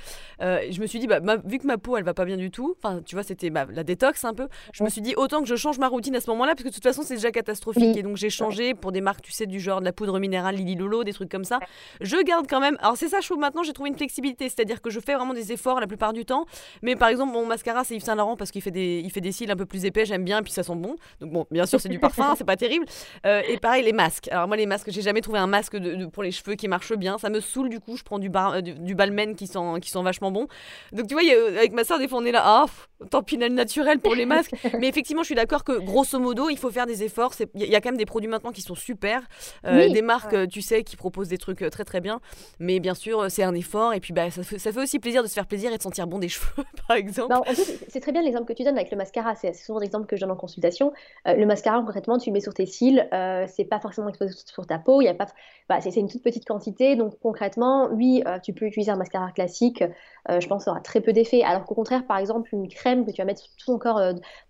Euh, 0.41 0.61
je 0.71 0.79
me 0.79 0.87
suis 0.87 0.99
dit, 0.99 1.07
bah, 1.07 1.19
vu 1.43 1.59
que 1.59 1.67
ma 1.67 1.77
peau 1.77 1.97
elle 1.97 2.05
va 2.05 2.13
pas 2.13 2.23
bien 2.23 2.37
du 2.37 2.51
tout, 2.51 2.73
enfin, 2.77 3.01
tu 3.01 3.15
vois, 3.15 3.23
c'était 3.23 3.49
bah, 3.49 3.65
la 3.69 3.83
détox 3.83 4.23
un 4.23 4.33
peu. 4.33 4.47
Je 4.71 4.81
me 4.85 4.87
suis 4.87 5.01
dit, 5.01 5.13
autant 5.17 5.41
que 5.41 5.45
je 5.45 5.57
change 5.57 5.77
ma 5.77 5.89
routine 5.89 6.15
à 6.15 6.21
ce 6.21 6.29
moment-là, 6.29 6.53
parce 6.53 6.63
que 6.63 6.69
de 6.69 6.73
toute 6.73 6.83
façon, 6.83 7.01
c'est 7.03 7.15
déjà 7.15 7.31
catastrophique. 7.31 7.97
Et 7.97 8.01
donc, 8.01 8.15
j'ai 8.15 8.29
changé 8.29 8.75
pour 8.75 8.93
des 8.93 9.01
marques, 9.01 9.21
tu 9.21 9.33
sais, 9.33 9.45
du 9.45 9.59
genre 9.59 9.81
de 9.81 9.85
la 9.85 9.91
poudre 9.91 10.19
minérale 10.19 10.55
Lily 10.55 10.75
Lolo, 10.75 11.03
des 11.03 11.11
trucs 11.11 11.29
comme 11.29 11.43
ça. 11.43 11.59
Je 11.99 12.15
garde 12.23 12.47
quand 12.47 12.61
même. 12.61 12.77
Alors, 12.79 12.95
c'est 12.95 13.09
ça, 13.09 13.19
je 13.19 13.25
trouve 13.25 13.39
maintenant, 13.39 13.61
j'ai 13.61 13.73
trouvé 13.73 13.89
une 13.89 13.97
flexibilité, 13.97 14.47
c'est-à-dire 14.47 14.81
que 14.81 14.89
je 14.89 15.01
fais 15.01 15.15
vraiment 15.15 15.33
des 15.33 15.51
efforts 15.51 15.81
la 15.81 15.87
plupart 15.87 16.13
du 16.13 16.23
temps. 16.23 16.45
Mais 16.81 16.95
par 16.95 17.09
exemple, 17.09 17.33
mon 17.33 17.45
mascara, 17.45 17.83
c'est 17.83 17.95
Yves 17.95 18.03
Saint 18.03 18.15
Laurent 18.15 18.37
parce 18.37 18.51
qu'il 18.51 18.61
fait 18.61 18.71
des, 18.71 19.01
il 19.03 19.11
fait 19.11 19.19
des 19.19 19.33
cils 19.33 19.51
un 19.51 19.57
peu 19.57 19.65
plus 19.65 19.83
épais, 19.83 20.05
j'aime 20.05 20.23
bien, 20.23 20.39
et 20.39 20.43
puis 20.43 20.53
ça 20.53 20.63
sent 20.63 20.75
bon. 20.75 20.95
Donc, 21.19 21.33
bon, 21.33 21.45
bien 21.51 21.65
sûr, 21.65 21.72
c'est 21.79 21.89
du 21.89 21.99
parfum, 21.99 22.35
c'est 22.37 22.43
pas 22.43 22.57
terrible. 22.57 22.85
Euh, 23.25 23.41
et 23.47 23.57
pareil, 23.57 23.83
les 23.83 23.93
masques. 23.93 24.27
Alors 24.31 24.47
moi, 24.47 24.57
les 24.57 24.65
masques, 24.65 24.89
j'ai 24.91 25.01
jamais 25.01 25.21
trouvé 25.21 25.39
un 25.39 25.47
masque 25.47 25.75
de, 25.77 26.05
pour 26.05 26.23
les 26.23 26.31
cheveux 26.31 26.55
qui 26.55 26.67
marche 26.67 26.93
bien. 26.93 27.17
Ça 27.17 27.29
me 27.29 27.39
saoule 27.39 27.69
du 27.69 27.79
coup. 27.79 27.97
Je 27.97 28.03
prends 28.03 28.19
du, 28.19 28.29
bar, 28.29 28.55
euh, 28.55 28.61
du, 28.61 28.95
balmen 28.95 29.35
qui 29.35 29.47
sent, 29.47 29.59
qui 29.81 29.89
sont 29.89 30.03
vachement 30.03 30.31
bons. 30.31 30.47
Donc 30.91 31.07
tu 31.07 31.15
vois, 31.15 31.23
avec 31.57 31.73
ma 31.73 31.83
soeur, 31.83 31.99
des 31.99 32.07
fois, 32.07 32.19
on 32.19 32.25
est 32.25 32.31
là, 32.31 32.41
ah, 32.43 32.65
tant 33.09 33.23
pis, 33.23 33.37
naturel 33.37 33.99
pour 33.99 34.15
les 34.15 34.25
masques. 34.25 34.53
Mais 34.79 34.87
effectivement, 34.87 35.23
je 35.23 35.27
suis 35.27 35.35
d'accord 35.35 35.63
que 35.63 35.79
grosso 35.79 36.19
modo, 36.19 36.49
il 36.49 36.57
faut 36.57 36.71
faire 36.71 36.85
des 36.85 37.03
efforts. 37.03 37.33
Il 37.55 37.65
y 37.65 37.75
a 37.75 37.81
quand 37.81 37.89
même 37.89 37.97
des 37.97 38.05
produits 38.05 38.29
maintenant 38.29 38.51
qui 38.51 38.61
sont 38.61 38.75
super. 38.75 39.21
Euh, 39.65 39.89
des 39.89 40.01
marques, 40.01 40.47
tu 40.47 40.61
sais, 40.61 40.83
qui 40.83 40.95
proposent 40.95 41.29
des 41.29 41.37
trucs 41.37 41.69
très 41.69 41.83
très 41.83 42.01
bien. 42.01 42.19
Mais 42.59 42.79
bien 42.79 42.93
sûr, 42.93 43.29
c'est 43.29 43.43
un 43.43 43.55
effort. 43.55 43.93
Et 43.93 43.99
puis, 43.99 44.13
bah, 44.13 44.31
ça, 44.31 44.43
fait, 44.43 44.59
ça 44.59 44.71
fait 44.71 44.81
aussi 44.81 44.99
plaisir 44.99 45.23
de 45.23 45.27
se 45.27 45.33
faire 45.33 45.47
plaisir 45.47 45.71
et 45.73 45.77
de 45.77 45.81
sentir 45.81 46.07
bon 46.07 46.19
des 46.19 46.29
cheveux, 46.29 46.63
par 46.87 46.97
exemple. 46.97 47.33
C'est 47.89 47.99
très 47.99 48.11
bien 48.11 48.21
l'exemple 48.21 48.45
que 48.45 48.53
tu 48.53 48.63
donnes 48.63 48.77
avec 48.77 48.91
le 48.91 48.97
mascara. 48.97 49.35
C'est 49.35 49.53
souvent 49.53 49.79
l'exemple 49.79 50.05
que 50.05 50.15
je 50.15 50.21
donne 50.21 50.31
en 50.31 50.35
consultation. 50.35 50.93
le 51.25 51.45
mascara, 51.45 51.62
concrètement, 51.71 52.17
tu 52.17 52.29
le 52.29 52.33
mets 52.33 52.39
sur 52.39 52.53
tes 52.53 52.65
cils. 52.65 53.07
Euh, 53.13 53.45
c'est 53.47 53.65
pas 53.65 53.79
forcément 53.79 54.09
exposé 54.09 54.33
sur 54.45 54.65
ta 54.67 54.79
peau. 54.79 55.01
Il 55.01 55.05
y 55.05 55.07
a 55.07 55.13
pas, 55.13 55.27
bah, 55.69 55.81
c'est 55.81 55.95
une 55.95 56.09
toute 56.09 56.21
petite 56.21 56.45
quantité. 56.45 56.95
Donc 56.95 57.17
concrètement, 57.21 57.89
oui, 57.91 58.23
euh, 58.27 58.39
tu 58.39 58.53
peux 58.53 58.65
utiliser 58.65 58.91
un 58.91 58.97
mascara 58.97 59.31
classique. 59.31 59.83
Euh, 60.29 60.39
je 60.39 60.47
pense 60.47 60.65
ça 60.65 60.71
aura 60.71 60.81
très 60.81 61.01
peu 61.01 61.13
d'effet. 61.13 61.41
Alors 61.43 61.65
qu'au 61.65 61.75
contraire, 61.75 62.05
par 62.05 62.17
exemple, 62.17 62.49
une 62.53 62.67
crème 62.67 63.05
que 63.05 63.11
tu 63.11 63.17
vas 63.17 63.25
mettre 63.25 63.41
sur 63.41 63.55
tout 63.55 63.65
ton 63.65 63.79
corps 63.79 64.01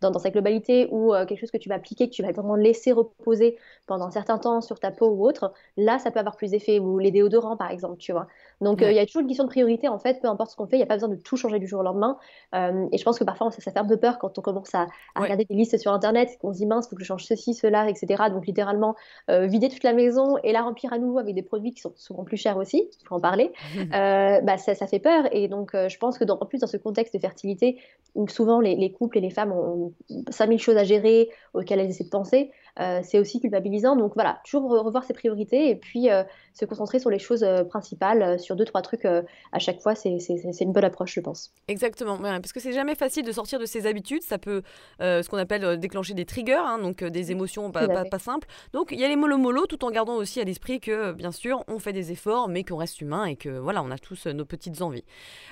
dans, 0.01 0.11
dans, 0.11 0.19
sa 0.19 0.31
globalité 0.31 0.87
ou 0.91 1.13
quelque 1.27 1.39
chose 1.39 1.51
que 1.51 1.57
tu 1.57 1.69
vas 1.69 1.75
appliquer, 1.75 2.09
que 2.09 2.13
tu 2.13 2.23
vas 2.23 2.31
vraiment 2.31 2.55
laisser 2.55 2.91
reposer 2.91 3.57
pendant 3.85 4.05
un 4.05 4.11
certain 4.11 4.37
temps 4.37 4.61
sur 4.61 4.79
ta 4.79 4.91
peau 4.91 5.09
ou 5.09 5.25
autre, 5.25 5.53
là, 5.77 5.99
ça 5.99 6.11
peut 6.11 6.19
avoir 6.19 6.35
plus 6.35 6.51
d'effet. 6.51 6.79
Ou 6.79 6.97
les 6.99 7.11
déodorants, 7.11 7.57
par 7.57 7.71
exemple, 7.71 7.97
tu 7.97 8.11
vois. 8.11 8.27
Donc 8.61 8.81
il 8.81 8.93
y 8.93 8.99
a 8.99 9.05
toujours 9.05 9.21
une 9.21 9.27
question 9.27 9.43
de 9.43 9.49
priorité 9.49 9.87
en 9.87 9.99
fait, 9.99 10.21
peu 10.21 10.27
importe 10.27 10.51
ce 10.51 10.55
qu'on 10.55 10.67
fait, 10.67 10.77
il 10.77 10.79
n'y 10.79 10.83
a 10.83 10.87
pas 10.87 10.95
besoin 10.95 11.09
de 11.09 11.15
tout 11.15 11.37
changer 11.37 11.59
du 11.59 11.67
jour 11.67 11.81
au 11.81 11.83
lendemain. 11.83 12.17
et 12.53 12.97
je 12.97 13.03
pense 13.03 13.19
que 13.19 13.23
parfois 13.23 13.51
ça, 13.51 13.61
ça 13.61 13.71
fait 13.71 13.79
un 13.79 13.85
peu 13.85 13.97
peur 13.97 14.19
quand 14.19 14.37
on 14.37 14.41
commence 14.41 14.73
à, 14.73 14.87
regarder 15.15 15.45
des 15.45 15.55
listes 15.55 15.77
sur 15.77 15.91
internet, 15.91 16.37
qu'on 16.39 16.53
se 16.53 16.59
dit 16.59 16.65
mince, 16.65 16.87
faut 16.89 16.95
que 16.95 17.02
que 17.02 17.02
je 17.03 17.07
change 17.07 17.25
ceci, 17.25 17.53
cela, 17.53 17.89
etc. 17.89 18.23
Donc 18.31 18.47
littéralement 18.47 18.95
vider 19.29 19.69
toute 19.69 19.83
la 19.83 19.93
maison 19.93 20.37
et 20.43 20.51
la 20.51 20.61
remplir 20.61 20.93
à 20.93 20.97
nouveau 20.97 21.19
avec 21.19 21.35
des 21.35 21.43
produits 21.43 21.73
qui 21.73 21.81
sont 21.81 21.93
souvent 21.95 22.23
plus 22.23 22.37
chers 22.37 22.57
aussi, 22.57 22.89
il 23.01 23.07
faut 23.07 23.15
en 23.15 23.19
parler, 23.19 23.51
bah, 23.91 24.57
ça, 24.57 24.75
ça, 24.75 24.87
fait 24.87 24.99
peur. 24.99 25.25
Et 25.31 25.47
donc 25.47 25.71
je 25.73 25.97
pense 25.97 26.17
que 26.17 26.23
dans, 26.23 26.37
en 26.39 26.45
plus 26.45 26.59
dans 26.59 26.67
ce 26.67 26.77
contexte 26.77 27.13
de 27.13 27.19
fertilité 27.19 27.77
où 28.15 28.27
souvent 28.27 28.59
les, 28.59 28.75
les 28.75 28.91
couples 28.91 29.17
et 29.17 29.21
les 29.21 29.29
femmes 29.29 29.51
ont 29.51 29.93
5000 30.29 30.59
choses 30.59 30.77
à 30.77 30.83
gérer 30.83 31.29
auxquelles 31.53 31.79
elles 31.79 31.89
essaient 31.89 32.03
de 32.03 32.09
penser, 32.09 32.51
euh, 32.72 32.72
c'est 32.77 33.19
aussi 33.19 33.39
culpabilisant. 33.39 33.95
Donc 33.95 34.13
voilà, 34.15 34.39
toujours 34.45 34.69
revoir 34.69 35.03
ses 35.03 35.13
priorités 35.13 35.69
et 35.69 35.75
puis 35.75 36.09
euh, 36.09 36.23
se 36.53 36.65
concentrer 36.65 36.99
sur 36.99 37.09
les 37.09 37.19
choses 37.19 37.43
euh, 37.43 37.63
principales, 37.63 38.39
sur 38.39 38.55
deux, 38.55 38.65
trois 38.65 38.81
trucs 38.81 39.05
à 39.05 39.59
chaque 39.59 39.81
fois, 39.81 39.95
c'est 39.95 40.17
une 40.61 40.73
bonne 40.73 40.83
approche, 40.83 41.13
je 41.13 41.19
pense. 41.19 41.53
Exactement, 41.67 42.17
parce 42.17 42.53
que 42.53 42.59
c'est 42.59 42.73
jamais 42.73 42.95
facile 42.95 43.25
de 43.25 43.31
sortir 43.31 43.59
de 43.59 43.65
ses 43.65 43.85
habitudes. 43.85 44.23
Ça 44.23 44.37
peut, 44.37 44.61
ce 44.99 45.27
qu'on 45.29 45.37
appelle 45.37 45.77
déclencher 45.77 46.13
des 46.13 46.25
triggers, 46.25 46.53
hein, 46.53 46.79
donc 46.79 47.03
des 47.03 47.31
émotions 47.31 47.71
pas, 47.71 47.87
pas, 47.87 48.19
simples. 48.19 48.47
Donc 48.73 48.91
il 48.91 48.99
y 48.99 49.03
a 49.03 49.07
les 49.07 49.15
mollo-mollo, 49.15 49.65
tout 49.65 49.83
en 49.85 49.91
gardant 49.91 50.15
aussi 50.15 50.39
à 50.39 50.43
l'esprit 50.43 50.79
que, 50.79 51.11
bien 51.11 51.31
sûr, 51.31 51.63
on 51.67 51.79
fait 51.79 51.93
des 51.93 52.11
efforts, 52.11 52.47
mais 52.47 52.63
qu'on 52.63 52.77
reste 52.77 53.01
humain 53.01 53.25
et 53.25 53.35
que 53.35 53.49
voilà, 53.49 53.83
on 53.83 53.91
a 53.91 53.97
tous 53.97 54.27
nos 54.27 54.45
petites 54.45 54.81
envies. 54.81 55.05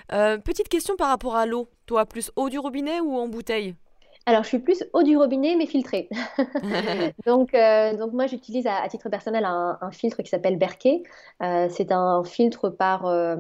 petite 0.10 0.70
question 0.70 0.96
par 0.96 1.10
rapport 1.10 1.36
à 1.36 1.46
l'eau. 1.46 1.68
Toi, 1.86 2.06
plus 2.06 2.32
eau 2.36 2.50
du 2.50 2.60
robinet 2.60 3.00
ou 3.02 3.18
en 3.18 3.28
bouteille? 3.28 3.76
Alors, 4.26 4.44
je 4.44 4.50
suis 4.50 4.60
plus 4.60 4.84
eau 4.94 5.04
du 5.04 5.18
robinet, 5.18 5.56
mais 5.56 5.66
filtrée. 5.66 6.08
donc, 7.26 7.54
euh, 7.54 7.96
donc, 7.98 8.14
moi, 8.14 8.28
j'utilise 8.28 8.68
à, 8.68 8.88
titre 8.88 9.10
personnel 9.10 9.46
un, 9.46 9.92
filtre 9.92 10.22
qui 10.22 10.30
s'appelle 10.30 10.58
Berkey. 10.58 11.04
Euh, 11.42 11.68
c'est 11.70 11.92
un 11.92 12.24
filtre 12.24 12.70
par. 12.70 13.06
Euh, 13.06 13.36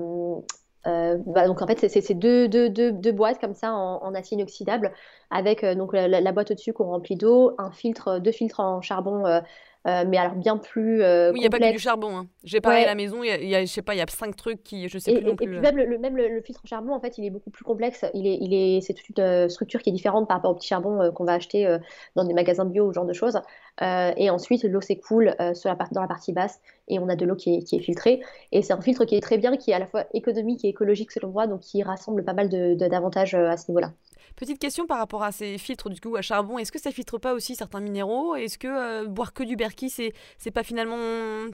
bah, 0.84 1.46
donc, 1.46 1.62
en 1.62 1.68
fait, 1.68 1.88
c'est 1.88 2.14
deux, 2.16 2.48
deux, 2.48 2.70
deux, 2.70 3.12
boîtes 3.12 3.40
comme 3.40 3.54
ça 3.54 3.74
en, 3.74 4.14
acier 4.16 4.36
inoxydable 4.36 4.92
avec 5.30 5.64
donc 5.64 5.94
la, 5.94 6.08
la 6.08 6.32
boîte 6.32 6.52
au-dessus 6.52 6.74
qu'on 6.74 6.90
remplit 6.90 7.16
d'eau, 7.16 7.54
un 7.60 7.72
filtre, 7.72 8.18
deux 8.18 8.32
filtres 8.32 8.60
en 8.60 8.82
charbon 8.82 9.42
euh, 9.88 10.04
mais 10.08 10.18
alors 10.18 10.36
bien 10.36 10.58
plus. 10.58 11.02
Euh, 11.02 11.32
oui, 11.32 11.40
il 11.40 11.42
n'y 11.42 11.48
a 11.48 11.50
pas 11.50 11.60
que 11.60 11.72
du 11.72 11.80
charbon. 11.80 12.16
Hein. 12.16 12.28
J'ai 12.44 12.62
parlé 12.62 12.84
à 12.84 12.86
la 12.86 12.96
maison, 12.96 13.24
il 13.24 13.48
y, 13.48 13.56
a, 13.56 13.62
je 13.62 13.72
sais 13.72 13.82
pas, 13.82 13.96
il 13.96 13.98
y 13.98 14.02
a 14.02 14.06
cinq 14.08 14.36
trucs 14.36 14.64
qui, 14.64 14.88
je 14.88 15.00
sais 15.00 15.14
plus 15.14 15.24
non 15.24 15.36
plus. 15.36 15.46
Et 15.46 15.50
puis 15.50 15.60
même, 15.60 15.78
le, 15.78 15.98
même 15.98 16.16
le, 16.16 16.42
filtre 16.42 16.62
charbon, 16.66 16.94
en 16.94 17.00
fait, 17.00 17.18
il 17.18 17.26
est 17.26 17.32
beaucoup 17.32 17.50
plus 17.50 17.64
complexe. 17.64 18.06
Il 18.14 18.28
est, 18.28 18.38
il 18.40 18.54
est, 18.54 18.82
c'est 18.82 18.94
toute 18.94 19.18
une 19.18 19.24
euh, 19.24 19.50
structure 19.50 19.82
qui 19.82 19.90
est 19.90 19.94
différente 19.94 20.28
par 20.28 20.38
rapport 20.38 20.52
au 20.52 20.56
petit 20.56 20.68
charbon 20.68 21.12
qu'on 21.14 21.26
va 21.26 21.34
acheter 21.34 21.78
dans 22.16 22.24
des 22.24 22.34
magasins 22.34 22.66
bio 22.66 22.86
ou 22.86 22.92
ce 22.92 22.96
genre 22.96 23.06
de 23.06 23.14
choses. 23.14 23.40
et 23.82 24.30
ensuite, 24.30 24.64
l'eau 24.64 24.82
s'écoule 24.82 25.36
sur 25.54 25.70
la 25.70 25.78
dans 25.92 26.02
la 26.02 26.08
partie 26.08 26.32
basse 26.32 26.62
et 26.88 27.00
on 27.00 27.10
a 27.10 27.16
de 27.16 27.26
l'eau 27.26 27.36
qui 27.36 27.56
est, 27.56 27.64
qui 27.64 27.78
est 27.78 27.80
filtrée. 27.80 28.22
Et 28.52 28.62
c'est 28.62 28.74
un 28.74 28.82
filtre 28.82 29.06
qui 29.06 29.16
est 29.16 29.22
très 29.22 29.38
bien, 29.38 29.58
qui 29.58 29.72
est 29.72 29.74
à 29.74 29.80
la 29.80 29.88
fois 29.88 30.06
économique 30.14 30.64
et 30.64 30.70
écologique 30.70 31.12
selon 31.12 31.30
moi, 31.30 31.48
donc 31.48 31.62
qui 31.62 31.82
rassemble 31.82 32.24
pas 32.24 32.34
mal 32.34 32.50
d'avantages 32.78 33.34
à 33.34 33.58
ce 33.58 33.72
niveau-là. 33.72 33.92
Petite 34.36 34.60
question 34.60 34.86
par 34.86 34.98
rapport 34.98 35.24
à 35.24 35.32
ces 35.32 35.58
filtres 35.58 35.90
du 35.90 36.00
coup 36.00 36.16
à 36.16 36.22
charbon, 36.22 36.58
est-ce 36.58 36.72
que 36.72 36.80
ça 36.80 36.92
filtre 36.92 37.18
pas 37.18 37.34
aussi 37.34 37.56
certains 37.56 37.80
minéraux? 37.80 38.36
Est-ce 38.36 38.58
que 38.58 38.68
euh, 38.68 39.08
boire 39.08 39.34
que 39.34 39.44
du 39.44 39.56
berki, 39.56 39.90
c'est 39.90 40.14
c'est 40.38 40.52
pas 40.52 40.64
finalement, 40.64 40.98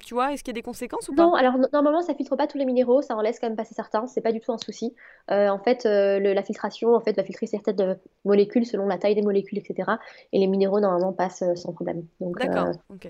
tu 0.03 0.13
vois, 0.13 0.33
est-ce 0.33 0.43
qu'il 0.43 0.51
y 0.51 0.55
a 0.55 0.59
des 0.59 0.61
conséquences 0.61 1.09
ou 1.09 1.15
pas? 1.15 1.23
Non, 1.23 1.33
alors 1.33 1.55
normalement 1.73 2.01
ça 2.01 2.13
filtre 2.15 2.35
pas 2.35 2.47
tous 2.47 2.57
les 2.57 2.65
minéraux, 2.65 3.01
ça 3.01 3.15
en 3.15 3.21
laisse 3.21 3.39
quand 3.39 3.47
même 3.47 3.57
passer 3.57 3.73
certains, 3.73 4.07
c'est 4.07 4.21
pas 4.21 4.31
du 4.31 4.39
tout 4.39 4.51
un 4.51 4.57
souci. 4.57 4.95
Euh, 5.31 5.49
en 5.49 5.59
fait, 5.59 5.85
euh, 5.85 6.19
la 6.19 6.43
filtration 6.43 6.95
en 6.95 7.01
fait 7.01 7.13
va 7.13 7.23
filtrer 7.23 7.47
certaines 7.47 7.97
molécules 8.25 8.65
selon 8.65 8.87
la 8.87 8.97
taille 8.97 9.15
des 9.15 9.21
molécules, 9.21 9.57
etc. 9.57 9.91
Et 10.31 10.39
les 10.39 10.47
minéraux 10.47 10.79
normalement 10.79 11.13
passent 11.13 11.43
sans 11.55 11.73
problème. 11.73 12.05
D'accord. 12.19 12.71
ok. 12.89 13.09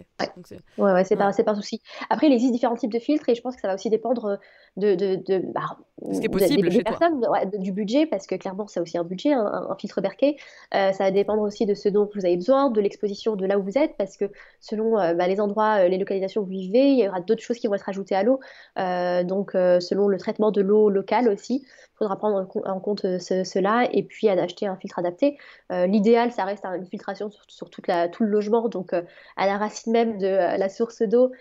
Ouais, 0.77 0.91
ouais, 0.91 1.03
c'est 1.03 1.15
pas 1.15 1.31
c'est 1.33 1.43
pas 1.43 1.51
un 1.51 1.55
souci. 1.55 1.81
Après, 2.09 2.27
il 2.27 2.33
existe 2.33 2.53
différents 2.53 2.75
types 2.75 2.93
de 2.93 2.99
filtres 2.99 3.29
et 3.29 3.35
je 3.35 3.41
pense 3.41 3.55
que 3.55 3.61
ça 3.61 3.67
va 3.67 3.75
aussi 3.75 3.89
dépendre 3.89 4.39
de 4.77 4.95
de, 4.95 5.15
de, 5.15 5.41
bah, 5.53 5.77
Ce 6.13 6.19
qui 6.19 6.27
est 6.27 6.29
possible 6.29 6.69
personnes, 6.83 7.21
du 7.59 7.71
budget 7.71 8.05
parce 8.05 8.27
que 8.27 8.35
clairement 8.35 8.67
c'est 8.67 8.79
aussi 8.79 8.97
un 8.97 9.03
budget. 9.03 9.33
Un, 9.33 9.75
filtre 9.77 10.01
Berkey. 10.01 10.37
Euh, 10.73 10.91
ça 10.91 11.05
va 11.05 11.11
dépendre 11.11 11.41
aussi 11.41 11.65
de 11.65 11.73
ce 11.73 11.89
dont 11.89 12.09
vous 12.13 12.25
avez 12.25 12.35
besoin, 12.35 12.69
de 12.69 12.81
l'exposition 12.81 13.35
de 13.35 13.45
là 13.45 13.59
où 13.59 13.63
vous 13.63 13.77
êtes, 13.77 13.95
parce 13.97 14.17
que 14.17 14.25
selon 14.59 14.97
euh, 14.99 15.13
bah, 15.13 15.27
les 15.27 15.39
endroits, 15.41 15.83
euh, 15.83 15.87
les 15.87 15.97
localisations 15.97 16.41
où 16.41 16.45
vous 16.45 16.51
vivez, 16.51 16.91
il 16.91 16.99
y 16.99 17.07
aura 17.07 17.21
d'autres 17.21 17.41
choses 17.41 17.57
qui 17.57 17.67
vont 17.67 17.75
être 17.75 17.89
ajoutées 17.89 18.15
à 18.15 18.23
l'eau. 18.23 18.39
donc, 18.75 19.51
selon 19.53 20.07
le 20.07 20.17
traitement 20.17 20.51
de 20.51 20.61
l'eau 20.61 20.89
locale 20.89 21.29
aussi, 21.29 21.65
il 21.97 22.05
faudra 22.05 22.15
prendre 22.15 22.47
en 22.65 22.79
compte 22.79 23.01
cela 23.19 23.87
et 23.91 24.03
puis 24.03 24.29
acheter 24.29 24.67
un 24.67 24.75
filtre 24.75 24.99
adapté. 24.99 25.37
L'idéal, 25.71 26.31
ça 26.31 26.45
reste 26.45 26.63
une 26.65 26.85
filtration 26.85 27.29
sur, 27.47 27.69
toute 27.69 27.87
la, 27.87 28.07
tout 28.07 28.23
le 28.23 28.29
logement, 28.29 28.69
donc 28.69 28.93
à 28.93 29.45
la 29.47 29.57
racine 29.57 29.93
même 29.93 30.17
de 30.17 30.27
la 30.27 30.69
source 30.69 31.01
d'eau. 31.01 31.31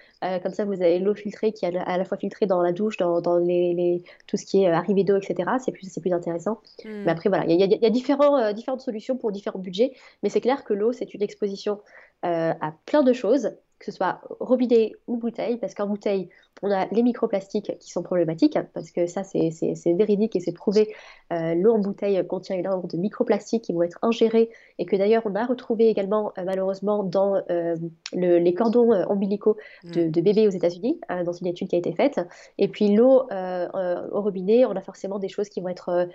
comme 0.42 0.52
ça, 0.52 0.64
vous 0.64 0.80
avez 0.82 0.98
l'eau 0.98 1.14
filtrée 1.14 1.52
qui 1.52 1.66
est 1.66 1.76
à 1.76 1.98
la 1.98 2.04
fois 2.04 2.16
filtrée 2.16 2.46
dans 2.46 2.62
la 2.62 2.72
douche, 2.72 2.96
dans, 2.96 3.38
les, 3.38 4.02
tout 4.26 4.36
ce 4.36 4.46
qui 4.46 4.62
est 4.62 4.70
arrivée 4.70 5.04
d'eau, 5.04 5.16
etc. 5.16 5.50
C'est 5.62 5.72
plus, 5.72 5.88
plus 6.00 6.12
intéressant. 6.12 6.60
Hmm. 6.84 7.04
Mais 7.04 7.10
après, 7.10 7.28
voilà, 7.28 7.44
il 7.46 7.60
y, 7.60 7.64
y, 7.64 7.86
a 7.86 7.90
différents 7.90 8.36
euh, 8.38 8.52
différentes 8.52 8.80
solutions 8.80 9.16
pour 9.16 9.32
différents 9.32 9.58
budgets, 9.58 9.92
mais 10.22 10.28
c'est 10.28 10.40
clair 10.40 10.64
que 10.64 10.74
l'eau, 10.74 10.92
c'est 10.92 11.14
une 11.14 11.22
exposition 11.22 11.80
euh, 12.24 12.52
à 12.60 12.72
plein 12.86 13.02
de 13.02 13.12
choses, 13.12 13.50
que 13.78 13.86
ce 13.86 13.92
soit 13.92 14.20
robinet 14.40 14.92
ou 15.06 15.16
bouteille, 15.16 15.58
parce 15.58 15.74
qu'en 15.74 15.86
bouteille, 15.86 16.28
on 16.62 16.70
a 16.70 16.86
les 16.86 17.02
microplastiques 17.02 17.72
qui 17.78 17.90
sont 17.90 18.02
problématiques, 18.02 18.58
parce 18.72 18.90
que 18.90 19.06
ça, 19.06 19.24
c'est 19.24 19.50
véridique 19.92 20.36
et 20.36 20.40
c'est 20.40 20.52
prouvé. 20.52 20.94
Euh, 21.32 21.54
l'eau 21.54 21.74
en 21.74 21.78
bouteille 21.78 22.24
contient 22.26 22.56
une 22.56 22.64
nombre 22.64 22.86
de 22.86 22.96
microplastiques 22.96 23.64
qui 23.64 23.72
vont 23.72 23.82
être 23.82 23.98
ingérés 24.02 24.50
et 24.78 24.86
que 24.86 24.96
d'ailleurs, 24.96 25.22
on 25.26 25.34
a 25.34 25.44
retrouvé 25.44 25.88
également, 25.88 26.32
euh, 26.38 26.44
malheureusement, 26.44 27.02
dans 27.02 27.42
euh, 27.50 27.76
les 28.12 28.54
cordons 28.54 28.92
ombilicaux 29.08 29.56
de, 29.84 30.04
mm. 30.04 30.10
de, 30.10 30.20
bébés 30.20 30.46
aux 30.46 30.52
États-Unis, 30.52 31.00
dans 31.24 31.32
une 31.32 31.46
étude 31.48 31.68
qui 31.68 31.76
a 31.76 31.78
été 31.78 31.92
faite. 31.92 32.20
Et 32.58 32.68
puis, 32.68 32.94
l'eau 32.94 33.22
au 33.30 34.20
robinet, 34.20 34.64
on 34.64 34.72
a 34.72 34.80
forcément 34.80 35.18
des 35.18 35.28
choses 35.28 35.48
qui 35.48 35.60
vont 35.60 35.68
être 35.68 36.08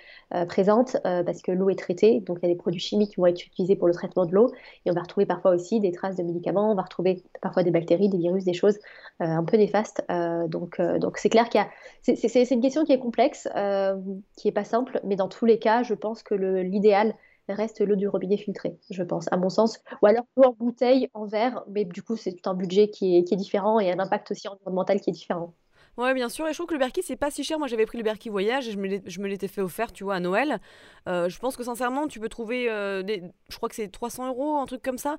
présentes 0.48 0.98
parce 1.04 1.42
que 1.42 1.52
l'eau 1.52 1.70
est 1.70 1.80
traitée, 1.80 2.20
donc 2.22 2.40
il 2.42 2.48
y 2.48 2.52
a 2.52 2.54
des 2.54 2.58
produits 2.58 2.80
chimiques 2.80 3.12
qui 3.12 3.18
vont 3.18 3.28
être 3.28 3.46
utilisés 3.46 3.76
pour 3.76 3.88
le 3.88 3.94
traitement 3.94 4.26
de 4.26 4.34
l'eau. 4.34 4.52
Et 4.86 4.92
on 4.92 4.94
va 4.94 5.02
retrouver 5.02 5.26
parfois 5.26 5.52
aussi 5.52 5.80
des 5.80 5.92
traces 5.92 6.16
de 6.16 6.24
médicaments, 6.24 6.72
on 6.72 6.76
va 6.76 6.84
retrouver 6.84 7.24
parfois 7.42 7.61
des 7.64 7.72
bactéries, 7.72 8.10
des 8.10 8.18
virus, 8.18 8.44
des 8.44 8.54
choses 8.54 8.80
un 9.20 9.44
peu 9.44 9.58
néfastes. 9.58 10.04
Euh, 10.10 10.48
donc, 10.48 10.80
euh, 10.80 11.00
donc 11.00 11.18
c'est 11.18 11.30
clair 11.30 11.50
qu'il 11.50 11.62
y 11.62 11.64
a. 11.64 11.70
C'est 12.02 12.52
une 12.52 12.62
question 12.62 12.84
qui 12.86 12.92
est 12.92 13.00
complexe, 13.00 13.48
euh, 13.56 13.98
qui 14.36 14.48
n'est 14.48 14.54
pas 14.54 14.64
simple, 14.64 15.00
mais 15.04 15.16
dans 15.16 15.28
tous 15.28 15.46
les 15.46 15.60
cas, 15.60 15.84
je 15.84 15.94
pense 15.94 16.24
que 16.24 16.36
l'idéal 16.36 17.16
reste 17.50 17.82
l'eau 17.82 17.96
du 17.96 18.08
robinet 18.08 18.38
filtré, 18.38 18.78
je 18.90 19.04
pense, 19.04 19.32
à 19.32 19.38
mon 19.38 19.50
sens. 19.50 19.80
Ou 20.02 20.06
alors 20.06 20.24
l'eau 20.38 20.44
en 20.44 20.54
bouteille, 20.54 21.10
en 21.14 21.26
verre, 21.26 21.64
mais 21.70 21.86
du 21.86 22.02
coup, 22.02 22.16
c'est 22.16 22.48
un 22.48 22.54
budget 22.54 22.90
qui 22.90 23.18
est 23.18 23.36
différent 23.36 23.80
et 23.80 23.92
un 23.92 24.00
impact 24.00 24.32
aussi 24.32 24.48
environnemental 24.48 25.02
qui 25.02 25.10
est 25.10 25.14
différent. 25.14 25.54
Ouais, 25.98 26.14
bien 26.14 26.30
sûr. 26.30 26.48
Et 26.48 26.54
je 26.54 26.58
trouve 26.58 26.68
que 26.68 26.74
le 26.74 26.80
Berkey, 26.80 27.02
c'est 27.04 27.16
pas 27.16 27.30
si 27.32 27.44
cher. 27.44 27.60
Moi, 27.60 27.68
j'avais 27.68 27.86
pris 27.86 27.98
le 27.98 28.04
Berkey 28.04 28.30
Voyage 28.30 28.68
et 28.68 28.72
je 28.72 29.20
me 29.20 29.28
l'étais 29.28 29.48
fait 29.48 29.62
offert, 29.62 29.92
tu 29.92 30.04
vois, 30.04 30.16
à 30.16 30.20
Noël. 30.20 30.60
Euh, 31.08 31.30
je 31.30 31.38
pense 31.40 31.58
que 31.58 31.64
sincèrement, 31.64 32.08
tu 32.08 32.20
peux 32.20 32.30
trouver, 32.30 32.70
euh, 32.70 33.04
des, 33.04 33.24
je 33.50 33.58
crois 33.58 33.68
que 33.70 33.76
c'est 33.76 33.90
300 33.90 34.28
euros, 34.30 34.58
un 34.58 34.66
truc 34.66 34.82
comme 34.82 34.98
ça. 34.98 35.18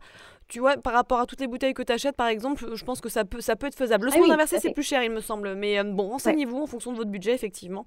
Tu 0.48 0.61
vois, 0.61 0.76
par 0.76 0.92
rapport 0.92 1.20
à 1.20 1.26
toutes 1.26 1.40
les 1.40 1.46
bouteilles 1.46 1.74
que 1.74 1.82
tu 1.82 1.92
achètes, 1.92 2.16
par 2.16 2.28
exemple, 2.28 2.74
je 2.74 2.85
pense 2.85 3.00
que 3.00 3.08
ça 3.08 3.24
peut, 3.24 3.40
ça 3.40 3.56
peut 3.56 3.66
être 3.66 3.76
faisable. 3.76 4.06
Le 4.06 4.12
ah 4.14 4.32
inversé, 4.32 4.58
c'est 4.61 4.72
plus 4.72 4.82
cher, 4.82 5.02
il 5.02 5.11
me 5.11 5.20
semble. 5.20 5.54
Mais 5.54 5.78
euh, 5.78 5.85
bon, 5.85 6.08
renseignez-vous 6.08 6.62
en 6.62 6.66
fonction 6.66 6.92
de 6.92 6.96
votre 6.96 7.11
budget, 7.11 7.35
effectivement. 7.35 7.87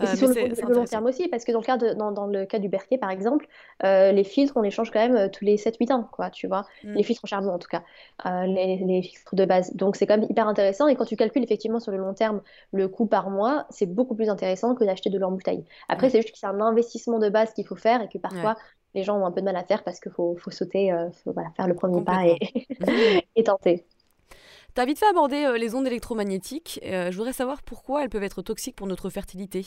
Et 0.00 0.06
c'est 0.06 0.16
sur 0.16 0.28
le, 0.28 0.74
long 0.74 0.84
terme 0.84 1.06
aussi, 1.06 1.28
parce 1.28 1.44
que 1.44 1.52
dans 1.52 1.60
le 1.60 1.64
cas, 1.64 1.76
de, 1.76 1.92
dans, 1.94 2.12
dans 2.12 2.26
le 2.26 2.44
cas 2.44 2.58
du 2.58 2.68
Berkey, 2.68 2.98
par 2.98 3.10
exemple, 3.10 3.46
les 3.82 4.24
filtres, 4.24 4.56
on 4.56 4.62
les 4.62 4.70
change 4.70 4.90
quand 4.90 5.06
même 5.06 5.30
tous 5.30 5.44
les 5.44 5.56
7-8 5.56 5.92
ans, 5.92 6.08
quoi, 6.10 6.30
tu 6.30 6.46
vois. 6.46 6.64
Mm. 6.84 6.94
Les 6.94 7.02
filtres 7.02 7.24
en 7.24 7.28
charbon, 7.28 7.50
en 7.50 7.58
tout 7.58 7.68
cas, 7.68 7.82
les, 8.46 8.78
les, 8.78 9.02
filtres 9.02 9.34
de 9.34 9.44
base. 9.44 9.74
Donc, 9.74 9.96
c'est 9.96 10.06
quand 10.06 10.18
même 10.18 10.28
hyper 10.28 10.48
intéressant. 10.48 10.88
Et 10.88 10.96
quand 10.96 11.04
tu 11.04 11.16
calcules 11.16 11.42
effectivement 11.42 11.80
sur 11.80 11.92
le 11.92 11.98
long 11.98 12.14
terme 12.14 12.42
le 12.72 12.88
coût 12.88 13.06
par 13.06 13.30
mois, 13.30 13.66
c'est 13.70 13.86
beaucoup 13.86 14.14
plus 14.14 14.28
intéressant 14.28 14.74
que 14.74 14.84
d'acheter 14.84 15.10
de 15.10 15.18
l'eau 15.18 15.28
en 15.28 15.32
bouteille. 15.32 15.64
Après, 15.88 16.10
c'est 16.10 16.22
juste 16.22 16.32
que 16.32 16.38
c'est 16.38 16.46
un 16.46 16.60
investissement 16.60 17.18
de 17.18 17.28
base 17.28 17.52
qu'il 17.52 17.66
faut 17.66 17.76
faire 17.76 18.02
et 18.02 18.08
que 18.08 18.18
parfois 18.18 18.56
les 18.94 19.02
gens 19.02 19.18
ont 19.18 19.26
un 19.26 19.32
peu 19.32 19.40
de 19.40 19.46
mal 19.46 19.56
à 19.56 19.64
faire 19.64 19.84
parce 19.84 20.00
qu'il 20.00 20.12
faut, 20.12 20.36
faut, 20.36 20.50
sauter, 20.50 20.92
euh, 20.92 21.08
voilà, 21.26 21.50
faire 21.56 21.66
le 21.66 21.74
premier 21.74 22.02
pas 22.02 22.26
et, 22.26 22.38
et 23.36 23.44
tenter. 23.44 23.86
Tu 24.74 24.80
as 24.80 24.84
vite 24.86 24.98
fait 24.98 25.08
aborder 25.08 25.44
euh, 25.44 25.58
les 25.58 25.74
ondes 25.74 25.86
électromagnétiques. 25.86 26.80
Euh, 26.84 27.10
je 27.10 27.16
voudrais 27.16 27.34
savoir 27.34 27.62
pourquoi 27.62 28.02
elles 28.02 28.08
peuvent 28.08 28.22
être 28.22 28.40
toxiques 28.40 28.76
pour 28.76 28.86
notre 28.86 29.10
fertilité. 29.10 29.66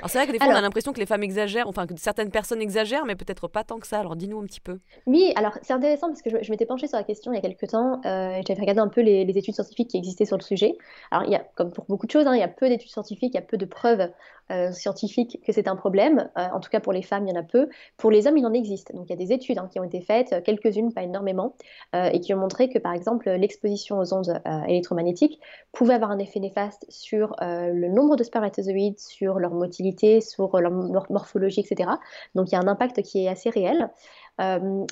Alors 0.00 0.10
c'est 0.10 0.18
vrai 0.18 0.26
que 0.26 0.32
des 0.32 0.38
fois 0.38 0.48
on 0.48 0.56
a 0.56 0.60
l'impression 0.60 0.92
que 0.92 0.98
les 0.98 1.06
femmes 1.06 1.22
exagèrent, 1.22 1.68
enfin 1.68 1.86
que 1.86 1.94
certaines 1.96 2.32
personnes 2.32 2.60
exagèrent, 2.60 3.04
mais 3.04 3.14
peut-être 3.14 3.46
pas 3.46 3.62
tant 3.62 3.78
que 3.78 3.86
ça. 3.86 4.00
Alors 4.00 4.16
dis-nous 4.16 4.40
un 4.40 4.44
petit 4.44 4.60
peu. 4.60 4.80
Oui, 5.06 5.32
alors 5.36 5.56
c'est 5.62 5.72
intéressant 5.72 6.08
parce 6.08 6.20
que 6.20 6.30
je, 6.42 6.50
m'étais 6.50 6.66
penchée 6.66 6.88
sur 6.88 6.98
la 6.98 7.04
question 7.04 7.32
il 7.32 7.36
y 7.36 7.38
a 7.38 7.40
quelques 7.40 7.68
temps. 7.68 8.00
Euh, 8.04 8.42
J'avais 8.46 8.60
regardé 8.60 8.80
un 8.80 8.88
peu 8.88 9.02
les, 9.02 9.22
études 9.22 9.54
scientifiques 9.54 9.90
qui 9.90 9.98
existaient 9.98 10.24
sur 10.24 10.36
le 10.36 10.42
sujet. 10.42 10.76
Alors 11.12 11.24
il 11.28 11.32
y 11.32 11.36
a, 11.36 11.46
comme 11.54 11.72
pour 11.72 11.84
beaucoup 11.84 12.06
de 12.06 12.10
choses, 12.10 12.26
hein, 12.26 12.34
il 12.34 12.40
y 12.40 12.42
a 12.42 12.48
peu 12.48 12.68
d'études 12.68 12.90
scientifiques, 12.90 13.34
il 13.34 13.36
y 13.36 13.38
a 13.38 13.42
peu 13.42 13.56
de 13.56 13.66
preuves 13.66 14.10
euh, 14.52 14.72
scientifiques 14.72 15.40
que 15.46 15.52
c'est 15.52 15.68
un 15.68 15.76
problème. 15.76 16.30
Euh, 16.36 16.46
en 16.52 16.60
tout 16.60 16.68
cas 16.68 16.80
pour 16.80 16.92
les 16.92 17.00
femmes, 17.00 17.26
il 17.26 17.34
y 17.34 17.36
en 17.36 17.40
a 17.40 17.42
peu. 17.42 17.68
Pour 17.96 18.10
les 18.10 18.26
hommes, 18.26 18.36
il 18.36 18.44
en 18.44 18.52
existe. 18.52 18.94
Donc 18.94 19.06
il 19.08 19.10
y 19.10 19.12
a 19.14 19.16
des 19.16 19.32
études 19.32 19.58
hein, 19.58 19.68
qui 19.70 19.80
ont 19.80 19.84
été 19.84 20.00
faites, 20.02 20.42
quelques-unes, 20.44 20.92
pas 20.92 21.02
énormément, 21.02 21.56
euh, 21.94 22.10
et 22.12 22.20
qui 22.20 22.34
ont 22.34 22.38
montré 22.38 22.68
que 22.68 22.78
par 22.78 22.92
exemple 22.92 23.30
l'exposition 23.30 23.98
aux 23.98 24.12
ondes 24.12 24.42
électromagnétiques 24.68 25.40
pouvait 25.72 25.94
avoir 25.94 26.10
un 26.10 26.18
effet 26.18 26.40
néfaste 26.40 26.84
sur 26.88 27.34
le 27.40 27.88
nombre 27.88 28.16
de 28.16 28.22
spermatozoïdes, 28.22 28.98
sur 28.98 29.38
leur 29.38 29.52
motilité, 29.52 30.20
sur 30.20 30.58
leur 30.60 30.72
morphologie, 31.10 31.60
etc. 31.60 31.90
Donc 32.34 32.50
il 32.50 32.52
y 32.52 32.56
a 32.56 32.60
un 32.60 32.68
impact 32.68 33.02
qui 33.02 33.24
est 33.24 33.28
assez 33.28 33.50
réel. 33.50 33.88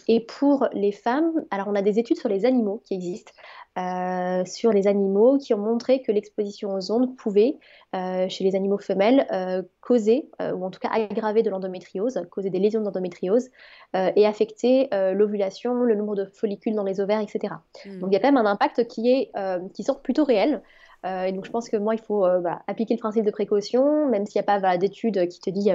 et 0.09 0.21
pour 0.21 0.69
les 0.73 0.93
femmes, 0.93 1.33
alors 1.51 1.69
on 1.69 1.75
a 1.75 1.83
des 1.83 1.99
études 1.99 2.19
sur 2.19 2.29
les 2.29 2.45
animaux 2.45 2.81
qui 2.85 2.95
existent. 2.95 3.33
Euh, 3.79 4.45
sur 4.45 4.71
les 4.71 4.87
animaux 4.87 5.39
qui 5.39 5.55
ont 5.55 5.59
montré 5.59 6.03
que 6.03 6.13
l'exposition 6.13 6.75
aux 6.75 6.93
ondes 6.93 7.17
pouvait, 7.17 7.57
euh, 7.95 8.29
chez 8.29 8.45
les 8.45 8.55
animaux 8.55 8.77
femelles, 8.77 9.27
euh, 9.33 9.63
causer, 9.81 10.29
ou 10.41 10.65
en 10.65 10.71
tout 10.71 10.79
cas 10.79 10.91
aggraver 10.91 11.43
de 11.43 11.49
l'endométriose, 11.49 12.21
causer 12.31 12.51
des 12.51 12.59
lésions 12.59 12.83
d'endométriose 12.83 13.49
et 13.95 14.27
affecter 14.27 14.89
l'ovulation, 15.15 15.75
le 15.75 15.95
nombre 15.95 16.15
de 16.15 16.25
follicules 16.25 16.75
dans 16.75 16.85
les 16.85 17.01
ovaires, 17.01 17.21
etc. 17.21 17.55
Hmm. 17.85 18.01
Donc 18.01 18.11
il 18.11 18.15
y 18.15 18.17
a 18.17 18.21
quand 18.21 18.33
même 18.33 18.45
un 18.45 18.51
impact 18.51 18.87
qui, 18.87 19.11
est, 19.11 19.33
qui 19.75 19.83
sort 19.83 20.01
plutôt 20.01 20.25
réel. 20.25 20.63
et 21.05 21.33
donc 21.33 21.45
je 21.45 21.51
pense 21.51 21.69
que 21.69 21.77
moi, 21.77 21.95
il 21.95 22.01
faut 22.01 22.25
appliquer 22.25 22.95
le 22.95 23.01
principe 23.01 23.25
de 23.25 23.31
précaution, 23.31 24.09
même 24.09 24.25
s'il 24.27 24.41
n'y 24.41 24.47
a 24.47 24.61
pas 24.61 24.77
d'études 24.79 25.29
qui 25.29 25.41
te 25.41 25.51
dit 25.51 25.71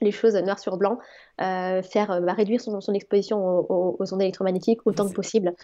les 0.00 0.12
choses 0.12 0.34
noir 0.34 0.58
sur 0.58 0.76
blanc, 0.76 0.98
faire 1.38 2.20
bah, 2.22 2.32
réduire 2.32 2.60
son, 2.60 2.80
exposition 2.92 3.38
aux, 3.38 3.96
aux, 3.98 4.14
ondes 4.14 4.22
électromagnétiques 4.22 4.80
autant 4.86 5.08
que 5.08 5.14
possible. 5.14 5.54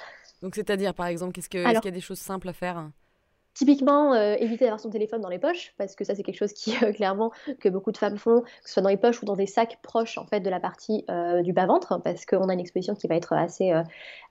Donc, 0.43 0.55
c'est-à-dire, 0.55 0.95
par 0.95 1.07
exemple, 1.07 1.33
qu'est-ce 1.33 1.49
que, 1.49 1.59
est-ce 1.59 1.81
qu'il 1.81 1.91
y 1.91 1.95
a 1.95 1.97
des 1.97 2.01
choses 2.01 2.19
simples 2.19 2.49
à 2.49 2.53
faire? 2.53 2.91
Typiquement, 3.57 4.12
euh, 4.12 4.35
éviter 4.39 4.67
d'avoir 4.67 4.81
son 4.81 4.91
téléphone 4.91 5.23
dans 5.23 5.31
les 5.31 5.39
poches, 5.39 5.73
parce 5.79 5.97
que 5.97 6.05
ça 6.05 6.14
c'est 6.14 6.23
quelque 6.23 6.37
chose 6.37 6.53
qui 6.53 6.75
euh, 6.83 6.93
clairement 6.93 7.33
que 7.59 7.71
beaucoup 7.71 7.91
de 7.91 7.97
femmes 7.97 8.19
font, 8.19 8.43
que 8.43 8.49
ce 8.64 8.75
soit 8.75 8.83
dans 8.83 8.91
les 8.91 8.99
poches 8.99 9.23
ou 9.23 9.25
dans 9.25 9.35
des 9.35 9.47
sacs 9.47 9.79
proches 9.83 10.19
en 10.19 10.27
fait 10.27 10.41
de 10.41 10.51
la 10.51 10.61
partie 10.61 11.07
euh, 11.09 11.41
du 11.41 11.55
bas 11.55 11.64
ventre, 11.64 11.99
parce 12.05 12.27
qu'on 12.27 12.51
a 12.51 12.53
une 12.53 12.61
exposition 12.61 12.95
qui 12.95 13.07
va 13.07 13.14
être 13.14 13.33
assez 13.33 13.73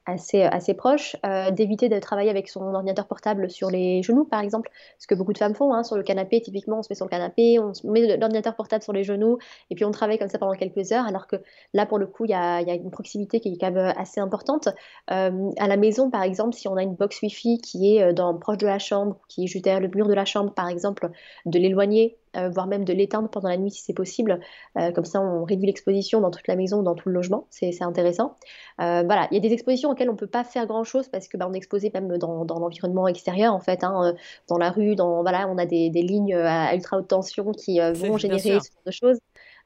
assez, 0.06 0.44
assez 0.44 0.74
proche, 0.74 1.16
euh, 1.26 1.52
d'éviter 1.52 1.90
de 1.90 2.00
travailler 2.00 2.30
avec 2.30 2.48
son 2.48 2.62
ordinateur 2.74 3.08
portable 3.08 3.50
sur 3.50 3.70
les 3.70 4.04
genoux, 4.04 4.26
par 4.26 4.42
exemple, 4.42 4.70
ce 5.00 5.08
que 5.08 5.16
beaucoup 5.16 5.34
de 5.34 5.38
femmes 5.38 5.56
font, 5.56 5.74
hein, 5.74 5.84
sur 5.84 5.96
le 5.96 6.04
canapé, 6.04 6.42
typiquement, 6.42 6.80
on 6.80 6.84
se 6.84 6.88
met 6.90 6.96
sur 6.96 7.06
le 7.06 7.10
canapé, 7.10 7.60
on 7.60 7.72
met 7.86 8.18
l'ordinateur 8.18 8.56
portable 8.56 8.84
sur 8.84 8.94
les 8.94 9.04
genoux, 9.04 9.38
et 9.70 9.76
puis 9.76 9.86
on 9.86 9.92
travaille 9.92 10.18
comme 10.18 10.30
ça 10.30 10.38
pendant 10.38 10.54
quelques 10.54 10.92
heures, 10.92 11.06
alors 11.06 11.28
que 11.28 11.38
là, 11.74 11.86
pour 11.86 11.98
le 11.98 12.08
coup, 12.08 12.26
il 12.26 12.32
y 12.32 12.34
a, 12.34 12.62
une 12.62 12.92
proximité 12.92 13.40
qui 13.40 13.54
est 13.54 13.58
quand 13.58 13.72
même 13.72 13.94
assez 13.98 14.20
importante. 14.20 14.70
Euh, 15.12 15.52
à 15.58 15.68
la 15.68 15.78
maison, 15.78 16.10
par 16.10 16.24
exemple, 16.24 16.56
si 16.56 16.68
on 16.68 16.76
a 16.76 16.84
une 16.84 16.96
box 16.96 17.22
Wi-Fi 17.22 17.60
qui 17.60 17.96
est 17.96 18.04
euh, 18.04 18.14
dans, 18.14 18.34
proche 18.38 18.58
de 18.58 18.68
la 18.68 18.80
chambre, 18.80 19.18
qui 19.28 19.46
est 19.46 19.48
juste 19.48 19.64
derrière 19.64 19.82
le 19.82 19.90
mur 19.94 20.08
de 20.08 20.14
la 20.14 20.26
chambre, 20.26 20.54
par 20.54 20.70
exemple, 20.70 21.10
de 21.46 21.60
l'éloigner 21.60 22.18
euh, 22.36 22.50
voire 22.50 22.68
même 22.68 22.86
de 22.86 22.94
l'éteindre 22.94 23.30
pendant 23.30 23.50
la 23.50 23.58
nuit 23.58 23.72
si 23.72 23.82
c'est 23.82 23.94
possible. 23.94 24.40
Euh, 24.78 24.92
comme 24.92 25.06
ça, 25.06 25.22
on 25.22 25.44
réduit 25.44 25.68
l'exposition 25.68 26.22
dans 26.22 26.32
toute 26.32 26.48
la 26.48 26.56
maison, 26.56 26.84
dans 26.84 26.96
tout 26.96 27.10
le 27.10 27.16
logement. 27.16 27.48
C'est 27.50 27.82
intéressant. 27.82 28.36
Euh, 28.82 29.04
voilà, 29.06 29.28
il 29.32 29.36
y 29.36 29.38
a 29.38 29.42
des 29.42 29.54
expositions 29.54 29.90
auxquelles 29.90 30.10
on 30.10 30.14
ne 30.14 30.18
peut 30.18 30.28
pas 30.28 30.44
faire 30.44 30.66
grand-chose 30.66 31.08
parce 31.08 31.28
que 31.28 31.38
bah, 31.38 31.48
on 31.50 31.54
est 31.54 31.58
exposé 31.58 31.92
même 31.94 32.18
dans, 32.18 32.44
l'environnement 32.44 33.08
extérieur, 33.08 33.54
en 33.54 33.60
fait, 33.60 33.84
hein, 33.84 34.14
dans 34.48 34.58
la 34.58 34.72
rue, 34.72 34.96
dans, 34.96 35.22
voilà, 35.22 35.48
on 35.50 35.58
a 35.58 35.66
des, 35.66 35.90
lignes 35.90 36.36
à 36.36 36.76
ultra 36.76 36.98
haute 36.98 37.08
tension 37.08 37.52
qui 37.52 37.80
vont 37.80 38.18
générer 38.18 38.40
ce 38.40 38.50
genre 38.50 38.84
de 38.86 38.92
choses. 38.92 39.20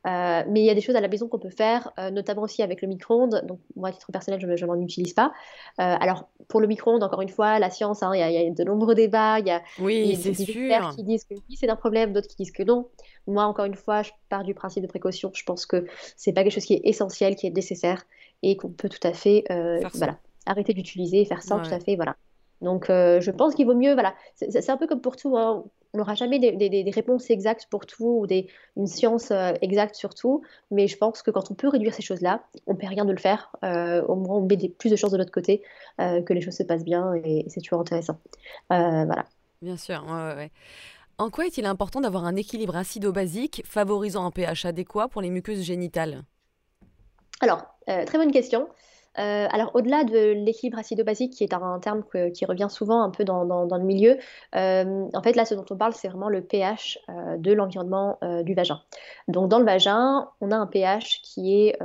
Euh, 0.08 0.44
mais 0.48 0.62
il 0.62 0.66
y 0.66 0.70
a 0.70 0.76
des 0.76 0.82
choses 0.82 0.96
à 0.96 1.02
la 1.02 1.10
maison 1.10 1.28
qu'on 1.28 1.40
peut 1.40 1.50
faire, 1.50 1.92
euh, 2.00 2.10
notamment 2.10 2.44
aussi 2.44 2.62
avec 2.64 2.82
le 2.82 2.88
micro-ondes. 2.88 3.44
Donc, 3.46 3.60
moi, 3.76 3.90
à 3.90 3.92
titre 3.92 4.12
personnel, 4.12 4.40
je, 4.40 4.66
n'en 4.66 4.80
utilise 4.80 5.14
pas. 5.14 5.34
Euh, 5.80 5.96
alors, 6.00 6.30
pour 6.48 6.62
le 6.62 6.68
micro-ondes, 6.68 7.04
encore 7.04 7.22
une 7.22 7.30
fois, 7.30 7.60
la 7.60 7.70
science, 7.70 8.02
hein, 8.02 8.12
il 8.14 8.20
y, 8.20 8.38
a 8.38 8.50
de 8.50 8.64
nombreux 8.64 8.96
débats. 8.96 9.40
Il 9.40 9.48
y 9.48 9.52
a 9.52 9.62
oui, 9.80 10.16
des, 10.16 10.30
experts 10.30 10.92
qui 10.96 11.04
disent 11.04 11.26
que 11.26 11.34
oui, 11.34 11.58
c'est 11.60 11.70
un 11.70 11.76
problème, 11.76 12.14
d'autres 12.14 12.28
qui 12.28 12.38
disent 12.38 12.52
que 12.52 12.64
non. 12.64 12.88
Moi, 13.28 13.44
encore 13.44 13.66
une 13.66 13.76
fois, 13.76 14.02
je 14.02 14.12
pars 14.30 14.44
du 14.44 14.54
principe 14.54 14.84
de 14.84 14.88
précaution. 14.88 15.32
Je 15.34 15.44
pense 15.44 15.66
que 15.66 15.86
c'est 16.16 16.32
pas 16.32 16.44
quelque 16.44 16.54
chose 16.54 16.66
qui 16.66 16.76
est 16.76 16.82
essentiel, 16.86 17.36
qui 17.36 17.48
est 17.48 17.56
nécessaire 17.56 18.04
et 18.42 18.56
qu'on 18.56 18.70
peut 18.70 18.90
tout 18.90 19.06
à 19.06 19.14
fait 19.14 19.44
voilà, 19.94 20.18
arrêter 20.46 20.74
d'utiliser 20.74 21.22
et 21.22 21.26
faire 21.26 21.44
ça 21.44 21.60
tout 21.60 21.74
à 21.74 21.80
fait. 21.80 21.96
Voilà. 21.96 22.16
Donc, 22.62 22.86
je 22.88 23.32
pense 23.32 23.54
qu'il 23.54 23.66
vaut 23.66 23.76
mieux. 23.76 23.94
Voilà, 23.94 24.16
c'est 24.36 24.70
un 24.70 24.78
peu 24.78 24.88
comme 24.88 25.02
pour 25.02 25.18
tout. 25.18 25.38
Hein 25.38 25.66
on 25.94 25.98
n'aura 25.98 26.16
jamais 26.16 26.40
des, 26.40 26.92
réponses 26.92 27.30
exactes 27.30 27.68
pour 27.70 27.86
tout 27.86 28.20
ou 28.22 28.28
des, 28.28 28.48
une 28.78 28.88
science 28.88 29.32
euh, 29.32 29.54
exacte 29.62 29.96
sur 29.96 30.14
tout, 30.14 30.44
mais 30.72 30.88
je 30.88 30.98
pense 30.98 31.22
que 31.22 31.32
quand 31.32 31.52
on 31.52 31.56
peut 31.56 31.68
réduire 31.68 31.94
ces 31.94 32.02
choses-là, 32.02 32.44
on 32.68 32.74
ne 32.74 32.78
perd 32.78 32.94
rien 32.94 33.06
de 33.06 33.12
le 33.12 33.18
faire. 33.18 33.56
Euh, 33.64 34.04
au 34.04 34.16
moins, 34.16 34.38
on 34.38 34.42
met 34.42 34.58
des, 34.58 34.70
plus 34.70 34.90
de 34.90 34.96
chances 34.96 35.12
de 35.12 35.18
l'autre 35.18 35.32
côté 35.32 35.64
euh, 36.00 36.22
que 36.22 36.34
les 36.34 36.42
choses 36.42 36.56
se 36.56 36.64
passent 36.64 36.86
bien 36.86 37.14
et, 37.16 37.46
c'est 37.48 37.62
toujours 37.62 37.82
intéressant. 37.82 38.20
voilà. 38.70 39.26
Bien 39.62 39.78
sûr, 39.78 40.06
En 41.18 41.30
quoi 41.30 41.46
est-il 41.46 41.66
important 41.66 42.02
d'avoir 42.02 42.26
un 42.26 42.36
équilibre 42.36 42.76
acido-basique 42.76 43.64
favorisant 43.66 44.26
un 44.26 44.32
pH 44.32 44.66
adéquat 44.66 45.08
pour 45.08 45.22
les 45.22 45.30
muqueuses 45.30 45.64
génitales? 45.64 46.22
Alors, 47.42 47.64
très 47.86 48.18
bonne 48.18 48.32
question. 48.32 48.68
Euh, 49.18 49.48
alors, 49.50 49.72
au-delà 49.74 50.04
de 50.04 50.34
l'équilibre 50.34 50.78
acido-basique, 50.78 51.34
qui 51.34 51.44
est 51.44 51.54
un, 51.54 51.80
terme 51.80 52.04
qui 52.34 52.46
revient 52.46 52.68
souvent 52.70 53.02
un 53.02 53.10
peu 53.10 53.24
dans, 53.24 53.44
le 53.44 53.84
milieu, 53.84 54.18
euh, 54.56 55.08
en 55.14 55.24
fait, 55.24 55.36
là, 55.36 55.46
ce 55.46 55.56
dont 55.56 55.66
on 55.70 55.76
parle, 55.76 55.94
c'est 55.94 56.08
vraiment 56.08 56.30
le 56.30 56.42
pH 56.42 57.00
euh, 57.10 57.38
de 57.38 57.52
l'environnement 57.52 58.20
du 58.44 58.54
vagin. 58.54 58.82
Donc, 59.28 59.50
dans 59.50 59.60
le 59.60 59.66
vagin, 59.66 60.30
on 60.42 60.52
a 60.52 60.56
un 60.56 60.68
pH 60.68 61.22
qui 61.24 61.60
est 61.60 61.80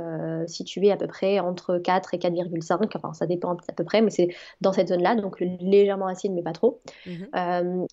situé 0.47 0.91
à 0.91 0.97
peu 0.97 1.07
près 1.07 1.39
entre 1.39 1.77
4 1.77 2.13
et 2.13 2.17
4,5. 2.17 2.89
Enfin, 2.95 3.13
ça 3.13 3.25
dépend 3.25 3.53
à 3.53 3.73
peu 3.73 3.83
près, 3.83 4.01
mais 4.01 4.11
c'est 4.11 4.29
dans 4.61 4.73
cette 4.73 4.89
zone-là, 4.89 5.15
donc 5.15 5.39
légèrement 5.39 6.07
acide, 6.07 6.33
mais 6.33 6.43
pas 6.43 6.53
trop. 6.53 6.81
Mmh 7.05 7.25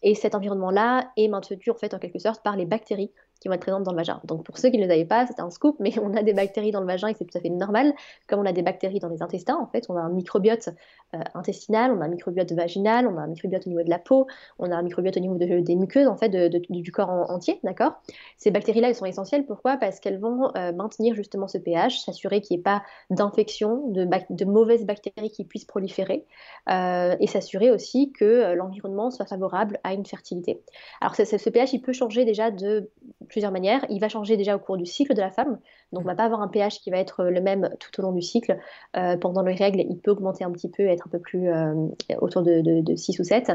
et 0.02 0.14
cet 0.14 0.34
environnement-là 0.34 1.10
est 1.16 1.28
maintenu, 1.28 1.62
en 1.70 1.74
fait, 1.74 1.94
en 1.94 1.98
quelque 1.98 2.18
sorte, 2.18 2.42
par 2.42 2.56
les 2.56 2.66
bactéries 2.66 3.12
qui 3.42 3.48
vont 3.48 3.54
être 3.54 3.60
présentes 3.60 3.82
dans 3.82 3.90
le 3.90 3.96
vagin. 3.96 4.20
Donc 4.24 4.44
pour 4.44 4.56
ceux 4.56 4.70
qui 4.70 4.78
ne 4.78 4.84
le 4.84 4.88
savaient 4.88 5.04
pas, 5.04 5.26
c'est 5.26 5.40
un 5.40 5.50
scoop, 5.50 5.76
mais 5.80 5.92
on 6.02 6.14
a 6.14 6.22
des 6.22 6.32
bactéries 6.32 6.70
dans 6.70 6.80
le 6.80 6.86
vagin 6.86 7.08
et 7.08 7.14
c'est 7.14 7.24
tout 7.24 7.36
à 7.36 7.40
fait 7.40 7.50
normal, 7.50 7.92
comme 8.28 8.40
on 8.40 8.46
a 8.46 8.52
des 8.52 8.62
bactéries 8.62 9.00
dans 9.00 9.08
les 9.08 9.22
intestins. 9.22 9.56
En 9.56 9.66
fait, 9.66 9.86
on 9.88 9.96
a 9.96 10.00
un 10.00 10.10
microbiote 10.10 10.68
euh, 11.14 11.18
intestinal, 11.34 11.92
on 11.92 12.00
a 12.00 12.04
un 12.04 12.08
microbiote 12.08 12.52
vaginal, 12.52 13.06
on 13.06 13.18
a 13.18 13.22
un 13.22 13.26
microbiote 13.26 13.66
au 13.66 13.70
niveau 13.70 13.82
de 13.82 13.90
la 13.90 13.98
peau, 13.98 14.26
on 14.58 14.70
a 14.70 14.76
un 14.76 14.82
microbiote 14.82 15.16
au 15.16 15.20
niveau 15.20 15.34
des 15.36 15.76
muqueuses, 15.76 16.06
en 16.06 16.16
fait, 16.16 16.28
du 16.30 16.92
corps 16.92 17.10
entier, 17.10 17.58
d'accord? 17.64 17.94
Ces 18.38 18.50
bactéries-là, 18.50 18.88
elles 18.88 18.94
sont 18.94 19.06
essentielles. 19.06 19.44
Pourquoi? 19.44 19.76
Parce 19.76 19.98
qu'elles 19.98 20.20
vont 20.20 20.54
euh, 20.56 20.72
maintenir 20.72 21.14
justement 21.14 21.48
ce 21.48 21.58
pH, 21.58 22.00
s'assurer 22.00 22.40
qu'il 22.40 22.56
n'y 22.56 22.60
ait 22.60 22.62
pas 22.62 22.82
d'infection, 23.10 23.88
de, 23.88 24.08
de, 24.30 24.44
mauvaises 24.44 24.86
bactéries 24.86 25.30
qui 25.30 25.44
puissent 25.44 25.64
proliférer, 25.64 26.24
euh, 26.70 27.16
et 27.18 27.26
s'assurer 27.26 27.70
aussi 27.70 28.12
que 28.12 28.54
l'environnement 28.54 29.10
soit 29.10 29.26
favorable 29.26 29.80
à 29.82 29.94
une 29.94 30.06
fertilité. 30.06 30.62
Alors 31.00 31.16
ce, 31.16 31.24
ce 31.24 31.50
pH, 31.50 31.72
il 31.72 31.80
peut 31.80 31.92
changer 31.92 32.24
déjà 32.24 32.50
de 32.50 32.90
plusieurs 33.32 33.50
manières. 33.50 33.84
Il 33.88 33.98
va 33.98 34.08
changer 34.08 34.36
déjà 34.36 34.54
au 34.54 34.58
cours 34.60 34.76
du 34.76 34.86
cycle 34.86 35.14
de 35.14 35.20
la 35.20 35.30
femme. 35.30 35.58
Donc, 35.92 36.02
on 36.02 36.06
va 36.06 36.14
pas 36.14 36.24
avoir 36.24 36.40
un 36.40 36.48
pH 36.48 36.80
qui 36.80 36.90
va 36.90 36.98
être 36.98 37.20
euh, 37.20 37.30
le 37.30 37.40
même 37.40 37.70
tout 37.80 37.90
au 37.98 38.02
long 38.02 38.12
du 38.12 38.22
cycle. 38.22 38.58
Euh, 38.96 39.16
pendant 39.16 39.42
les 39.42 39.54
règles, 39.54 39.80
il 39.80 39.98
peut 39.98 40.10
augmenter 40.10 40.44
un 40.44 40.50
petit 40.52 40.70
peu, 40.70 40.84
être 40.84 41.06
un 41.06 41.10
peu 41.10 41.18
plus 41.18 41.48
euh, 41.48 41.74
autour 42.20 42.42
de, 42.42 42.60
de, 42.60 42.96
6 42.96 43.18
ou 43.18 43.24
7, 43.24 43.52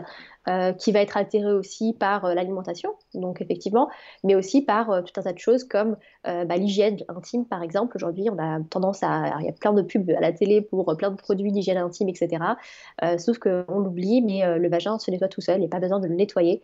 qui 0.78 0.92
va 0.92 1.02
être 1.02 1.18
altéré 1.18 1.52
aussi 1.52 1.94
par 1.94 2.34
l'alimentation, 2.34 2.94
donc 3.14 3.42
effectivement, 3.42 3.90
mais 4.24 4.34
aussi 4.34 4.62
par 4.62 5.04
tout 5.04 5.20
un 5.20 5.24
tas 5.24 5.34
de 5.34 5.38
choses 5.38 5.66
comme 5.66 5.98
bah, 6.24 6.56
l'hygiène 6.56 6.98
intime, 7.10 7.46
par 7.46 7.62
exemple. 7.64 7.96
Aujourd'hui, 7.98 8.30
on 8.32 8.38
a 8.40 8.60
tendance 8.70 9.04
à. 9.04 9.36
Il 9.42 9.46
y 9.46 9.50
a 9.50 9.52
plein 9.52 9.74
de 9.74 9.82
pubs 9.82 10.10
à 10.10 10.22
la 10.22 10.32
télé 10.32 10.62
pour 10.62 10.96
plein 10.98 11.12
de 11.12 11.18
produits 11.18 11.52
d'hygiène 11.52 11.78
intime, 11.78 12.08
etc. 12.08 12.44
sauf 13.18 13.38
qu'on 13.40 13.80
l'oublie, 13.80 14.22
mais 14.22 14.58
le 14.58 14.70
vagin 14.70 14.98
se 14.98 15.12
nettoie 15.12 15.28
tout 15.28 15.42
seul, 15.42 15.58
il 15.58 15.62
n'y 15.62 15.66
a 15.66 15.70
pas 15.70 15.80
besoin 15.80 16.00
de 16.00 16.08
le 16.08 16.16
nettoyer, 16.16 16.62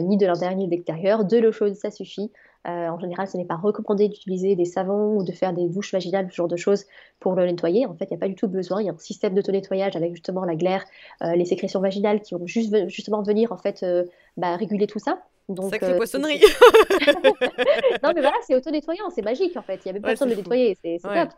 ni 0.00 0.16
de 0.16 0.26
l'intérieur 0.26 0.56
ni 0.56 0.66
de 0.66 0.70
l'extérieur. 0.70 1.24
De 1.24 1.36
l'eau 1.38 1.52
chaude, 1.52 1.74
ça 1.74 1.90
suffit. 1.90 2.32
Euh, 2.66 2.88
en 2.88 2.98
général, 2.98 3.28
ce 3.28 3.36
n'est 3.36 3.44
pas 3.44 3.56
recommandé 3.56 4.08
d'utiliser 4.08 4.56
des 4.56 4.64
savons 4.64 5.16
ou 5.18 5.24
de 5.24 5.32
faire 5.32 5.52
des 5.52 5.68
douches 5.68 5.92
vaginales, 5.92 6.28
ce 6.30 6.36
genre 6.36 6.48
de 6.48 6.56
choses, 6.56 6.84
pour 7.20 7.34
le 7.34 7.46
nettoyer. 7.46 7.86
En 7.86 7.94
fait, 7.94 8.06
il 8.06 8.08
n'y 8.10 8.16
a 8.16 8.20
pas 8.20 8.28
du 8.28 8.34
tout 8.34 8.48
besoin. 8.48 8.82
Il 8.82 8.86
y 8.86 8.90
a 8.90 8.92
un 8.92 8.98
système 8.98 9.34
d'auto-nettoyage 9.34 9.96
avec 9.96 10.12
justement 10.14 10.44
la 10.44 10.56
glaire, 10.56 10.84
euh, 11.22 11.34
les 11.34 11.44
sécrétions 11.44 11.80
vaginales 11.80 12.20
qui 12.20 12.34
vont 12.34 12.46
juste, 12.46 12.88
justement 12.88 13.22
venir 13.22 13.52
en 13.52 13.56
fait 13.58 13.82
euh, 13.82 14.04
bah, 14.36 14.56
réguler 14.56 14.86
tout 14.86 14.98
ça. 14.98 15.22
Donc, 15.48 15.70
Sacrée 15.70 15.96
poissonnerie 15.96 16.40
Non 18.02 18.12
mais 18.14 18.20
voilà, 18.20 18.36
c'est 18.46 18.54
auto-nettoyant, 18.54 19.08
c'est 19.10 19.22
magique 19.22 19.56
en 19.56 19.62
fait. 19.62 19.80
Il 19.84 19.88
n'y 19.88 19.90
avait 19.90 20.00
pas 20.00 20.10
besoin 20.10 20.26
de 20.26 20.32
le 20.32 20.38
nettoyer, 20.38 20.76
c'est 20.82 20.98
top. 21.02 21.30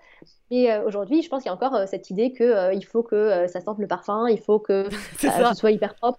Mais 0.51 0.79
aujourd'hui, 0.81 1.23
je 1.23 1.29
pense 1.29 1.43
qu'il 1.43 1.51
y 1.51 1.53
a 1.53 1.55
encore 1.55 1.87
cette 1.87 2.11
idée 2.11 2.33
qu'il 2.33 2.85
faut 2.85 3.03
que 3.03 3.47
ça 3.47 3.61
sente 3.61 3.79
le 3.79 3.87
parfum, 3.87 4.27
il 4.29 4.41
faut 4.41 4.59
que 4.59 4.89
ce 5.19 5.55
soit 5.55 5.71
hyper 5.71 5.95
propre. 5.95 6.19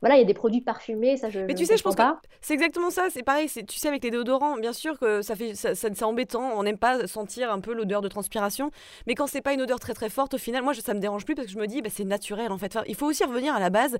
voilà, 0.00 0.16
il 0.16 0.18
y 0.18 0.22
a 0.22 0.26
des 0.26 0.34
produits 0.34 0.60
parfumés, 0.60 1.16
ça 1.16 1.30
je. 1.30 1.40
Mais 1.40 1.54
tu 1.54 1.64
sais, 1.64 1.76
je 1.76 1.82
pense 1.82 1.96
pas. 1.96 2.18
que 2.22 2.28
c'est 2.40 2.54
exactement 2.54 2.90
ça. 2.90 3.06
C'est 3.10 3.22
pareil. 3.22 3.48
Tu 3.48 3.78
sais, 3.78 3.88
avec 3.88 4.04
les 4.04 4.10
déodorants, 4.10 4.56
bien 4.56 4.72
sûr 4.72 4.98
que 4.98 5.22
ça 5.22 5.34
fait, 5.34 5.54
ça, 5.54 5.74
c'est 5.74 6.02
embêtant. 6.02 6.52
On 6.56 6.62
n'aime 6.62 6.78
pas 6.78 7.06
sentir 7.06 7.50
un 7.50 7.60
peu 7.60 7.72
l'odeur 7.72 8.02
de 8.02 8.08
transpiration. 8.08 8.70
Mais 9.06 9.14
quand 9.14 9.26
c'est 9.26 9.40
pas 9.40 9.52
une 9.52 9.62
odeur 9.62 9.80
très 9.80 9.94
très 9.94 10.10
forte, 10.10 10.34
au 10.34 10.38
final, 10.38 10.62
moi, 10.62 10.74
ça 10.74 10.94
me 10.94 11.00
dérange 11.00 11.24
plus 11.24 11.34
parce 11.34 11.46
que 11.46 11.52
je 11.52 11.58
me 11.58 11.66
dis, 11.66 11.80
bah, 11.82 11.90
c'est 11.90 12.04
naturel 12.04 12.52
en 12.52 12.58
fait. 12.58 12.76
il 12.86 12.94
faut 12.94 13.06
aussi 13.06 13.24
revenir 13.24 13.54
à 13.54 13.60
la 13.60 13.70
base. 13.70 13.96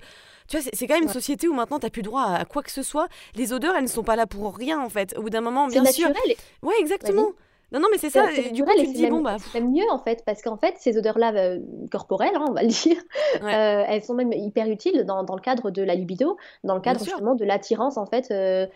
Tu 0.47 0.57
vois, 0.57 0.69
c'est 0.73 0.87
quand 0.87 0.95
même 0.95 1.03
une 1.03 1.09
société 1.09 1.47
où 1.47 1.53
maintenant, 1.53 1.79
tu 1.79 1.85
n'as 1.85 1.89
plus 1.89 2.01
droit 2.01 2.23
à 2.23 2.45
quoi 2.45 2.61
que 2.61 2.71
ce 2.71 2.83
soit. 2.83 3.07
Les 3.35 3.53
odeurs, 3.53 3.75
elles 3.75 3.83
ne 3.83 3.87
sont 3.87 4.03
pas 4.03 4.15
là 4.15 4.27
pour 4.27 4.55
rien 4.55 4.79
en 4.79 4.89
fait. 4.89 5.15
Au 5.17 5.21
bout 5.21 5.29
d'un 5.29 5.41
moment, 5.41 5.67
bien 5.67 5.85
sûr. 5.85 6.07
Naturel. 6.07 6.35
Ouais, 6.61 6.75
exactement. 6.79 7.31
Non, 7.71 7.79
non, 7.79 7.87
mais 7.89 7.97
c'est 7.97 8.09
ça. 8.09 8.25
du 8.51 8.63
coup, 8.65 8.71
tu 8.77 8.87
te 8.87 8.93
dis, 8.93 9.07
bon, 9.07 9.21
bah. 9.21 9.37
C'est 9.53 9.61
mieux, 9.61 9.85
en 9.89 9.97
fait, 9.97 10.23
parce 10.25 10.41
qu'en 10.41 10.57
fait, 10.57 10.75
ces 10.77 10.97
odeurs-là 10.97 11.33
euh, 11.33 11.59
corporelles, 11.89 12.35
hein, 12.35 12.45
on 12.49 12.53
va 12.53 12.63
le 12.63 12.67
dire, 12.67 12.97
euh, 13.43 13.83
elles 13.87 14.03
sont 14.03 14.13
même 14.13 14.33
hyper 14.33 14.67
utiles 14.67 15.05
dans, 15.05 15.23
dans, 15.23 15.35
le 15.35 15.41
cadre 15.41 15.71
de 15.71 15.81
la 15.81 15.95
libido, 15.95 16.37
dans 16.65 16.75
le 16.75 16.81
cadre 16.81 16.99
justement 16.99 17.33
de 17.33 17.45
l'attirance, 17.45 17.97
en 17.97 18.05
fait, 18.05 18.29
euh, 18.31 18.67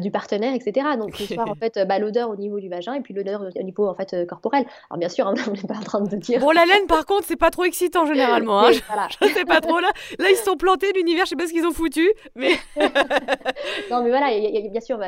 du 0.00 0.10
partenaire, 0.10 0.54
etc. 0.54 0.86
Donc, 0.98 1.16
ce 1.16 1.32
soir, 1.32 1.48
en 1.48 1.54
fait, 1.60 1.78
bah, 1.88 1.98
l'odeur 1.98 2.28
au 2.28 2.36
niveau 2.36 2.60
du 2.60 2.68
vagin 2.68 2.92
et 2.92 3.00
puis 3.00 3.14
l'odeur 3.14 3.42
au 3.42 3.62
niveau, 3.62 3.88
en 3.88 3.94
fait, 3.94 4.26
corporel. 4.26 4.66
Alors, 4.90 4.98
bien 4.98 5.08
sûr, 5.08 5.26
hein, 5.26 5.34
on 5.48 5.52
n'est 5.52 5.62
pas 5.62 5.76
en 5.76 5.84
train 5.84 6.00
de 6.02 6.16
dire. 6.16 6.40
Bon, 6.40 6.50
la 6.50 6.66
laine, 6.66 6.86
par 6.86 7.06
contre, 7.06 7.24
c'est 7.24 7.36
pas 7.36 7.50
trop 7.50 7.64
excitant, 7.64 8.04
généralement. 8.04 8.60
Hein. 8.60 8.72
je, 8.72 9.28
sais 9.28 9.46
pas 9.46 9.62
trop. 9.62 9.78
Là, 9.78 9.90
là, 10.18 10.26
ils 10.30 10.36
se 10.36 10.44
sont 10.44 10.56
plantés, 10.56 10.92
l'univers, 10.94 11.24
je 11.24 11.30
sais 11.30 11.36
pas 11.36 11.46
ce 11.46 11.52
qu'ils 11.52 11.66
ont 11.66 11.72
foutu, 11.72 12.10
mais. 12.34 12.50
non, 13.90 14.02
mais 14.02 14.10
voilà, 14.10 14.28
bien 14.68 14.80
sûr, 14.82 15.00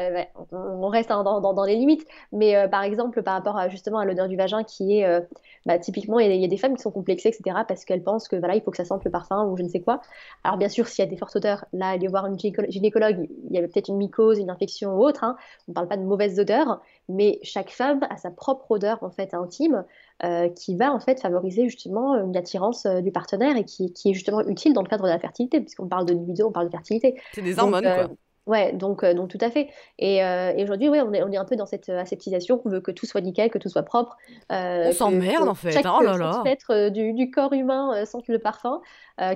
on 0.50 0.88
reste 0.88 1.10
hein, 1.10 1.22
dans, 1.22 1.64
les 1.64 1.76
limites. 1.76 2.06
Mais 2.32 2.68
par 2.70 2.82
exemple, 2.82 3.22
par 3.22 3.33
rapport 3.34 3.56
à, 3.56 3.68
justement 3.68 3.98
à 3.98 4.04
l'odeur 4.04 4.28
du 4.28 4.36
vagin, 4.36 4.64
qui 4.64 4.98
est 4.98 5.06
euh, 5.06 5.20
bah, 5.66 5.78
typiquement, 5.78 6.18
il 6.18 6.34
y, 6.34 6.44
a 6.44 6.48
des 6.48 6.56
femmes 6.56 6.76
qui 6.76 6.82
sont 6.82 6.90
complexées, 6.90 7.28
etc., 7.28 7.58
parce 7.66 7.84
qu'elles 7.84 8.02
pensent 8.02 8.28
que 8.28 8.36
voilà, 8.36 8.54
il 8.54 8.62
faut 8.62 8.70
que 8.70 8.76
ça 8.76 8.84
sente 8.84 9.04
le 9.04 9.10
parfum 9.10 9.44
ou 9.46 9.56
je 9.56 9.62
ne 9.62 9.68
sais 9.68 9.80
quoi. 9.80 10.00
Alors 10.42 10.58
bien 10.58 10.68
sûr, 10.68 10.86
s'il 10.88 11.04
y 11.04 11.08
a 11.08 11.10
des 11.10 11.16
fortes 11.16 11.36
odeurs, 11.36 11.64
là, 11.72 11.88
aller 11.88 12.08
voir 12.08 12.26
une 12.26 12.38
gynécologue, 12.38 13.28
il 13.48 13.54
y 13.54 13.58
avait 13.58 13.68
peut-être 13.68 13.88
une 13.88 13.96
mycose, 13.96 14.38
une 14.38 14.50
infection 14.50 14.96
ou 14.96 15.04
autre. 15.04 15.24
Hein. 15.24 15.36
On 15.68 15.72
ne 15.72 15.74
parle 15.74 15.88
pas 15.88 15.96
de 15.96 16.02
mauvaises 16.02 16.38
odeurs, 16.38 16.80
mais 17.08 17.38
chaque 17.42 17.70
femme 17.70 18.00
a 18.10 18.16
sa 18.16 18.30
propre 18.30 18.70
odeur 18.70 19.02
en 19.02 19.10
fait 19.10 19.34
intime. 19.34 19.84
Euh, 20.22 20.48
qui 20.48 20.76
va 20.76 20.92
en 20.92 21.00
fait 21.00 21.20
favoriser 21.20 21.68
justement 21.68 22.14
une 22.14 22.36
attirance 22.36 22.86
du 22.86 23.10
partenaire 23.10 23.56
et 23.56 23.64
qui, 23.64 23.92
qui, 23.92 24.10
est 24.10 24.14
justement 24.14 24.46
utile 24.46 24.72
dans 24.72 24.80
le 24.80 24.86
cadre 24.86 25.02
de 25.02 25.08
la 25.08 25.18
fertilité, 25.18 25.60
puisqu'on 25.60 25.88
parle 25.88 26.06
de 26.06 26.14
libido, 26.14 26.46
on 26.46 26.52
parle 26.52 26.66
de 26.66 26.70
fertilité. 26.70 27.20
C'est 27.32 27.42
des 27.42 27.58
hormones, 27.58 27.82
quoi. 27.82 28.10
Ouais, 28.46 28.72
donc, 28.72 29.02
euh, 29.02 29.14
donc 29.14 29.30
tout 29.30 29.38
à 29.40 29.50
fait. 29.50 29.70
Et, 29.98 30.22
euh, 30.22 30.52
et 30.54 30.62
aujourd'hui, 30.62 30.90
ouais, 30.90 31.00
on 31.00 31.12
est, 31.14 31.22
on 31.22 31.32
est 31.32 31.36
un 31.38 31.46
peu 31.46 31.56
dans 31.56 31.64
cette 31.64 31.88
euh, 31.88 32.00
aseptisation, 32.00 32.60
on 32.64 32.68
veut 32.68 32.80
que 32.80 32.90
tout 32.90 33.06
soit 33.06 33.22
nickel, 33.22 33.50
que 33.50 33.56
tout 33.56 33.70
soit 33.70 33.84
propre. 33.84 34.16
on 34.50 34.92
s'emmerde 34.92 35.48
en 35.48 35.54
fait. 35.54 35.72
Chaque 35.72 35.86
oh 35.86 36.02
là 36.02 36.18
là. 36.18 36.90
Du, 36.90 37.14
du, 37.14 37.30
corps 37.30 37.54
humain 37.54 38.04
sente 38.04 38.28
le 38.28 38.38
parfum. 38.38 38.82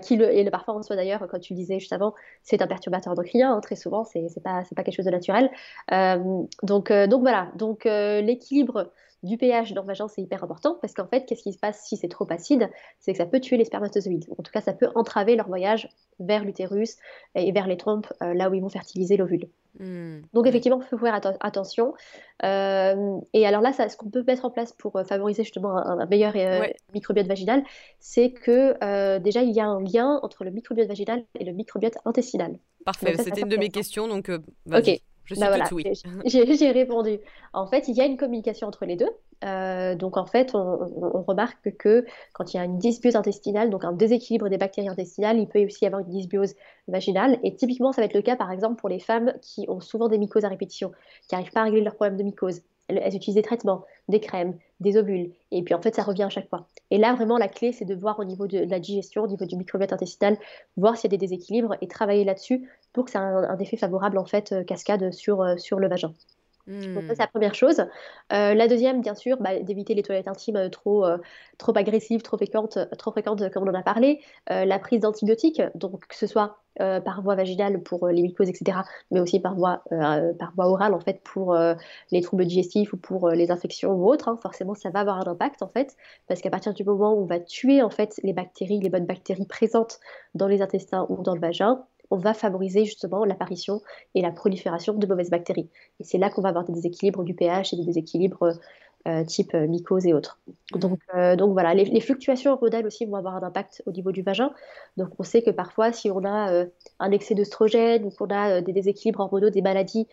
qui 0.02 0.16
le, 0.16 0.30
et 0.30 0.44
le 0.44 0.50
parfum 0.50 0.74
en 0.74 0.82
soi 0.82 0.96
d'ailleurs, 0.96 1.26
comme 1.28 1.40
tu 1.40 1.54
le 1.54 1.58
disais 1.58 1.78
juste 1.78 1.92
avant, 1.92 2.14
c'est 2.42 2.60
un 2.60 2.66
perturbateur 2.66 3.12
endocrinien, 3.12 3.54
hein, 3.54 3.60
très 3.60 3.76
souvent, 3.76 4.04
c'est 4.04 4.28
pas, 4.42 4.62
pas 4.76 4.82
quelque 4.82 4.96
chose 4.96 5.06
de 5.06 5.10
naturel. 5.10 5.50
donc, 6.62 6.92
donc 6.92 7.20
voilà, 7.20 7.48
donc 7.56 7.84
l'équilibre 7.84 8.92
du 9.22 9.36
pH 9.36 9.72
dans 9.72 9.82
le 9.82 9.86
vagin, 9.86 10.08
c'est 10.08 10.22
hyper 10.22 10.44
important 10.44 10.76
parce 10.80 10.94
qu'en 10.94 11.06
fait, 11.06 11.24
qu'est-ce 11.26 11.42
qui 11.42 11.52
se 11.52 11.58
passe 11.58 11.84
si 11.84 11.96
c'est 11.96 12.08
trop 12.08 12.26
acide? 12.30 12.70
C'est 13.00 13.12
que 13.12 13.18
ça 13.18 13.26
peut 13.26 13.40
tuer 13.40 13.56
les 13.56 13.64
spermatozoïdes. 13.64 14.26
En 14.38 14.42
tout 14.42 14.52
cas, 14.52 14.60
ça 14.60 14.72
peut 14.72 14.88
entraver 14.94 15.34
leur 15.34 15.48
voyage 15.48 15.88
vers 16.20 16.44
l'utérus 16.44 16.96
et 17.34 17.50
vers 17.52 17.66
les 17.66 17.76
trompes, 17.76 18.12
euh, 18.22 18.34
là 18.34 18.50
où 18.50 18.54
ils 18.54 18.62
vont 18.62 18.68
fertiliser 18.68 19.16
l'ovule. 19.16 19.48
Hmm. 19.80 20.20
Donc 20.32 20.46
effectivement, 20.46 20.80
il 20.80 20.86
faut 20.86 20.98
faire 20.98 21.20
attention. 21.40 21.94
Euh, 22.44 23.18
et 23.32 23.46
alors 23.46 23.60
là, 23.60 23.72
ça, 23.72 23.88
ce 23.88 23.96
qu'on 23.96 24.10
peut 24.10 24.24
mettre 24.26 24.44
en 24.44 24.50
place 24.50 24.72
pour 24.72 24.96
euh, 24.96 25.04
favoriser 25.04 25.42
justement 25.42 25.76
un, 25.76 26.06
meilleur 26.06 26.34
microbiote 26.94 27.26
vaginal, 27.26 27.62
c'est 27.98 28.30
que 28.30 29.18
déjà, 29.18 29.42
il 29.42 29.50
y 29.50 29.60
a 29.60 29.66
un 29.66 29.80
lien 29.80 30.20
entre 30.22 30.44
le 30.44 30.50
microbiote 30.50 30.88
vaginal 30.88 31.24
et 31.38 31.44
le 31.44 31.52
microbiote 31.52 31.98
intestinal. 32.04 32.58
Parfait, 32.84 33.16
c'était 33.18 33.42
une 33.42 33.48
de 33.48 33.56
mes 33.56 33.68
questions, 33.68 34.08
donc 34.08 34.30
ok. 34.72 35.00
Je 35.28 35.38
bah 35.38 35.50
oui. 35.72 35.84
J'ai 36.24 36.70
répondu. 36.70 37.18
En 37.52 37.66
fait, 37.66 37.88
il 37.88 37.94
y 37.94 38.00
a 38.00 38.06
une 38.06 38.16
communication 38.16 38.66
entre 38.66 38.86
les 38.86 38.96
deux. 38.96 39.10
Euh, 39.44 39.94
donc 39.94 40.16
en 40.16 40.26
fait, 40.26 40.54
on, 40.54 41.22
remarque 41.22 41.76
que 41.76 42.04
quand 42.32 42.52
il 42.52 42.56
y 42.56 42.60
a 42.60 42.64
une 42.64 42.78
dysbiose 42.78 43.14
intestinale, 43.14 43.70
donc 43.70 43.84
un 43.84 43.92
déséquilibre 43.92 44.48
des 44.48 44.58
bactéries 44.58 44.88
intestinales, 44.88 45.38
il 45.38 45.46
peut 45.46 45.64
aussi 45.64 45.84
y 45.84 45.86
avoir 45.86 46.00
une 46.02 46.08
dysbiose 46.08 46.54
vaginale. 46.88 47.38
Et 47.44 47.54
typiquement, 47.54 47.92
ça 47.92 48.00
va 48.00 48.06
être 48.06 48.14
le 48.14 48.22
cas 48.22 48.36
par 48.36 48.50
exemple 48.50 48.76
pour 48.76 48.88
les 48.88 49.00
femmes 49.00 49.34
qui 49.42 49.66
ont 49.68 49.80
souvent 49.80 50.08
des 50.08 50.18
mycoses 50.18 50.44
à 50.44 50.48
répétition, 50.48 50.92
qui 51.28 51.34
n'arrivent 51.34 51.52
pas 51.52 51.60
à 51.60 51.64
régler 51.64 51.82
leurs 51.82 51.94
problèmes 51.94 52.16
de 52.16 52.22
mycose 52.22 52.62
elles 52.88 53.14
utilisent 53.14 53.34
des 53.34 53.42
traitements, 53.42 53.84
des 54.08 54.20
crèmes, 54.20 54.56
des 54.80 54.96
ovules, 54.96 55.32
et 55.50 55.62
puis 55.62 55.74
en 55.74 55.82
fait 55.82 55.94
ça 55.94 56.02
revient 56.02 56.24
à 56.24 56.28
chaque 56.28 56.48
fois. 56.48 56.66
Et 56.90 56.98
là 56.98 57.14
vraiment 57.14 57.38
la 57.38 57.48
clé 57.48 57.72
c'est 57.72 57.84
de 57.84 57.94
voir 57.94 58.18
au 58.18 58.24
niveau 58.24 58.46
de 58.46 58.58
la 58.58 58.80
digestion, 58.80 59.22
au 59.22 59.28
niveau 59.28 59.44
du 59.44 59.56
microbiote 59.56 59.92
intestinal, 59.92 60.38
voir 60.76 60.96
s'il 60.96 61.10
y 61.10 61.14
a 61.14 61.16
des 61.16 61.26
déséquilibres 61.26 61.76
et 61.80 61.88
travailler 61.88 62.24
là-dessus 62.24 62.68
pour 62.92 63.04
que 63.04 63.10
ça 63.10 63.20
ait 63.20 63.46
un, 63.46 63.58
effet 63.58 63.76
favorable 63.76 64.18
en 64.18 64.26
fait 64.26 64.52
euh, 64.52 64.64
cascade 64.64 65.02
euh, 65.02 65.56
sur 65.58 65.78
le 65.78 65.88
vagin. 65.88 66.12
Donc 66.68 67.04
ça, 67.04 67.14
c'est 67.14 67.22
la 67.22 67.26
première 67.26 67.54
chose. 67.54 67.80
Euh, 68.32 68.54
la 68.54 68.68
deuxième, 68.68 69.00
bien 69.00 69.14
sûr, 69.14 69.38
bah, 69.40 69.58
d'éviter 69.60 69.94
les 69.94 70.02
toilettes 70.02 70.28
intimes 70.28 70.56
euh, 70.56 70.68
trop, 70.68 71.04
euh, 71.04 71.16
trop 71.56 71.72
agressives, 71.76 72.20
trop 72.22 72.36
fréquentes, 72.36 72.78
trop 72.98 73.10
fréquentes, 73.10 73.50
comme 73.50 73.66
on 73.66 73.70
en 73.70 73.78
a 73.78 73.82
parlé. 73.82 74.20
la 74.48 74.78
prise 74.78 75.00
d'antibiotiques, 75.00 75.62
donc 75.74 76.06
que 76.06 76.16
ce 76.16 76.26
soit 76.26 76.58
par 76.76 77.22
voie 77.22 77.34
vaginale 77.34 77.82
pour 77.82 78.06
les 78.06 78.22
mycoses, 78.22 78.48
etc., 78.48 78.78
mais 79.10 79.18
aussi 79.18 79.40
par 79.40 79.56
voie, 79.56 79.82
par 79.90 80.52
voie 80.54 80.68
orale, 80.68 80.94
en 80.94 81.00
fait, 81.00 81.20
pour 81.24 81.58
les 82.12 82.20
troubles 82.20 82.44
digestifs 82.46 82.92
ou 82.92 82.96
pour 82.96 83.30
les 83.30 83.50
infections 83.50 83.92
ou 83.92 84.08
autres. 84.08 84.28
Hein. 84.28 84.38
forcément, 84.40 84.74
ça 84.74 84.90
va 84.90 85.00
avoir 85.00 85.18
un 85.18 85.30
impact, 85.30 85.62
en 85.62 85.68
fait, 85.68 85.96
parce 86.28 86.40
qu'à 86.40 86.50
partir 86.50 86.74
du 86.74 86.84
moment 86.84 87.14
où 87.14 87.22
on 87.22 87.26
va 87.26 87.40
tuer, 87.40 87.82
en 87.82 87.90
fait, 87.90 88.20
les 88.22 88.32
bactéries, 88.32 88.78
les 88.78 88.90
bonnes 88.90 89.06
bactéries 89.06 89.46
présentes 89.46 89.98
dans 90.34 90.46
les 90.46 90.62
intestins 90.62 91.06
ou 91.08 91.22
dans 91.22 91.34
le 91.34 91.40
vagin, 91.40 91.84
on 92.10 92.16
va 92.16 92.34
favoriser 92.34 92.84
justement 92.84 93.24
l'apparition 93.24 93.80
et 94.14 94.22
la 94.22 94.30
prolifération 94.30 94.94
de 94.94 95.06
mauvaises 95.06 95.30
bactéries. 95.30 95.68
Et 96.00 96.04
c'est 96.04 96.18
là 96.18 96.30
qu'on 96.30 96.42
va 96.42 96.48
avoir 96.50 96.64
des 96.64 96.72
déséquilibres 96.72 97.24
du 97.24 97.34
pH 97.34 97.72
et 97.72 97.76
des 97.76 97.84
déséquilibres 97.84 98.58
euh, 99.06 99.24
type 99.24 99.54
euh, 99.54 99.66
mycose 99.66 100.06
et 100.06 100.12
autres. 100.12 100.38
Mmh. 100.74 100.78
Donc, 100.80 100.98
euh, 101.14 101.36
donc 101.36 101.52
voilà, 101.52 101.72
les, 101.72 102.00
fluctuations 102.00 102.52
hormonales 102.52 102.86
aussi 102.86 103.06
vont 103.06 103.16
avoir 103.16 103.36
un 103.36 103.42
impact 103.42 103.82
au 103.86 103.92
niveau 103.92 104.12
du 104.12 104.22
vagin. 104.22 104.52
Donc 104.96 105.10
on 105.18 105.22
sait 105.22 105.40
que 105.40 105.50
parfois, 105.50 105.92
si 105.92 106.10
on 106.10 106.24
a 106.24 106.64
un 106.98 107.10
excès 107.12 107.34
d'œstrogène 107.34 108.04
ou 108.04 108.10
qu'on 108.10 108.28
a 108.28 108.60
des 108.60 108.72
déséquilibres 108.72 109.20
hormonaux, 109.20 109.50
des 109.50 109.62
maladies 109.62 110.08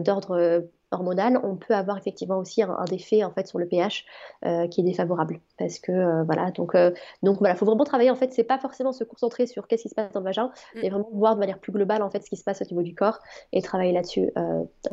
d'ordre 0.00 0.64
hormonal, 0.94 1.40
on 1.42 1.56
peut 1.56 1.74
avoir 1.74 1.98
effectivement 1.98 2.38
aussi 2.38 2.62
un, 2.62 2.84
effet 2.92 3.24
en 3.24 3.30
fait 3.30 3.46
sur 3.46 3.58
le 3.58 3.66
pH 3.66 4.04
euh, 4.44 4.66
qui 4.68 4.80
est 4.80 4.84
défavorable. 4.84 5.40
Parce 5.58 5.78
que 5.78 5.92
euh, 5.92 6.22
voilà, 6.24 6.50
donc 6.50 6.74
euh, 6.74 6.90
donc 7.22 7.38
voilà, 7.38 7.54
faut 7.54 7.66
vraiment 7.66 7.84
travailler. 7.84 8.10
En 8.10 8.16
fait, 8.16 8.32
c'est 8.32 8.44
pas 8.44 8.58
forcément 8.58 8.92
se 8.92 9.04
concentrer 9.04 9.46
sur 9.46 9.66
qu'est-ce 9.66 9.82
qui 9.82 9.88
se 9.88 9.94
passe 9.94 10.12
dans 10.12 10.20
le 10.20 10.24
vagin, 10.24 10.46
mm. 10.46 10.78
mais 10.82 10.88
vraiment 10.88 11.08
voir 11.12 11.34
de 11.34 11.40
manière 11.40 11.58
plus 11.58 11.72
globale 11.72 12.02
en 12.02 12.10
fait 12.10 12.22
ce 12.22 12.30
qui 12.30 12.36
se 12.36 12.44
passe 12.44 12.62
au 12.62 12.64
niveau 12.64 12.82
du 12.82 12.94
corps 12.94 13.18
et 13.52 13.62
travailler 13.62 13.92
là-dessus 13.92 14.30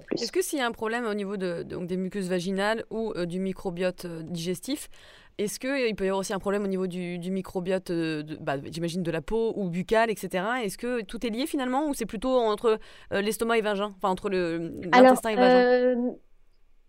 plus. 0.06 0.22
Est-ce 0.22 0.32
que 0.32 0.41
s'il 0.41 0.60
y 0.60 0.62
a 0.62 0.66
un 0.66 0.72
problème 0.72 1.06
au 1.06 1.14
niveau 1.14 1.38
de, 1.38 1.64
donc, 1.64 1.88
des 1.88 1.97
muqueuses 1.97 2.30
vaginales 2.30 2.84
ou 2.89 3.14
du 3.26 3.39
microbiote 3.39 4.06
digestif, 4.06 4.89
est-ce 5.38 5.60
qu'il 5.60 5.96
peut 5.96 6.06
y 6.06 6.08
avoir 6.08 6.20
aussi 6.20 6.34
un 6.34 6.40
problème 6.40 6.64
au 6.64 6.68
niveau 6.68 6.88
du, 6.88 7.20
microbiote, 7.32 7.90
euh, 7.90 8.24
bah, 8.40 8.56
j'imagine 8.64 9.04
de 9.04 9.12
la 9.12 9.22
peau 9.22 9.54
ou 9.56 9.70
buccal, 9.70 10.10
etc. 10.10 10.44
Est-ce 10.64 10.78
que 10.78 11.02
tout 11.02 11.26
est 11.26 11.30
lié 11.30 11.46
finalement 11.46 11.88
ou 11.88 11.94
c'est 11.94 12.06
plutôt 12.06 12.38
entre 12.38 12.80
euh, 13.14 13.22
l'estomac 13.22 13.58
et 13.58 13.62
vagin? 13.62 13.94
Enfin, 13.98 14.10
entre 14.10 14.30
l'intestin 14.30 15.30
et 15.30 15.36
le 15.36 15.42
vagin 15.42 15.58
euh, 15.58 16.12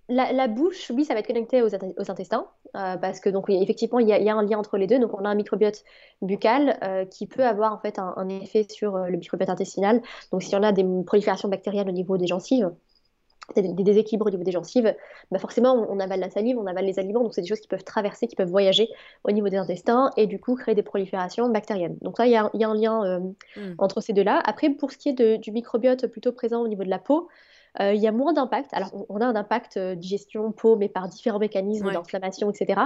la, 0.08 0.48
bouche, 0.48 0.90
oui, 0.94 1.04
ça 1.04 1.14
va 1.14 1.20
être 1.20 1.26
connecté 1.26 1.62
aux, 1.62 1.74
intestins, 2.10 2.46
parce 2.74 3.18
que 3.18 3.30
donc 3.30 3.48
effectivement, 3.48 3.98
il 3.98 4.08
y, 4.08 4.12
a, 4.12 4.36
un 4.36 4.42
lien 4.42 4.58
entre 4.58 4.76
les 4.76 4.86
deux. 4.86 4.98
Donc, 4.98 5.18
on 5.18 5.24
a 5.24 5.28
un 5.28 5.34
microbiote 5.34 5.84
buccal 6.20 7.08
qui 7.10 7.26
peut 7.26 7.46
avoir 7.46 7.72
en 7.72 7.78
fait 7.78 7.98
un, 7.98 8.12
un 8.16 8.28
effet 8.28 8.66
sur 8.68 8.98
le 8.98 9.16
microbiote 9.16 9.48
intestinal. 9.48 10.02
Donc, 10.30 10.42
si 10.42 10.54
on 10.54 10.62
a 10.62 10.72
des 10.72 10.84
proliférations 11.06 11.48
bactériennes 11.48 11.88
au 11.88 11.92
niveau 11.92 12.18
des 12.18 12.26
gencives, 12.26 12.72
des, 13.56 13.72
déséquilibres 13.72 14.26
au 14.26 14.30
niveau 14.30 14.44
des 14.44 14.52
gencives, 14.52 14.94
bah 15.30 15.38
forcément 15.38 15.86
on, 15.88 15.98
avale 15.98 16.20
la 16.20 16.30
salive, 16.30 16.58
on 16.58 16.66
avale 16.66 16.86
les 16.86 16.98
aliments, 16.98 17.22
donc 17.22 17.34
c'est 17.34 17.42
des 17.42 17.46
choses 17.46 17.60
qui 17.60 17.68
peuvent 17.68 17.84
traverser, 17.84 18.26
qui 18.26 18.36
peuvent 18.36 18.48
voyager 18.48 18.88
au 19.24 19.32
niveau 19.32 19.48
des 19.48 19.56
intestins 19.56 20.10
et 20.16 20.26
du 20.26 20.38
coup 20.38 20.54
créer 20.54 20.74
des 20.74 20.82
proliférations 20.82 21.48
bactériennes. 21.48 21.96
Donc 22.02 22.16
ça, 22.16 22.26
il 22.26 22.32
y, 22.32 22.36
a, 22.36 22.50
un 22.54 22.74
lien 22.74 23.04
euh, 23.04 23.18
hmm. 23.56 23.74
entre 23.78 24.00
ces 24.00 24.12
deux-là. 24.12 24.40
Après, 24.44 24.70
pour 24.70 24.92
ce 24.92 24.98
qui 24.98 25.10
est 25.10 25.38
du 25.38 25.52
microbiote 25.52 26.06
plutôt 26.06 26.32
présent 26.32 26.62
au 26.62 26.68
niveau 26.68 26.84
de 26.84 26.90
la 26.90 26.98
peau, 26.98 27.28
euh, 27.80 27.94
il 27.94 28.02
y 28.02 28.06
a 28.06 28.12
moins 28.12 28.34
d'impact. 28.34 28.70
Alors, 28.74 28.90
on, 29.08 29.20
a 29.20 29.24
un 29.24 29.34
impact 29.34 29.78
euh, 29.78 29.94
digestion, 29.94 30.52
peau, 30.52 30.76
mais 30.76 30.90
par 30.90 31.08
différents 31.08 31.38
mécanismes 31.38 31.90
d'inflammation, 31.90 32.50
etc. 32.50 32.80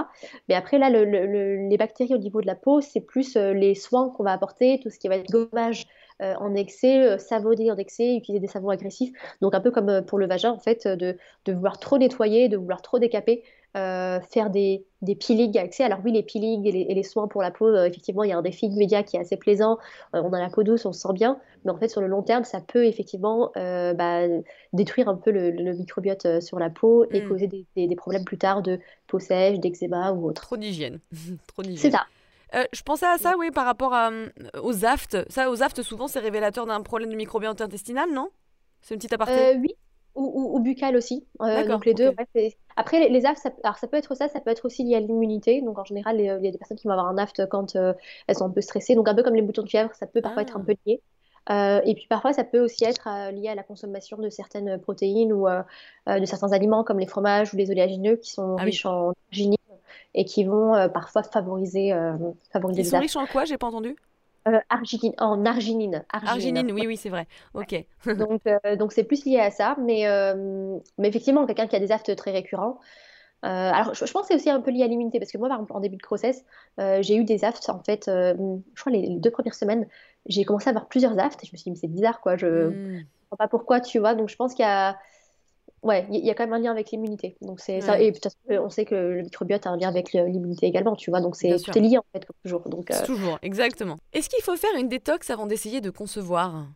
Mais 0.47 0.55
après, 0.55 0.77
là, 0.77 0.89
les 0.89 1.77
bactéries 1.77 2.15
au 2.15 2.19
niveau 2.19 2.41
de 2.41 2.47
la 2.47 2.55
peau, 2.55 2.79
c'est 2.79 3.01
plus 3.01 3.35
les 3.35 3.75
soins 3.75 4.09
qu'on 4.09 4.23
va 4.23 4.31
apporter, 4.31 4.79
tout 4.81 4.89
ce 4.89 4.97
qui 4.97 5.09
va 5.09 5.17
être 5.17 5.29
gommage 5.29 5.87
en 6.19 6.55
excès, 6.55 6.99
euh, 6.99 7.17
savonner 7.17 7.71
en 7.71 7.77
excès, 7.77 8.15
utiliser 8.15 8.39
des 8.39 8.47
savons 8.47 8.69
agressifs. 8.69 9.11
Donc 9.41 9.53
un 9.53 9.59
peu 9.59 9.71
comme 9.71 9.89
euh, 9.89 10.01
pour 10.01 10.17
le 10.17 10.27
vagin, 10.27 10.51
en 10.51 10.59
fait, 10.59 10.87
de, 10.87 11.17
vouloir 11.47 11.79
trop 11.79 11.97
nettoyer, 11.97 12.49
de 12.49 12.57
vouloir 12.57 12.81
trop 12.81 12.99
décaper. 12.99 13.43
faire 13.75 14.49
des, 14.49 14.85
des 15.03 15.15
peelings 15.15 15.55
accès. 15.59 15.83
Alors 15.83 15.99
oui, 16.03 16.11
les 16.11 16.23
peelings 16.23 16.65
et 16.65 16.93
les, 16.95 17.03
soins 17.03 17.27
pour 17.27 17.43
la 17.43 17.51
peau, 17.51 17.75
effectivement, 17.83 18.23
il 18.23 18.31
y 18.31 18.33
a 18.33 18.37
un 18.37 18.41
défi 18.41 18.65
immédiat 18.65 19.03
qui 19.03 19.17
est 19.17 19.19
assez 19.19 19.37
plaisant. 19.37 19.77
on 20.13 20.33
a 20.33 20.39
la 20.39 20.49
peau 20.49 20.63
douce, 20.63 20.87
on 20.87 20.93
se 20.93 21.01
sent 21.01 21.13
bien, 21.13 21.37
mais 21.63 21.69
en 21.71 21.77
fait, 21.77 21.87
sur 21.87 22.01
le 22.01 22.07
long 22.07 22.23
terme, 22.23 22.43
ça 22.43 22.59
peut 22.59 22.85
effectivement 22.85 23.51
bah, 23.53 24.21
détruire 24.73 25.09
un 25.09 25.15
peu 25.15 25.29
le, 25.29 25.73
microbiote 25.73 26.41
sur 26.41 26.57
la 26.57 26.71
peau 26.71 27.05
et 27.11 27.23
causer 27.23 27.45
des, 27.45 27.67
des, 27.75 27.95
problèmes 27.95 28.25
plus 28.25 28.39
tard 28.39 28.63
de 28.63 28.79
peau 29.05 29.19
sèche, 29.19 29.59
d'eczéma 29.59 30.11
ou 30.11 30.27
autre. 30.27 30.41
Trop 30.41 30.57
d'hygiène. 30.57 30.99
C'est 31.75 31.91
ça. 31.91 32.07
Euh, 32.55 32.63
je 32.71 32.81
pensais 32.81 33.05
à 33.05 33.17
ça, 33.17 33.35
oui, 33.37 33.51
par 33.51 33.65
rapport 33.65 33.93
euh, 33.93 34.27
aux 34.61 34.85
aftes. 34.85 35.17
Ça, 35.29 35.49
aux 35.49 35.63
aftes, 35.63 35.81
souvent, 35.81 36.07
c'est 36.07 36.19
révélateur 36.19 36.65
d'un 36.65 36.81
problème 36.81 37.09
de 37.09 37.15
microbiote 37.15 37.61
intestinal, 37.61 38.11
non? 38.11 38.29
C'est 38.81 38.93
une 38.93 38.99
petite 38.99 39.13
aparté 39.13 39.33
euh, 39.33 39.57
Oui, 39.59 39.75
ou, 40.15 40.55
ou, 40.55 40.59
buccal 40.59 40.95
aussi. 40.95 41.25
donc 41.39 41.85
les 41.85 41.93
deux. 41.93 42.11
Après, 42.75 43.09
les, 43.09 43.25
aftes, 43.25 43.41
ça, 43.41 43.49
alors 43.63 43.77
ça 43.77 43.87
peut 43.87 43.97
être 43.97 44.15
ça, 44.15 44.27
ça 44.29 44.39
peut 44.39 44.51
être 44.51 44.65
aussi 44.65 44.83
lié 44.83 44.95
à 44.95 44.99
l'immunité. 44.99 45.61
Donc 45.61 45.77
en 45.77 45.83
général, 45.83 46.19
il 46.19 46.25
y 46.25 46.29
a 46.29 46.37
des 46.37 46.57
personnes 46.57 46.77
qui 46.77 46.87
vont 46.87 46.93
avoir 46.93 47.07
un 47.07 47.17
aft 47.17 47.47
quand 47.49 47.75
elles 47.75 48.35
sont 48.35 48.45
un 48.45 48.49
peu 48.51 48.61
stressées. 48.61 48.95
Donc 48.95 49.07
un 49.07 49.15
peu 49.15 49.23
comme 49.23 49.35
les 49.35 49.41
boutons 49.41 49.63
de 49.63 49.69
fièvre, 49.69 49.93
ça 49.93 50.07
peut 50.07 50.21
parfois 50.21 50.43
être 50.43 50.55
un 50.55 50.61
ah. 50.61 50.65
peu 50.65 50.75
lié. 50.85 51.01
et 51.85 51.93
puis 51.95 52.05
parfois, 52.07 52.33
ça 52.33 52.43
peut 52.43 52.59
aussi 52.59 52.85
être 52.85 53.09
lié 53.31 53.49
à 53.49 53.55
la 53.55 53.63
consommation 53.63 54.17
de 54.17 54.29
certaines 54.29 54.79
protéines 54.79 55.33
ou 55.33 55.47
de 55.47 56.25
certains 56.25 56.51
aliments 56.53 56.83
comme 56.83 56.99
les 56.99 57.07
fromages 57.07 57.53
ou 57.53 57.57
les 57.57 57.71
oléagineux 57.71 58.15
qui 58.15 58.31
sont 58.31 58.55
ah 58.59 58.63
riches 58.63 58.85
en 58.85 59.13
arginine 59.31 59.56
et 60.13 60.25
qui 60.25 60.43
vont 60.43 60.73
euh, 60.75 60.87
parfois 60.87 61.23
favoriser, 61.23 61.93
euh, 61.93 62.13
favoriser 62.51 62.81
Ils 62.81 62.85
sont 62.85 62.99
riches 62.99 63.15
en 63.15 63.25
quoi 63.25 63.45
J'ai 63.45 63.57
pas 63.57 63.67
entendu? 63.67 63.95
Euh, 64.47 64.59
arginine, 64.69 65.13
en 65.17 65.45
arginine. 65.45 66.05
Arginine, 66.09 66.71
oui, 66.71 66.87
oui, 66.87 66.97
c'est 66.97 67.09
vrai. 67.09 67.27
Ok. 67.53 67.75
donc, 68.05 68.41
donc 68.77 68.93
c'est 68.93 69.03
plus 69.03 69.25
lié 69.25 69.39
à 69.39 69.51
ça, 69.51 69.75
mais, 69.79 70.05
mais 70.97 71.09
effectivement, 71.09 71.45
quelqu'un 71.45 71.67
qui 71.67 71.75
a 71.75 71.79
des 71.79 71.91
aftes 71.91 72.15
très 72.15 72.31
récurrents. 72.31 72.79
alors, 73.41 73.93
je, 73.93 74.11
pense 74.11 74.21
que 74.21 74.27
c'est 74.29 74.35
aussi 74.35 74.49
un 74.49 74.61
peu 74.61 74.71
lié 74.71 74.83
à 74.83 74.87
l'immunité, 74.87 75.19
parce 75.19 75.31
que 75.31 75.37
moi, 75.37 75.49
par 75.49 75.57
exemple, 75.57 75.73
en 75.73 75.81
début 75.81 75.97
de 75.97 76.01
grossesse, 76.01 76.45
j'ai 76.77 77.15
eu 77.17 77.25
des 77.25 77.43
aftes, 77.43 77.69
en 77.69 77.83
fait, 77.83 78.03
je 78.07 78.79
crois 78.79 78.91
les, 78.91 79.17
deux 79.17 79.31
premières 79.31 79.55
semaines, 79.55 79.85
j'ai 80.27 80.45
commencé 80.45 80.67
à 80.67 80.69
avoir 80.69 80.87
plusieurs 80.87 81.19
aftes, 81.19 81.43
et 81.43 81.47
je 81.47 81.51
me 81.51 81.57
suis 81.57 81.65
dit, 81.65 81.71
mais 81.71 81.77
c'est 81.77 81.87
bizarre, 81.87 82.21
quoi. 82.21 82.37
Je... 82.37 82.69
Hmm. 82.69 83.03
vois 83.29 83.37
pas 83.37 83.47
pourquoi, 83.49 83.81
tu 83.81 83.99
vois. 83.99 84.15
Donc 84.15 84.29
je 84.29 84.35
pense 84.37 84.53
qu'il 84.53 84.63
y 84.63 84.67
a, 84.67 84.97
ouais, 85.83 86.07
il 86.11 86.25
y 86.25 86.29
a 86.29 86.33
quand 86.33 86.45
même 86.45 86.53
un 86.53 86.59
lien 86.59 86.71
avec 86.71 86.91
l'immunité. 86.91 87.37
Donc 87.41 87.59
c'est 87.59 87.81
ça. 87.81 87.99
Et 87.99 88.13
on 88.51 88.69
sait 88.69 88.85
que 88.85 88.95
le 88.95 89.21
microbiote 89.23 89.65
a 89.65 89.69
un 89.69 89.77
lien 89.77 89.89
avec 89.89 90.13
l'immunité 90.13 90.67
également, 90.67 90.95
tu 90.95 91.09
vois. 91.09 91.21
Donc 91.21 91.35
c'est 91.35 91.49
lié 91.75 91.97
en 91.97 92.05
fait 92.13 92.25
comme 92.25 92.35
toujours. 92.43 92.69
Donc 92.69 92.91
euh, 92.91 93.05
toujours, 93.05 93.39
exactement. 93.41 93.97
Est-ce 94.13 94.29
qu'il 94.29 94.43
faut 94.43 94.55
faire 94.55 94.75
une 94.77 94.87
détox 94.87 95.29
avant 95.29 95.47
d'essayer 95.47 95.81
de 95.81 95.89
concevoir? 95.89 96.67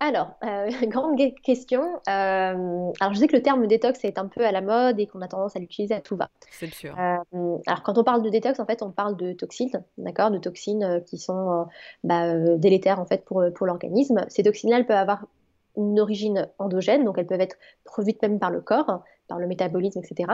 Alors, 0.00 0.34
euh, 0.44 0.68
grande 0.88 1.18
question. 1.42 1.82
Euh, 2.08 2.92
alors, 3.00 3.14
je 3.14 3.18
sais 3.18 3.26
que 3.26 3.36
le 3.36 3.42
terme 3.42 3.66
détox 3.66 4.04
est 4.04 4.18
un 4.18 4.26
peu 4.26 4.44
à 4.44 4.52
la 4.52 4.60
mode 4.60 4.98
et 5.00 5.06
qu'on 5.06 5.22
a 5.22 5.28
tendance 5.28 5.56
à 5.56 5.60
l'utiliser 5.60 5.94
à 5.94 6.00
tout 6.00 6.16
va. 6.16 6.28
C'est 6.50 6.72
sûr. 6.72 6.94
Euh, 6.98 7.58
alors, 7.66 7.82
quand 7.82 7.96
on 7.96 8.04
parle 8.04 8.22
de 8.22 8.28
détox, 8.28 8.58
en 8.60 8.66
fait, 8.66 8.82
on 8.82 8.90
parle 8.90 9.16
de 9.16 9.32
toxines, 9.32 9.82
d'accord, 9.98 10.30
de 10.30 10.38
toxines 10.38 11.02
qui 11.06 11.18
sont 11.18 11.66
bah, 12.02 12.34
délétères 12.56 13.00
en 13.00 13.06
fait 13.06 13.24
pour, 13.24 13.44
pour 13.54 13.66
l'organisme. 13.66 14.24
Ces 14.28 14.42
toxines-là, 14.42 14.78
elles 14.78 14.86
peuvent 14.86 14.96
avoir 14.96 15.26
une 15.76 16.00
origine 16.00 16.48
endogène, 16.58 17.04
donc 17.04 17.18
elles 17.18 17.26
peuvent 17.26 17.40
être 17.40 17.56
produites 17.84 18.20
même 18.22 18.38
par 18.38 18.50
le 18.50 18.60
corps, 18.60 19.02
par 19.28 19.38
le 19.38 19.46
métabolisme, 19.46 20.00
etc. 20.00 20.32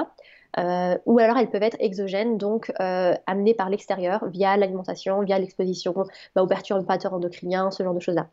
Euh, 0.59 0.99
ou 1.07 1.19
alors 1.19 1.37
elles 1.37 1.51
peuvent 1.51 1.63
être 1.63 1.77
exogènes, 1.81 2.39
donc 2.39 2.73
euh, 2.81 3.15
amenées 3.27 3.55
par 3.55 3.71
l'extérieur 3.71 4.29
via 4.29 4.57
l'alimentation, 4.57 5.23
via 5.23 5.39
l'exposition 5.39 5.95
bah, 6.35 6.43
aux 6.43 6.47
perturbateurs 6.47 7.15
endocriniens, 7.15 7.71
ce 7.71 7.83
genre 7.83 7.95
de 7.95 8.01
choses-là. 8.01 8.29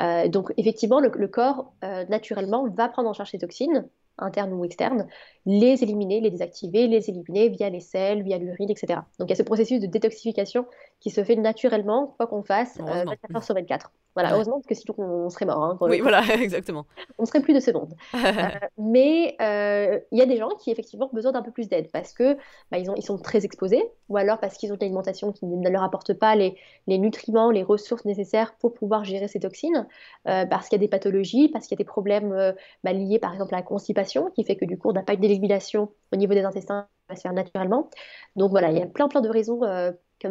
Euh, 0.00 0.28
donc 0.28 0.52
effectivement, 0.56 1.00
le, 1.00 1.10
corps 1.26 1.72
naturellement 2.08 2.68
va 2.68 2.88
prendre 2.88 3.08
en 3.08 3.12
charge 3.12 3.32
ces 3.32 3.38
toxines, 3.38 3.88
internes 4.18 4.52
ou 4.52 4.64
externes, 4.64 5.06
les 5.44 5.82
éliminer, 5.82 6.20
les 6.20 6.30
désactiver, 6.30 6.86
les 6.86 7.10
éliminer 7.10 7.48
via 7.48 7.68
les 7.68 7.80
selles, 7.80 8.22
via 8.22 8.38
l'urine, 8.38 8.70
etc. 8.70 9.00
Donc 9.18 9.28
il 9.28 9.30
y 9.30 9.32
a 9.32 9.36
ce 9.36 9.42
processus 9.42 9.80
de 9.80 9.86
détoxification 9.86 10.66
qui 11.00 11.10
se 11.10 11.22
fait 11.22 11.36
naturellement, 11.36 12.14
quoi 12.16 12.26
qu'on 12.26 12.42
fasse, 12.42 12.78
24 12.78 13.36
heures 13.36 13.44
sur 13.44 13.54
24. 13.54 13.90
Voilà, 14.16 14.32
heureusement, 14.32 14.54
parce 14.54 14.66
que 14.66 14.74
sinon 14.74 14.94
on 14.98 15.28
serait 15.28 15.44
mort. 15.44 15.62
Hein, 15.62 15.78
oui, 15.82 16.00
voilà, 16.00 16.22
exactement. 16.40 16.86
On 17.18 17.26
serait 17.26 17.40
plus 17.40 17.52
de 17.52 17.60
secondes. 17.60 17.94
euh, 18.14 18.48
mais 18.78 19.36
euh, 19.42 20.00
il 20.10 20.18
y 20.18 20.22
a 20.22 20.26
des 20.26 20.38
gens 20.38 20.48
qui 20.58 20.70
effectivement 20.70 21.10
ont 21.12 21.14
besoin 21.14 21.32
d'un 21.32 21.42
peu 21.42 21.50
plus 21.50 21.68
d'aide 21.68 21.90
parce 21.92 22.14
que 22.14 22.34
bah, 22.70 22.78
ils, 22.78 22.90
ont, 22.90 22.94
ils 22.96 23.02
sont 23.02 23.18
très 23.18 23.44
exposés, 23.44 23.84
ou 24.08 24.16
alors 24.16 24.40
parce 24.40 24.56
qu'ils 24.56 24.72
ont 24.72 24.76
une 24.76 24.84
alimentation 24.84 25.32
qui 25.32 25.44
ne 25.44 25.68
leur 25.68 25.82
apporte 25.82 26.14
pas 26.14 26.34
les, 26.34 26.56
les 26.86 26.96
nutriments, 26.96 27.50
les 27.50 27.62
ressources 27.62 28.06
nécessaires 28.06 28.54
pour 28.58 28.72
pouvoir 28.72 29.04
gérer 29.04 29.28
ces 29.28 29.40
toxines, 29.40 29.86
euh, 30.28 30.46
parce 30.46 30.70
qu'il 30.70 30.78
y 30.78 30.80
a 30.80 30.84
des 30.86 30.88
pathologies, 30.88 31.50
parce 31.50 31.66
qu'il 31.66 31.74
y 31.74 31.78
a 31.78 31.84
des 31.84 31.88
problèmes 31.88 32.32
euh, 32.32 32.52
bah, 32.84 32.94
liés 32.94 33.18
par 33.18 33.34
exemple 33.34 33.54
à 33.54 33.58
la 33.58 33.64
constipation, 33.64 34.30
qui 34.30 34.44
fait 34.44 34.56
que 34.56 34.64
du 34.64 34.78
coup 34.78 34.88
on 34.88 34.94
n'a 34.94 35.02
pas 35.02 35.12
une 35.12 35.20
d'élimination 35.20 35.90
au 36.10 36.16
niveau 36.16 36.32
des 36.32 36.44
intestins, 36.44 36.86
ça 37.06 37.12
va 37.12 37.16
se 37.16 37.20
faire 37.20 37.34
naturellement. 37.34 37.90
Donc 38.34 38.50
voilà, 38.50 38.70
il 38.70 38.78
y 38.78 38.82
a 38.82 38.86
plein 38.86 39.08
plein 39.08 39.20
de 39.20 39.28
raisons 39.28 39.60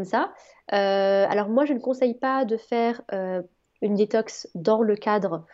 ça. 0.04 0.34
alors 0.68 1.50
moi 1.50 1.66
je 1.66 1.74
ne 1.74 1.80
conseille 1.80 2.16
pas 2.16 2.43
de 2.43 2.58
faire 2.58 3.02
une 3.82 3.96
détox 3.96 4.50
dans 4.56 4.82
le 4.82 4.96
cadre 4.96 5.46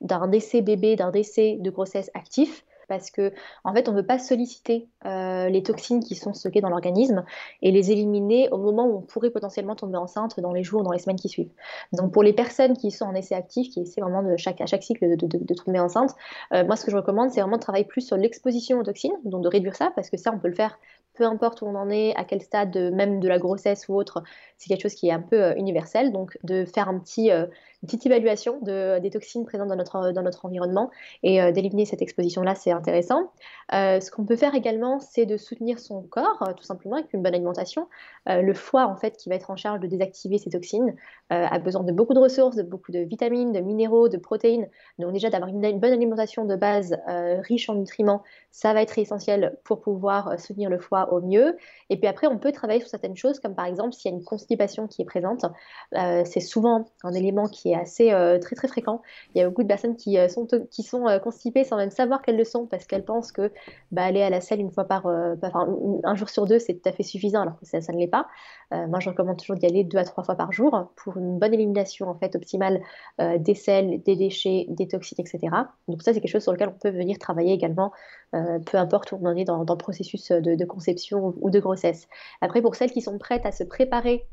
d'un 0.00 0.30
essai 0.32 0.60
bébé, 0.60 0.96
d'un 0.96 1.12
essai 1.12 1.56
de 1.60 1.70
grossesse 1.70 2.10
actif, 2.14 2.64
parce 2.88 3.10
que 3.10 3.32
en 3.64 3.74
fait 3.74 3.88
on 3.88 3.92
ne 3.92 3.98
veut 3.98 4.06
pas 4.06 4.18
solliciter 4.18 4.88
euh, 5.04 5.48
les 5.48 5.62
toxines 5.62 6.02
qui 6.02 6.14
sont 6.14 6.32
stockées 6.32 6.60
dans 6.60 6.68
l'organisme 6.68 7.24
et 7.62 7.70
les 7.70 7.90
éliminer 7.90 8.48
au 8.50 8.58
moment 8.58 8.86
où 8.86 8.98
on 8.98 9.02
pourrait 9.02 9.30
potentiellement 9.30 9.76
tomber 9.76 9.98
enceinte 9.98 10.40
dans 10.40 10.52
les 10.52 10.62
jours 10.62 10.80
ou 10.80 10.84
dans 10.84 10.92
les 10.92 10.98
semaines 10.98 11.18
qui 11.18 11.28
suivent. 11.28 11.52
Donc 11.92 12.12
pour 12.12 12.22
les 12.22 12.32
personnes 12.32 12.76
qui 12.76 12.90
sont 12.90 13.04
en 13.04 13.14
essai 13.14 13.34
actif, 13.34 13.68
qui 13.70 13.80
essaient 13.80 14.00
vraiment 14.00 14.36
chaque, 14.36 14.60
à 14.60 14.66
chaque 14.66 14.82
cycle 14.82 15.16
de, 15.16 15.54
tomber 15.54 15.80
enceinte, 15.80 16.10
euh, 16.52 16.64
moi 16.64 16.76
ce 16.76 16.84
que 16.84 16.90
je 16.90 16.96
recommande 16.96 17.30
c'est 17.30 17.40
vraiment 17.40 17.56
de 17.56 17.62
travailler 17.62 17.84
plus 17.84 18.02
sur 18.02 18.16
l'exposition 18.16 18.78
aux 18.78 18.84
toxines, 18.84 19.16
donc 19.24 19.42
de 19.42 19.48
réduire 19.48 19.76
ça 19.76 19.92
parce 19.94 20.10
que 20.10 20.16
ça 20.16 20.30
on 20.32 20.38
peut 20.38 20.48
le 20.48 20.54
faire 20.54 20.78
peu 21.16 21.24
importe 21.24 21.62
où 21.62 21.66
on 21.66 21.74
en 21.74 21.90
est, 21.90 22.14
à 22.16 22.24
quel 22.24 22.42
stade, 22.42 22.76
même 22.76 23.20
de 23.20 23.28
la 23.28 23.38
grossesse 23.38 23.88
ou 23.88 23.94
autre, 23.94 24.22
c'est 24.58 24.68
quelque 24.68 24.82
chose 24.82 24.94
qui 24.94 25.08
est 25.08 25.12
un 25.12 25.22
peu 25.22 25.42
euh, 25.42 25.54
universel. 25.56 26.12
Donc, 26.12 26.38
de 26.44 26.64
faire 26.64 26.88
une 26.88 27.00
petite 27.00 28.06
évaluation 28.06 28.60
de, 28.60 28.98
des 28.98 29.10
toxines 29.10 29.44
présentes 29.44 29.68
dans 29.68 29.76
notre, 29.76 30.12
dans 30.12 30.22
notre 30.22 30.44
environnement 30.44 30.90
et 31.22 31.52
d'éliminer 31.52 31.86
cette 31.86 32.02
exposition-là, 32.02 32.54
c'est 32.54 32.72
intéressant. 32.76 33.32
ce 33.72 34.10
qu'on 34.10 34.24
peut 34.24 34.36
faire 34.36 34.54
également, 34.54 35.00
c'est 35.00 35.26
de 35.26 35.36
soutenir 35.36 35.78
son 35.78 36.02
corps, 36.02 36.42
tout 36.56 36.62
simplement, 36.64 36.96
avec 36.96 37.12
une 37.12 37.22
bonne 37.22 37.34
alimentation. 37.34 37.88
le 38.26 38.54
foie, 38.54 38.86
en 38.86 38.96
fait, 38.96 39.16
qui 39.16 39.28
va 39.28 39.34
être 39.34 39.50
en 39.50 39.56
charge 39.56 39.80
de 39.80 39.86
désactiver 39.86 40.38
ces 40.38 40.50
toxines, 40.50 40.94
a 41.30 41.58
besoin 41.58 41.82
de 41.82 41.92
beaucoup 41.92 42.14
de 42.14 42.20
ressources, 42.20 42.56
de 42.56 42.62
beaucoup 42.62 42.92
de 42.92 43.00
vitamines, 43.00 43.52
de 43.52 43.60
minéraux, 43.60 44.08
de 44.08 44.18
protéines. 44.18 44.68
Donc, 44.98 45.12
déjà, 45.12 45.30
d'avoir 45.30 45.50
une, 45.50 45.64
une, 45.64 45.80
bonne 45.80 45.92
alimentation 45.92 46.44
de 46.44 46.56
base 46.56 46.96
riche 47.06 47.68
en 47.68 47.74
nutriments, 47.74 48.22
ça 48.50 48.72
va 48.72 48.82
être 48.82 48.98
essentiel 48.98 49.58
pour 49.64 49.80
pouvoir 49.80 50.38
soutenir 50.38 50.70
le 50.70 50.78
foie 50.78 51.12
au 51.12 51.20
mieux. 51.20 51.56
Et 51.90 51.96
puis 51.98 52.06
après, 52.06 52.26
on 52.26 52.38
peut 52.38 52.52
travailler 52.52 52.80
sur 52.80 52.88
certaines 52.88 53.16
choses, 53.16 53.40
comme 53.40 53.54
par 53.54 53.66
exemple 53.66 53.92
s'il 53.92 54.10
y 54.10 54.14
a 54.14 54.16
une 54.16 54.24
constipation 54.24 54.86
qui 54.86 55.02
est 55.02 55.04
présente. 55.04 55.44
Euh, 55.94 56.22
c'est 56.24 56.40
souvent 56.40 56.86
un 57.04 57.12
élément 57.12 57.46
qui 57.46 57.70
est 57.70 57.74
assez 57.74 58.12
euh, 58.12 58.38
très 58.38 58.56
très 58.56 58.68
fréquent. 58.68 59.02
Il 59.34 59.38
y 59.38 59.42
a 59.42 59.48
beaucoup 59.48 59.62
de 59.62 59.68
personnes 59.68 59.96
qui 59.96 60.18
euh, 60.18 60.28
sont, 60.28 60.46
qui 60.70 60.82
sont 60.82 61.06
constipées 61.22 61.64
sans 61.64 61.76
même 61.76 61.90
savoir 61.90 62.22
qu'elles 62.22 62.36
le 62.36 62.44
sont 62.44 62.65
parce 62.66 62.86
qu'elles 62.86 63.04
pensent 63.04 63.32
que 63.32 63.52
bah, 63.92 64.04
aller 64.04 64.22
à 64.22 64.30
la 64.30 64.40
selle 64.40 64.60
une 64.60 64.70
fois 64.70 64.84
par, 64.84 65.06
enfin, 65.06 65.68
un 66.04 66.14
jour 66.14 66.28
sur 66.28 66.46
deux, 66.46 66.58
c'est 66.58 66.74
tout 66.74 66.88
à 66.88 66.92
fait 66.92 67.02
suffisant 67.02 67.42
alors 67.42 67.58
que 67.58 67.66
ça, 67.66 67.78
ne 67.92 67.98
l'est 67.98 68.06
pas. 68.06 68.26
moi, 68.72 69.00
je 69.00 69.10
recommande 69.10 69.38
toujours 69.38 69.56
d'y 69.56 69.66
aller 69.66 69.84
deux 69.84 69.98
à 69.98 70.04
trois 70.04 70.24
fois 70.24 70.34
par 70.34 70.52
jour 70.52 70.90
pour 70.96 71.16
une 71.16 71.38
bonne 71.38 71.54
élimination 71.54 72.08
en 72.08 72.14
fait 72.14 72.34
optimale 72.36 72.80
des 73.18 73.54
selles, 73.54 74.02
des 74.02 74.16
déchets, 74.16 74.66
des 74.68 74.88
toxines, 74.88 75.18
etc. 75.18 75.54
Donc 75.88 76.02
ça, 76.02 76.12
c'est 76.12 76.20
quelque 76.20 76.30
chose 76.30 76.42
sur 76.42 76.52
lequel 76.52 76.68
on 76.68 76.78
peut 76.78 76.90
venir 76.90 77.18
travailler 77.18 77.52
également, 77.52 77.92
peu 78.32 78.78
importe 78.78 79.12
où 79.12 79.18
on 79.20 79.26
en 79.26 79.36
est 79.36 79.44
dans, 79.44 79.58
le 79.58 79.76
processus 79.76 80.30
de, 80.30 80.64
conception 80.64 81.34
ou 81.40 81.50
de 81.50 81.60
grossesse. 81.60 82.08
Après, 82.40 82.62
pour 82.62 82.74
celles 82.74 82.92
qui 82.92 83.02
sont 83.02 83.18
prêtes 83.18 83.46
à 83.46 83.52
se 83.52 83.64
préparer 83.64 84.26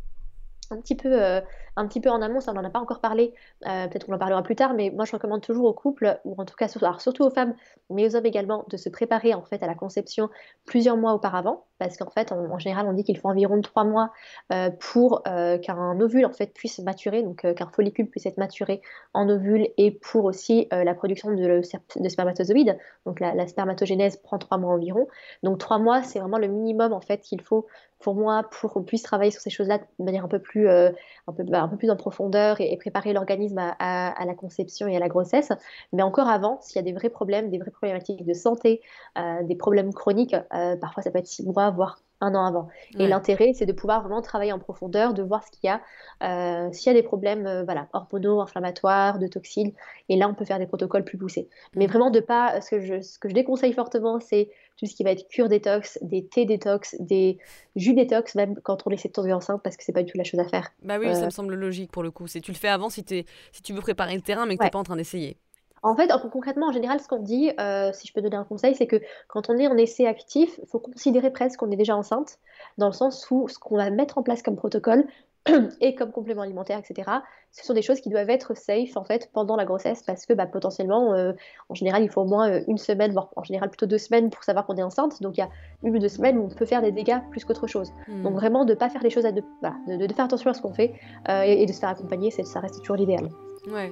un 0.71 0.77
petit 0.77 0.95
peu, 0.95 1.21
euh, 1.21 1.41
un 1.75 1.87
petit 1.87 1.99
peu 1.99 2.09
en 2.09 2.21
amont, 2.21 2.39
ça 2.39 2.51
on 2.51 2.55
n'en 2.55 2.63
a 2.63 2.69
pas 2.69 2.79
encore 2.79 2.99
parlé, 2.99 3.33
euh, 3.65 3.87
peut-être 3.87 4.05
qu'on 4.05 4.13
en 4.13 4.19
parlera 4.19 4.43
plus 4.43 4.55
tard, 4.55 4.73
mais 4.73 4.91
moi 4.91 5.05
je 5.05 5.11
recommande 5.11 5.41
toujours 5.41 5.65
aux 5.65 5.73
couples, 5.73 6.19
ou 6.25 6.35
en 6.37 6.45
tout 6.45 6.55
cas 6.55 6.67
surtout 6.67 7.23
aux 7.23 7.29
femmes, 7.29 7.55
mais 7.89 8.07
aux 8.07 8.15
hommes 8.15 8.25
également, 8.25 8.65
de 8.69 8.77
se 8.77 8.89
préparer 8.89 9.33
en 9.33 9.43
fait 9.43 9.63
à 9.63 9.67
la 9.67 9.75
conception 9.75 10.29
plusieurs 10.65 10.97
mois 10.97 11.13
auparavant, 11.13 11.65
parce 11.79 11.97
qu'en 11.97 12.09
fait 12.09 12.31
en, 12.31 12.57
général 12.59 12.87
on 12.87 12.93
dit 12.93 13.03
qu'il 13.03 13.17
faut 13.17 13.29
environ 13.29 13.59
trois 13.61 13.83
mois 13.83 14.11
euh, 14.51 14.69
pour 14.69 15.23
qu'un 15.23 15.99
ovule 15.99 16.25
en 16.25 16.33
fait 16.33 16.53
puisse 16.53 16.79
maturer, 16.79 17.23
donc 17.23 17.41
qu'un 17.55 17.67
follicule 17.67 18.07
puisse 18.07 18.25
être 18.25 18.37
maturé 18.37 18.81
en 19.13 19.27
ovule 19.29 19.67
et 19.77 19.91
pour 19.91 20.25
aussi 20.25 20.67
la 20.71 20.93
production 20.93 21.31
de, 21.31 21.61
de, 21.99 22.09
spermatozoïdes, 22.09 22.77
donc 23.05 23.19
la, 23.19 23.33
la 23.33 23.47
spermatogénèse 23.47 24.17
prend 24.17 24.37
trois 24.37 24.57
mois 24.57 24.73
environ, 24.73 25.07
donc 25.41 25.57
trois 25.57 25.79
mois 25.79 26.03
c'est 26.03 26.19
vraiment 26.19 26.37
le 26.37 26.47
minimum 26.47 26.93
en 26.93 27.01
fait 27.01 27.19
qu'il 27.19 27.41
faut 27.41 27.67
pour 28.03 28.15
moi 28.15 28.43
pour 28.43 28.73
qu'on 28.73 28.83
puisse 28.83 29.01
travailler 29.01 29.31
sur 29.31 29.41
ces 29.41 29.49
choses-là 29.49 29.79
de 29.79 30.03
manière 30.03 30.25
un 30.25 30.27
peu 30.27 30.39
plus, 30.39 30.67
euh, 30.67 30.91
bah, 31.27 31.62
un 31.63 31.67
peu 31.67 31.77
plus 31.77 31.89
en 31.89 31.95
profondeur 31.95 32.59
et, 32.59 32.77
préparer 32.77 33.13
l'organisme 33.13 33.59
à, 33.79 34.25
la 34.25 34.35
conception 34.35 34.87
et 34.87 34.95
à 34.95 34.99
la 34.99 35.07
grossesse. 35.07 35.51
Mais 35.93 36.03
encore 36.03 36.27
avant, 36.27 36.59
s'il 36.61 36.75
y 36.75 36.79
a 36.79 36.81
des 36.83 36.93
vrais 36.93 37.09
problèmes, 37.09 37.49
des 37.49 37.57
vraies 37.57 37.71
problématiques 37.71 38.25
de 38.25 38.33
santé, 38.33 38.81
euh, 39.17 39.43
des 39.43 39.55
problèmes 39.55 39.93
chroniques, 39.93 40.35
euh, 40.53 40.75
parfois 40.75 41.03
ça 41.03 41.11
peut 41.11 41.19
être 41.19 41.27
six 41.27 41.45
mois, 41.45 41.69
voire 41.71 41.99
un 42.21 42.35
an 42.35 42.45
avant. 42.45 42.69
Et 42.97 43.07
l'intérêt, 43.07 43.51
c'est 43.53 43.65
de 43.65 43.73
pouvoir 43.73 44.01
vraiment 44.01 44.21
travailler 44.21 44.53
en 44.53 44.59
profondeur, 44.59 45.13
de 45.13 45.21
voir 45.23 45.43
ce 45.43 45.51
qu'il 45.51 45.69
y 45.69 45.69
a, 45.69 46.71
s'il 46.71 46.87
y 46.87 46.95
a 46.95 46.97
des 46.97 47.03
problèmes 47.03 47.63
voilà, 47.65 47.87
hormonaux, 47.91 48.39
inflammatoires, 48.39 49.19
de 49.19 49.27
toxines. 49.27 49.73
Et 50.07 50.15
là, 50.15 50.29
on 50.29 50.33
peut 50.33 50.45
faire 50.45 50.59
des 50.59 50.65
protocoles 50.65 51.03
plus 51.03 51.17
poussés. 51.17 51.49
Mais 51.75 51.85
vraiment, 51.85 52.11
de 52.11 52.21
pas, 52.21 52.61
ce 52.61 52.69
que 52.69 52.79
je, 52.79 53.01
ce 53.01 53.19
que 53.19 53.27
je 53.27 53.33
déconseille 53.33 53.73
fortement, 53.73 54.21
c'est 54.21 54.49
tout 54.77 54.85
ce 54.85 54.95
qui 54.95 55.03
va 55.03 55.11
être 55.11 55.27
cure 55.27 55.49
détox, 55.49 55.99
des 56.01 56.25
thés 56.25 56.45
détox, 56.45 56.95
des 56.99 57.37
jus 57.75 57.93
détox, 57.93 58.35
même 58.35 58.59
quand 58.63 58.83
on 58.85 58.91
essaie 58.91 59.09
de 59.09 59.13
tomber 59.13 59.33
enceinte, 59.33 59.61
parce 59.63 59.77
que 59.77 59.83
c'est 59.83 59.93
pas 59.93 60.03
du 60.03 60.11
tout 60.11 60.17
la 60.17 60.23
chose 60.23 60.39
à 60.39 60.45
faire. 60.45 60.71
Bah 60.81 60.97
oui, 60.99 61.13
ça 61.13 61.21
euh, 61.21 61.25
me 61.25 61.29
semble 61.29 61.55
logique 61.55 61.91
pour 61.91 62.03
le 62.03 62.11
coup. 62.11 62.27
C'est 62.27 62.41
tu 62.41 62.51
le 62.51 62.57
fais 62.57 62.69
avant 62.69 62.89
si, 62.89 63.05
es, 63.11 63.25
si 63.51 63.61
tu 63.61 63.73
veux 63.73 63.81
préparer 63.81 64.15
le 64.15 64.21
terrain, 64.21 64.45
mais 64.45 64.55
que 64.55 64.61
tu 64.61 64.65
n'es 64.65 64.71
pas 64.71 64.79
en 64.79 64.83
train 64.83 64.95
d'essayer. 64.95 65.37
En 65.83 65.97
fait, 65.97 66.09
concrètement, 66.31 66.69
en 66.69 66.71
général, 66.71 67.01
ce 67.01 67.09
qu'on 67.09 67.19
dit, 67.19 67.51
euh, 67.59 67.91
si 67.91 68.07
je 68.07 68.13
peux 68.13 68.21
donner 68.21 68.37
un 68.37 68.45
conseil, 68.45 68.73
c'est 68.73 68.87
que 68.87 69.01
quand 69.27 69.49
on 69.49 69.57
est 69.57 69.67
en 69.67 69.75
essai 69.77 70.07
actif, 70.07 70.57
il 70.63 70.67
faut 70.69 70.79
considérer 70.79 71.29
presque 71.29 71.59
qu'on 71.59 71.71
est 71.71 71.75
déjà 71.75 71.95
enceinte, 71.95 72.39
dans 72.77 72.87
le 72.87 72.93
sens 72.93 73.29
où 73.31 73.49
ce 73.49 73.59
qu'on 73.59 73.75
va 73.75 73.89
mettre 73.89 74.17
en 74.17 74.23
place 74.23 74.41
comme 74.41 74.55
protocole, 74.55 75.05
et 75.81 75.95
comme 75.95 76.11
complément 76.11 76.41
alimentaire, 76.41 76.79
etc. 76.79 77.09
Ce 77.51 77.65
sont 77.65 77.73
des 77.73 77.81
choses 77.81 77.99
qui 77.99 78.09
doivent 78.09 78.29
être 78.29 78.55
safe 78.55 78.95
en 78.95 79.03
fait 79.03 79.29
pendant 79.33 79.55
la 79.55 79.65
grossesse 79.65 80.01
parce 80.03 80.25
que 80.25 80.33
bah, 80.33 80.45
potentiellement, 80.45 81.13
euh, 81.13 81.33
en 81.69 81.75
général, 81.75 82.03
il 82.03 82.09
faut 82.09 82.21
au 82.21 82.25
moins 82.25 82.49
euh, 82.49 82.61
une 82.67 82.77
semaine, 82.77 83.11
voire 83.11 83.29
en 83.35 83.43
général 83.43 83.69
plutôt 83.69 83.85
deux 83.85 83.97
semaines 83.97 84.29
pour 84.29 84.43
savoir 84.43 84.65
qu'on 84.65 84.77
est 84.77 84.83
enceinte. 84.83 85.21
Donc 85.21 85.37
il 85.37 85.41
y 85.41 85.43
a 85.43 85.49
une 85.83 85.95
ou 85.95 85.99
deux 85.99 86.09
semaines 86.09 86.37
où 86.37 86.45
on 86.45 86.55
peut 86.55 86.65
faire 86.65 86.81
des 86.81 86.91
dégâts 86.91 87.19
plus 87.31 87.43
qu'autre 87.43 87.67
chose. 87.67 87.91
Hmm. 88.07 88.23
Donc 88.23 88.33
vraiment 88.33 88.63
de 88.65 88.73
ne 88.73 88.77
pas 88.77 88.89
faire 88.89 89.03
les 89.03 89.09
choses 89.09 89.25
à 89.25 89.31
deux, 89.31 89.43
de, 89.87 90.05
de, 90.05 90.13
faire 90.13 90.25
attention 90.25 90.49
à 90.49 90.53
ce 90.53 90.61
qu'on 90.61 90.73
fait 90.73 90.93
euh, 91.29 91.43
et, 91.43 91.63
et, 91.63 91.65
de 91.65 91.73
se 91.73 91.79
faire 91.79 91.89
accompagner, 91.89 92.31
ça 92.31 92.59
reste 92.59 92.79
toujours 92.79 92.95
l'idéal. 92.95 93.29
Ouais. 93.69 93.91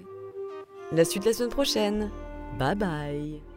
La 0.91 1.05
suite 1.05 1.25
la 1.25 1.33
semaine 1.33 1.49
prochaine. 1.49 2.09
Bye 2.57 2.75
bye. 2.75 3.50